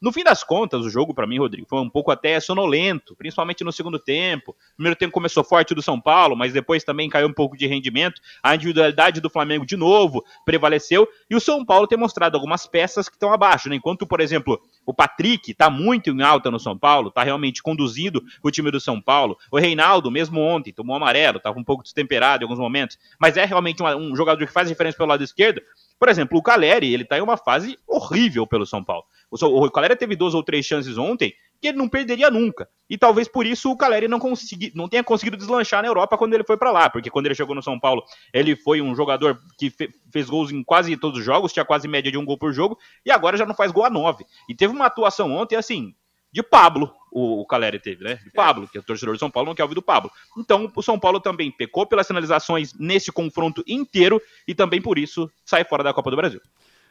No 0.00 0.12
fim 0.12 0.22
das 0.22 0.44
contas, 0.44 0.84
o 0.84 0.90
jogo, 0.90 1.12
para 1.12 1.26
mim, 1.26 1.38
Rodrigo, 1.38 1.66
foi 1.68 1.80
um 1.80 1.90
pouco 1.90 2.10
até 2.10 2.38
sonolento, 2.38 3.16
principalmente 3.16 3.64
no 3.64 3.72
segundo 3.72 3.98
tempo. 3.98 4.52
O 4.52 4.76
primeiro 4.76 4.96
tempo 4.96 5.12
começou 5.12 5.42
forte 5.42 5.74
do 5.74 5.82
São 5.82 6.00
Paulo, 6.00 6.36
mas 6.36 6.52
depois 6.52 6.84
também 6.84 7.08
caiu 7.08 7.26
um 7.26 7.32
pouco 7.32 7.56
de 7.56 7.66
rendimento. 7.66 8.20
A 8.42 8.54
individualidade 8.54 9.20
do 9.20 9.28
Flamengo, 9.28 9.66
de 9.66 9.76
novo, 9.76 10.24
prevaleceu. 10.44 11.08
E 11.28 11.34
o 11.34 11.40
São 11.40 11.64
Paulo 11.64 11.86
tem 11.86 11.98
mostrado 11.98 12.36
algumas 12.36 12.66
peças 12.66 13.08
que 13.08 13.16
estão 13.16 13.32
abaixo, 13.32 13.68
né? 13.68 13.76
Enquanto, 13.76 14.06
por 14.06 14.20
exemplo, 14.20 14.60
o 14.86 14.94
Patrick 14.94 15.50
está 15.50 15.68
muito 15.68 16.10
em 16.10 16.22
alta 16.22 16.50
no 16.50 16.60
São 16.60 16.78
Paulo, 16.78 17.08
está 17.08 17.22
realmente 17.22 17.62
conduzindo 17.62 18.22
o 18.42 18.50
time 18.50 18.70
do 18.70 18.80
São 18.80 19.00
Paulo. 19.00 19.36
O 19.50 19.58
Reinaldo, 19.58 20.10
mesmo 20.10 20.40
ontem, 20.40 20.72
tomou 20.72 20.96
amarelo, 20.96 21.38
estava 21.38 21.58
um 21.58 21.64
pouco 21.64 21.82
destemperado 21.82 22.42
em 22.42 22.44
alguns 22.44 22.58
momentos, 22.58 22.98
mas 23.18 23.36
é 23.36 23.44
realmente 23.44 23.82
uma, 23.82 23.96
um 23.96 24.14
jogador 24.14 24.46
que 24.46 24.52
faz 24.52 24.68
diferença 24.68 24.96
pelo 24.96 25.08
lado 25.08 25.24
esquerdo. 25.24 25.60
Por 25.98 26.08
exemplo, 26.08 26.38
o 26.38 26.42
Caleri, 26.42 26.92
ele 26.92 27.02
está 27.02 27.18
em 27.18 27.22
uma 27.22 27.36
fase 27.36 27.78
horrível 27.86 28.46
pelo 28.46 28.66
São 28.66 28.84
Paulo. 28.84 29.04
O, 29.30 29.64
o 29.64 29.70
Caleri 29.70 29.96
teve 29.96 30.14
duas 30.16 30.34
ou 30.34 30.42
três 30.42 30.64
chances 30.64 30.96
ontem 30.96 31.34
que 31.60 31.68
ele 31.68 31.78
não 31.78 31.88
perderia 31.88 32.30
nunca. 32.30 32.68
E 32.88 32.96
talvez 32.96 33.28
por 33.28 33.44
isso 33.44 33.70
o 33.70 33.76
Caleri 33.76 34.08
não, 34.08 34.18
consegui, 34.18 34.72
não 34.74 34.88
tenha 34.88 35.02
conseguido 35.02 35.36
deslanchar 35.36 35.82
na 35.82 35.88
Europa 35.88 36.16
quando 36.16 36.34
ele 36.34 36.44
foi 36.44 36.56
para 36.56 36.70
lá, 36.70 36.88
porque 36.88 37.10
quando 37.10 37.26
ele 37.26 37.34
chegou 37.34 37.54
no 37.54 37.62
São 37.62 37.78
Paulo, 37.78 38.02
ele 38.32 38.56
foi 38.56 38.80
um 38.80 38.94
jogador 38.94 39.38
que 39.58 39.68
fe, 39.68 39.90
fez 40.12 40.30
gols 40.30 40.50
em 40.52 40.62
quase 40.62 40.96
todos 40.96 41.18
os 41.18 41.24
jogos, 41.24 41.52
tinha 41.52 41.64
quase 41.64 41.88
média 41.88 42.10
de 42.10 42.16
um 42.16 42.24
gol 42.24 42.38
por 42.38 42.52
jogo, 42.52 42.78
e 43.04 43.10
agora 43.10 43.36
já 43.36 43.44
não 43.44 43.54
faz 43.54 43.72
gol 43.72 43.84
a 43.84 43.90
nove. 43.90 44.24
E 44.48 44.54
teve 44.54 44.72
uma 44.72 44.86
atuação 44.86 45.32
ontem, 45.32 45.56
assim, 45.56 45.94
de 46.32 46.42
Pablo, 46.42 46.94
o, 47.10 47.40
o 47.40 47.46
Caleri 47.46 47.78
teve, 47.78 48.04
né? 48.04 48.16
De 48.16 48.30
Pablo, 48.30 48.68
que 48.68 48.78
é 48.78 48.82
torcedor 48.82 49.14
do 49.14 49.18
São 49.18 49.30
Paulo, 49.30 49.48
não 49.48 49.54
quer 49.54 49.62
ouvir 49.62 49.74
do 49.74 49.82
Pablo. 49.82 50.10
Então, 50.36 50.70
o 50.74 50.82
São 50.82 50.98
Paulo 50.98 51.20
também 51.20 51.50
pecou 51.50 51.86
pelas 51.86 52.06
sinalizações 52.06 52.74
nesse 52.74 53.12
confronto 53.12 53.62
inteiro 53.66 54.20
e 54.46 54.54
também 54.54 54.80
por 54.80 54.98
isso 54.98 55.30
sai 55.44 55.64
fora 55.64 55.82
da 55.82 55.92
Copa 55.92 56.10
do 56.10 56.16
Brasil. 56.16 56.40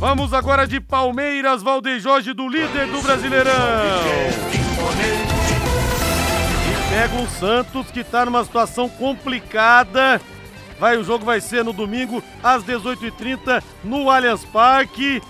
Vamos 0.01 0.33
agora 0.33 0.65
de 0.65 0.81
Palmeiras, 0.81 1.61
Valdeir 1.61 1.99
Jorge, 1.99 2.33
do 2.33 2.49
líder 2.49 2.87
do 2.87 3.03
Brasileirão. 3.03 3.53
E 6.67 6.89
pega 6.89 7.21
o 7.21 7.29
Santos, 7.29 7.91
que 7.91 7.99
está 7.99 8.25
numa 8.25 8.43
situação 8.43 8.89
complicada. 8.89 10.19
Vai, 10.79 10.97
o 10.97 11.03
jogo 11.03 11.23
vai 11.23 11.39
ser 11.39 11.63
no 11.63 11.71
domingo, 11.71 12.23
às 12.41 12.63
18h30, 12.63 13.61
no 13.83 14.09
Allianz 14.09 14.43
Parque. 14.43 15.21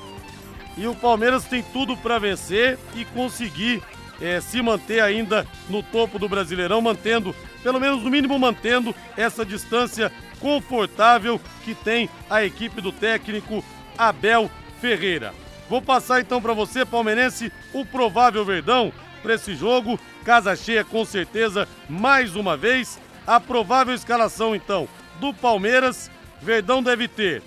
E 0.78 0.88
o 0.88 0.95
Palmeiras 0.95 1.43
tem 1.43 1.61
tudo 1.61 1.97
para 1.97 2.17
vencer 2.17 2.80
e 2.95 3.03
conseguir 3.03 3.84
é, 4.22 4.39
se 4.39 4.61
manter 4.61 5.01
ainda 5.01 5.45
no 5.67 5.84
topo 5.84 6.17
do 6.17 6.30
Brasileirão, 6.30 6.80
mantendo, 6.80 7.36
pelo 7.61 7.78
menos 7.78 8.03
no 8.03 8.09
mínimo 8.09 8.39
mantendo 8.39 8.95
essa 9.17 9.45
distância 9.45 10.09
confortável 10.39 11.41
que 11.65 11.76
tem 11.76 12.09
a 12.30 12.41
equipe 12.45 12.80
do 12.80 12.93
técnico 12.93 13.61
Abel 13.97 14.49
Ferreira. 14.82 15.32
Vou 15.70 15.82
passar 15.82 16.20
então 16.20 16.42
para 16.42 16.54
você, 16.54 16.84
palmeirense, 16.84 17.54
o 17.72 17.86
provável 17.86 18.44
Verdão 18.44 18.92
para 19.22 19.36
esse 19.36 19.56
jogo. 19.56 20.00
Casa 20.26 20.56
cheia 20.56 20.84
com 20.84 21.06
certeza, 21.06 21.68
mais 21.88 22.36
uma 22.36 22.58
vez. 22.58 23.00
A 23.26 23.40
provável 23.40 23.94
escalação 23.94 24.56
então 24.56 24.90
do 25.20 25.34
Palmeiras. 25.34 26.10
Verdão 26.42 26.82
deve 26.82 27.08
ter 27.08 27.44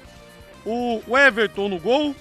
o 0.64 1.03
Everton 1.18 1.68
no 1.68 1.78
gol. 1.78 2.14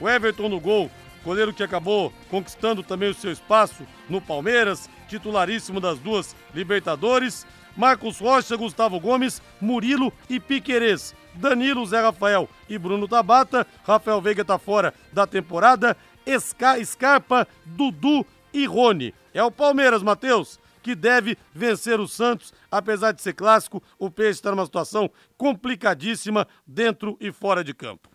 O 0.00 0.08
Everton 0.08 0.48
no 0.48 0.58
gol, 0.58 0.90
goleiro 1.22 1.52
que 1.52 1.62
acabou 1.62 2.12
conquistando 2.28 2.82
também 2.82 3.10
o 3.10 3.14
seu 3.14 3.30
espaço 3.30 3.86
no 4.08 4.20
Palmeiras, 4.20 4.90
titularíssimo 5.06 5.78
das 5.78 5.98
duas 5.98 6.34
Libertadores. 6.52 7.46
Marcos 7.76 8.18
Rocha, 8.18 8.56
Gustavo 8.56 8.98
Gomes, 8.98 9.42
Murilo 9.60 10.12
e 10.28 10.40
Piquerez. 10.40 11.14
Danilo, 11.34 11.84
Zé 11.86 12.00
Rafael 12.00 12.48
e 12.68 12.78
Bruno 12.78 13.08
Tabata. 13.08 13.66
Rafael 13.84 14.20
Veiga 14.20 14.42
está 14.42 14.58
fora 14.58 14.94
da 15.12 15.26
temporada. 15.26 15.96
Esca, 16.26 16.82
Scarpa, 16.84 17.46
Dudu 17.64 18.26
e 18.52 18.66
Rony. 18.66 19.14
É 19.32 19.42
o 19.42 19.50
Palmeiras, 19.50 20.02
Matheus, 20.02 20.58
que 20.82 20.94
deve 20.94 21.36
vencer 21.52 21.98
o 21.98 22.06
Santos. 22.06 22.52
Apesar 22.70 23.12
de 23.12 23.22
ser 23.22 23.32
clássico, 23.32 23.82
o 23.98 24.10
Peixe 24.10 24.38
está 24.38 24.50
numa 24.50 24.64
situação 24.64 25.10
complicadíssima 25.36 26.46
dentro 26.66 27.16
e 27.20 27.32
fora 27.32 27.64
de 27.64 27.74
campo. 27.74 28.14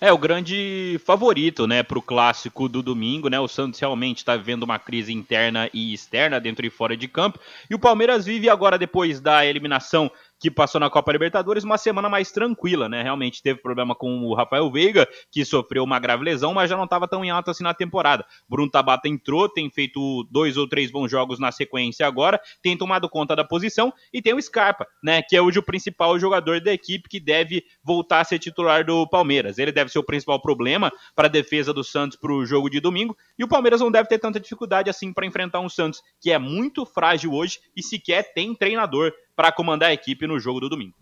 É 0.00 0.12
o 0.12 0.18
grande 0.18 1.00
favorito, 1.06 1.66
né, 1.66 1.82
para 1.82 1.98
o 1.98 2.02
clássico 2.02 2.68
do 2.68 2.82
domingo, 2.82 3.28
né? 3.28 3.40
O 3.40 3.48
Santos 3.48 3.80
realmente 3.80 4.18
está 4.18 4.36
vivendo 4.36 4.64
uma 4.64 4.78
crise 4.78 5.14
interna 5.14 5.70
e 5.72 5.94
externa 5.94 6.38
dentro 6.38 6.66
e 6.66 6.68
fora 6.68 6.94
de 6.94 7.08
campo. 7.08 7.38
E 7.70 7.74
o 7.74 7.78
Palmeiras 7.78 8.26
vive 8.26 8.50
agora 8.50 8.76
depois 8.76 9.18
da 9.18 9.46
eliminação 9.46 10.10
que 10.44 10.50
passou 10.50 10.78
na 10.78 10.90
Copa 10.90 11.10
Libertadores, 11.10 11.64
uma 11.64 11.78
semana 11.78 12.06
mais 12.06 12.30
tranquila, 12.30 12.86
né? 12.86 13.02
Realmente 13.02 13.42
teve 13.42 13.62
problema 13.62 13.94
com 13.94 14.26
o 14.26 14.34
Rafael 14.34 14.70
Veiga, 14.70 15.08
que 15.32 15.42
sofreu 15.42 15.82
uma 15.82 15.98
grave 15.98 16.22
lesão, 16.22 16.52
mas 16.52 16.68
já 16.68 16.76
não 16.76 16.84
estava 16.84 17.08
tão 17.08 17.24
em 17.24 17.30
alta 17.30 17.52
assim 17.52 17.64
na 17.64 17.72
temporada. 17.72 18.26
Bruno 18.46 18.70
Tabata 18.70 19.08
entrou, 19.08 19.48
tem 19.48 19.70
feito 19.70 20.22
dois 20.30 20.58
ou 20.58 20.68
três 20.68 20.90
bons 20.90 21.10
jogos 21.10 21.38
na 21.38 21.50
sequência 21.50 22.06
agora, 22.06 22.38
tem 22.60 22.76
tomado 22.76 23.08
conta 23.08 23.34
da 23.34 23.42
posição 23.42 23.90
e 24.12 24.20
tem 24.20 24.34
o 24.34 24.42
Scarpa, 24.42 24.86
né? 25.02 25.22
Que 25.22 25.34
é 25.34 25.40
hoje 25.40 25.58
o 25.58 25.62
principal 25.62 26.18
jogador 26.18 26.60
da 26.60 26.74
equipe 26.74 27.08
que 27.08 27.18
deve 27.18 27.64
voltar 27.82 28.20
a 28.20 28.24
ser 28.24 28.38
titular 28.38 28.84
do 28.84 29.08
Palmeiras. 29.08 29.56
Ele 29.56 29.72
deve 29.72 29.90
ser 29.90 29.98
o 29.98 30.04
principal 30.04 30.38
problema 30.42 30.92
para 31.16 31.26
a 31.26 31.30
defesa 31.30 31.72
do 31.72 31.82
Santos 31.82 32.18
para 32.18 32.30
o 32.30 32.44
jogo 32.44 32.68
de 32.68 32.80
domingo 32.80 33.16
e 33.38 33.44
o 33.44 33.48
Palmeiras 33.48 33.80
não 33.80 33.90
deve 33.90 34.10
ter 34.10 34.18
tanta 34.18 34.38
dificuldade 34.38 34.90
assim 34.90 35.10
para 35.10 35.24
enfrentar 35.24 35.60
um 35.60 35.70
Santos 35.70 36.02
que 36.20 36.30
é 36.30 36.38
muito 36.38 36.84
frágil 36.84 37.32
hoje 37.32 37.60
e 37.74 37.82
sequer 37.82 38.34
tem 38.34 38.54
treinador 38.54 39.10
para 39.36 39.52
comandar 39.52 39.90
a 39.90 39.94
equipe 39.94 40.26
no 40.26 40.38
jogo 40.38 40.60
do 40.60 40.68
domingo. 40.68 40.94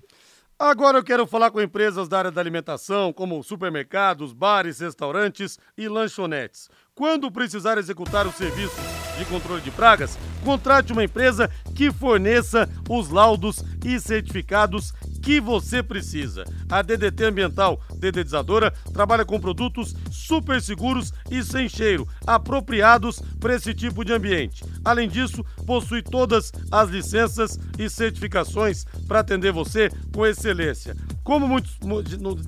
Agora 0.59 0.99
eu 0.99 1.03
quero 1.03 1.27
falar 1.27 1.51
com 1.51 1.61
empresas 1.61 2.09
da 2.09 2.19
área 2.19 2.31
da 2.31 2.41
alimentação, 2.41 3.13
como 3.13 3.43
supermercados, 3.43 4.33
bares, 4.33 4.79
restaurantes 4.79 5.59
e 5.77 5.89
lanchonetes. 5.89 6.71
Quando 6.95 7.33
precisar 7.33 7.79
executar 7.79 8.27
o 8.27 8.33
serviço 8.33 8.77
de 9.19 9.25
controle 9.25 9.61
de 9.61 9.73
pragas, 9.73 10.17
contrate 10.45 10.93
uma 10.93 11.03
empresa 11.03 11.51
que 11.75 11.91
forneça 11.91 12.69
os 12.89 13.09
laudos 13.09 13.65
e 13.85 13.99
certificados 13.99 14.93
que 15.23 15.41
você 15.41 15.83
precisa. 15.83 16.45
A 16.69 16.83
DDT 16.83 17.25
Ambiental 17.25 17.81
Dedetizadora 17.97 18.73
trabalha 18.93 19.25
com 19.25 19.41
produtos 19.41 19.95
super 20.11 20.61
seguros 20.61 21.13
e 21.31 21.43
sem 21.45 21.69
cheiro, 21.69 22.07
apropriados 22.27 23.21
para 23.39 23.55
esse 23.55 23.73
tipo 23.73 24.05
de 24.05 24.13
ambiente. 24.13 24.65
Além 24.85 25.09
disso, 25.09 25.45
possui 25.65 26.03
todas 26.03 26.53
as 26.71 26.91
licenças 26.91 27.59
e 27.79 27.89
certificações 27.89 28.85
para 29.07 29.21
atender 29.21 29.53
você 29.53 29.89
com 30.13 30.27
excelência. 30.27 30.97
Como 31.23 31.47
muitos, 31.47 31.79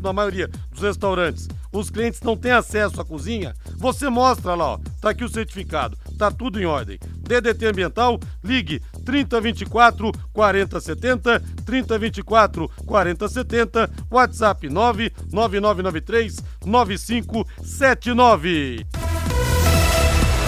na 0.01 0.13
maioria 0.13 0.49
dos 0.73 0.83
restaurantes, 0.83 1.49
os 1.73 1.91
clientes 1.91 2.21
não 2.21 2.37
têm 2.37 2.51
acesso 2.51 3.01
à 3.01 3.05
cozinha, 3.05 3.55
você 3.77 4.09
mostra 4.09 4.55
lá, 4.55 4.75
ó, 4.75 4.79
tá 5.01 5.11
aqui 5.11 5.23
o 5.25 5.29
certificado, 5.29 5.97
tá 6.15 6.31
tudo 6.31 6.61
em 6.61 6.65
ordem. 6.65 6.99
DDT 7.21 7.67
Ambiental, 7.67 8.19
ligue 8.43 8.81
3024 9.05 10.11
4070, 10.33 11.43
3024 11.65 12.71
4070, 12.87 13.91
WhatsApp 14.11 14.69
99993 14.69 16.37
9579. 16.65 18.87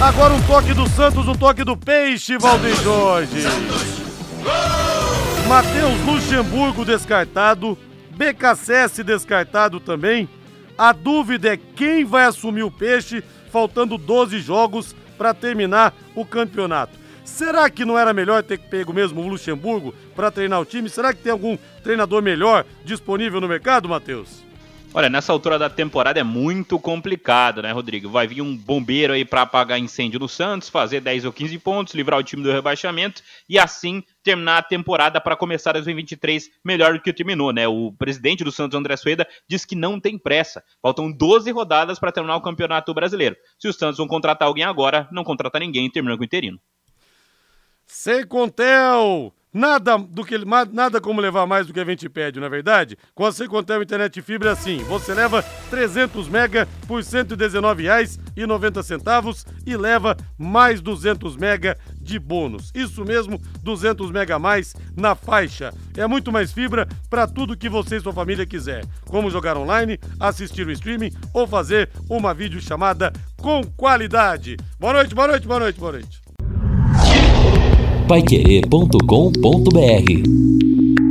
Agora 0.01 0.35
um 0.35 0.43
toque 0.43 0.75
do 0.75 0.87
Santos, 0.91 1.27
um 1.27 1.35
toque 1.35 1.65
do 1.65 1.77
Peixe, 1.77 2.37
Valdeir 2.37 2.77
Jorge. 2.83 3.43
Matheus 5.49 6.05
Luxemburgo 6.05 6.85
descartado, 6.85 7.79
BKSS 8.11 9.03
descartado 9.03 9.81
também. 9.81 10.29
A 10.77 10.93
dúvida 10.93 11.55
é 11.55 11.57
quem 11.57 12.05
vai 12.05 12.27
assumir 12.27 12.63
o 12.63 12.71
Peixe, 12.71 13.25
faltando 13.51 13.97
12 13.97 14.39
jogos 14.41 14.95
para 15.17 15.35
terminar 15.35 15.95
o 16.15 16.25
campeonato. 16.25 16.99
Será 17.25 17.69
que 17.69 17.85
não 17.85 17.99
era 17.99 18.15
melhor 18.15 18.43
ter 18.43 18.59
pego 18.59 18.93
mesmo 18.93 19.21
o 19.21 19.29
Luxemburgo 19.29 19.93
para 20.15 20.31
treinar 20.31 20.61
o 20.61 20.65
time? 20.65 20.89
Será 20.89 21.13
que 21.13 21.23
tem 21.23 21.33
algum 21.33 21.59
treinador 21.83 22.23
melhor 22.23 22.65
disponível 22.85 23.41
no 23.41 23.49
mercado, 23.49 23.89
Matheus? 23.89 24.46
Olha, 24.95 25.11
nessa 25.11 25.31
altura 25.31 25.59
da 25.59 25.69
temporada 25.69 26.19
é 26.19 26.23
muito 26.23 26.79
complicado, 26.79 27.61
né, 27.61 27.71
Rodrigo? 27.71 28.09
Vai 28.09 28.27
vir 28.27 28.41
um 28.41 28.57
bombeiro 28.57 29.13
aí 29.13 29.27
para 29.27 29.43
apagar 29.43 29.79
incêndio 29.79 30.19
no 30.19 30.29
Santos, 30.29 30.71
fazer 30.71 31.01
10 31.01 31.27
ou 31.27 31.33
15 31.33 31.59
pontos, 31.59 31.95
livrar 31.95 32.19
o 32.19 32.23
time 32.23 32.43
do 32.43 32.51
rebaixamento 32.51 33.23
e 33.47 33.59
assim 33.59 34.03
terminar 34.23 34.59
a 34.59 34.63
temporada 34.63 35.21
para 35.21 35.37
começar 35.37 35.73
2023 35.73 36.51
melhor 36.65 36.95
do 36.95 37.01
que 37.01 37.13
terminou, 37.13 37.53
né? 37.53 37.69
O 37.69 37.93
presidente 37.93 38.43
do 38.43 38.51
Santos, 38.51 38.79
André 38.79 38.97
Sueda, 38.97 39.29
diz 39.47 39.67
que 39.67 39.77
não 39.77 40.01
tem 40.01 40.19
pressa. 40.19 40.65
Faltam 40.81 41.13
12 41.13 41.51
rodadas 41.51 41.99
para 41.99 42.11
terminar 42.11 42.37
o 42.37 42.41
Campeonato 42.41 42.95
Brasileiro. 42.95 43.37
Se 43.59 43.69
os 43.69 43.77
Santos 43.77 43.99
vão 43.99 44.09
contratar 44.09 44.49
alguém 44.49 44.65
agora, 44.65 45.07
não 45.13 45.25
contrata 45.25 45.59
ninguém 45.59 45.87
e 45.87 45.93
termina 45.93 46.17
com 46.17 46.23
o 46.23 46.25
interino. 46.25 46.59
Secontel! 47.87 49.33
Nada, 49.57 49.97
do 49.97 50.23
que, 50.23 50.37
nada 50.71 51.01
como 51.01 51.19
levar 51.19 51.47
mais 51.47 51.67
do 51.67 51.73
que 51.73 51.81
a 51.81 51.85
gente 51.85 52.11
pede, 52.11 52.39
não 52.39 52.47
é 52.47 52.51
verdade? 52.51 52.99
Com 53.15 53.25
a 53.25 53.33
Secontel 53.33 53.83
Internet 53.83 54.21
Fibra 54.21 54.51
é 54.51 54.53
assim, 54.53 54.85
você 54.85 55.15
leva 55.15 55.43
300 55.71 56.29
mega 56.29 56.69
por 56.87 56.99
R$ 56.99 57.07
119,90 57.07 59.47
e 59.67 59.75
leva 59.75 60.15
mais 60.37 60.83
200 60.83 61.39
mega 61.39 61.79
de 61.99 62.19
bônus. 62.19 62.71
Isso 62.75 63.03
mesmo, 63.03 63.41
200 63.63 64.11
mega 64.11 64.37
a 64.37 64.39
mais 64.39 64.75
na 64.95 65.15
faixa. 65.15 65.73
É 65.97 66.07
muito 66.07 66.31
mais 66.31 66.53
fibra 66.53 66.87
para 67.09 67.27
tudo 67.27 67.57
que 67.57 67.71
você 67.71 67.97
e 67.97 68.01
sua 68.01 68.13
família 68.13 68.45
quiser, 68.45 68.85
como 69.07 69.31
jogar 69.31 69.57
online, 69.57 69.99
assistir 70.21 70.67
o 70.67 70.71
streaming 70.71 71.13
ou 71.33 71.47
fazer 71.47 71.89
uma 72.11 72.35
videochamada 72.35 73.11
com 73.41 73.65
qualidade. 73.65 74.59
Boa 74.79 74.93
noite, 74.93 75.15
boa 75.15 75.29
noite, 75.29 75.49
boa 75.49 75.61
noite, 75.61 75.81
boa 75.81 75.93
noite 75.93 76.26
paiquerê.com.br 78.09 81.06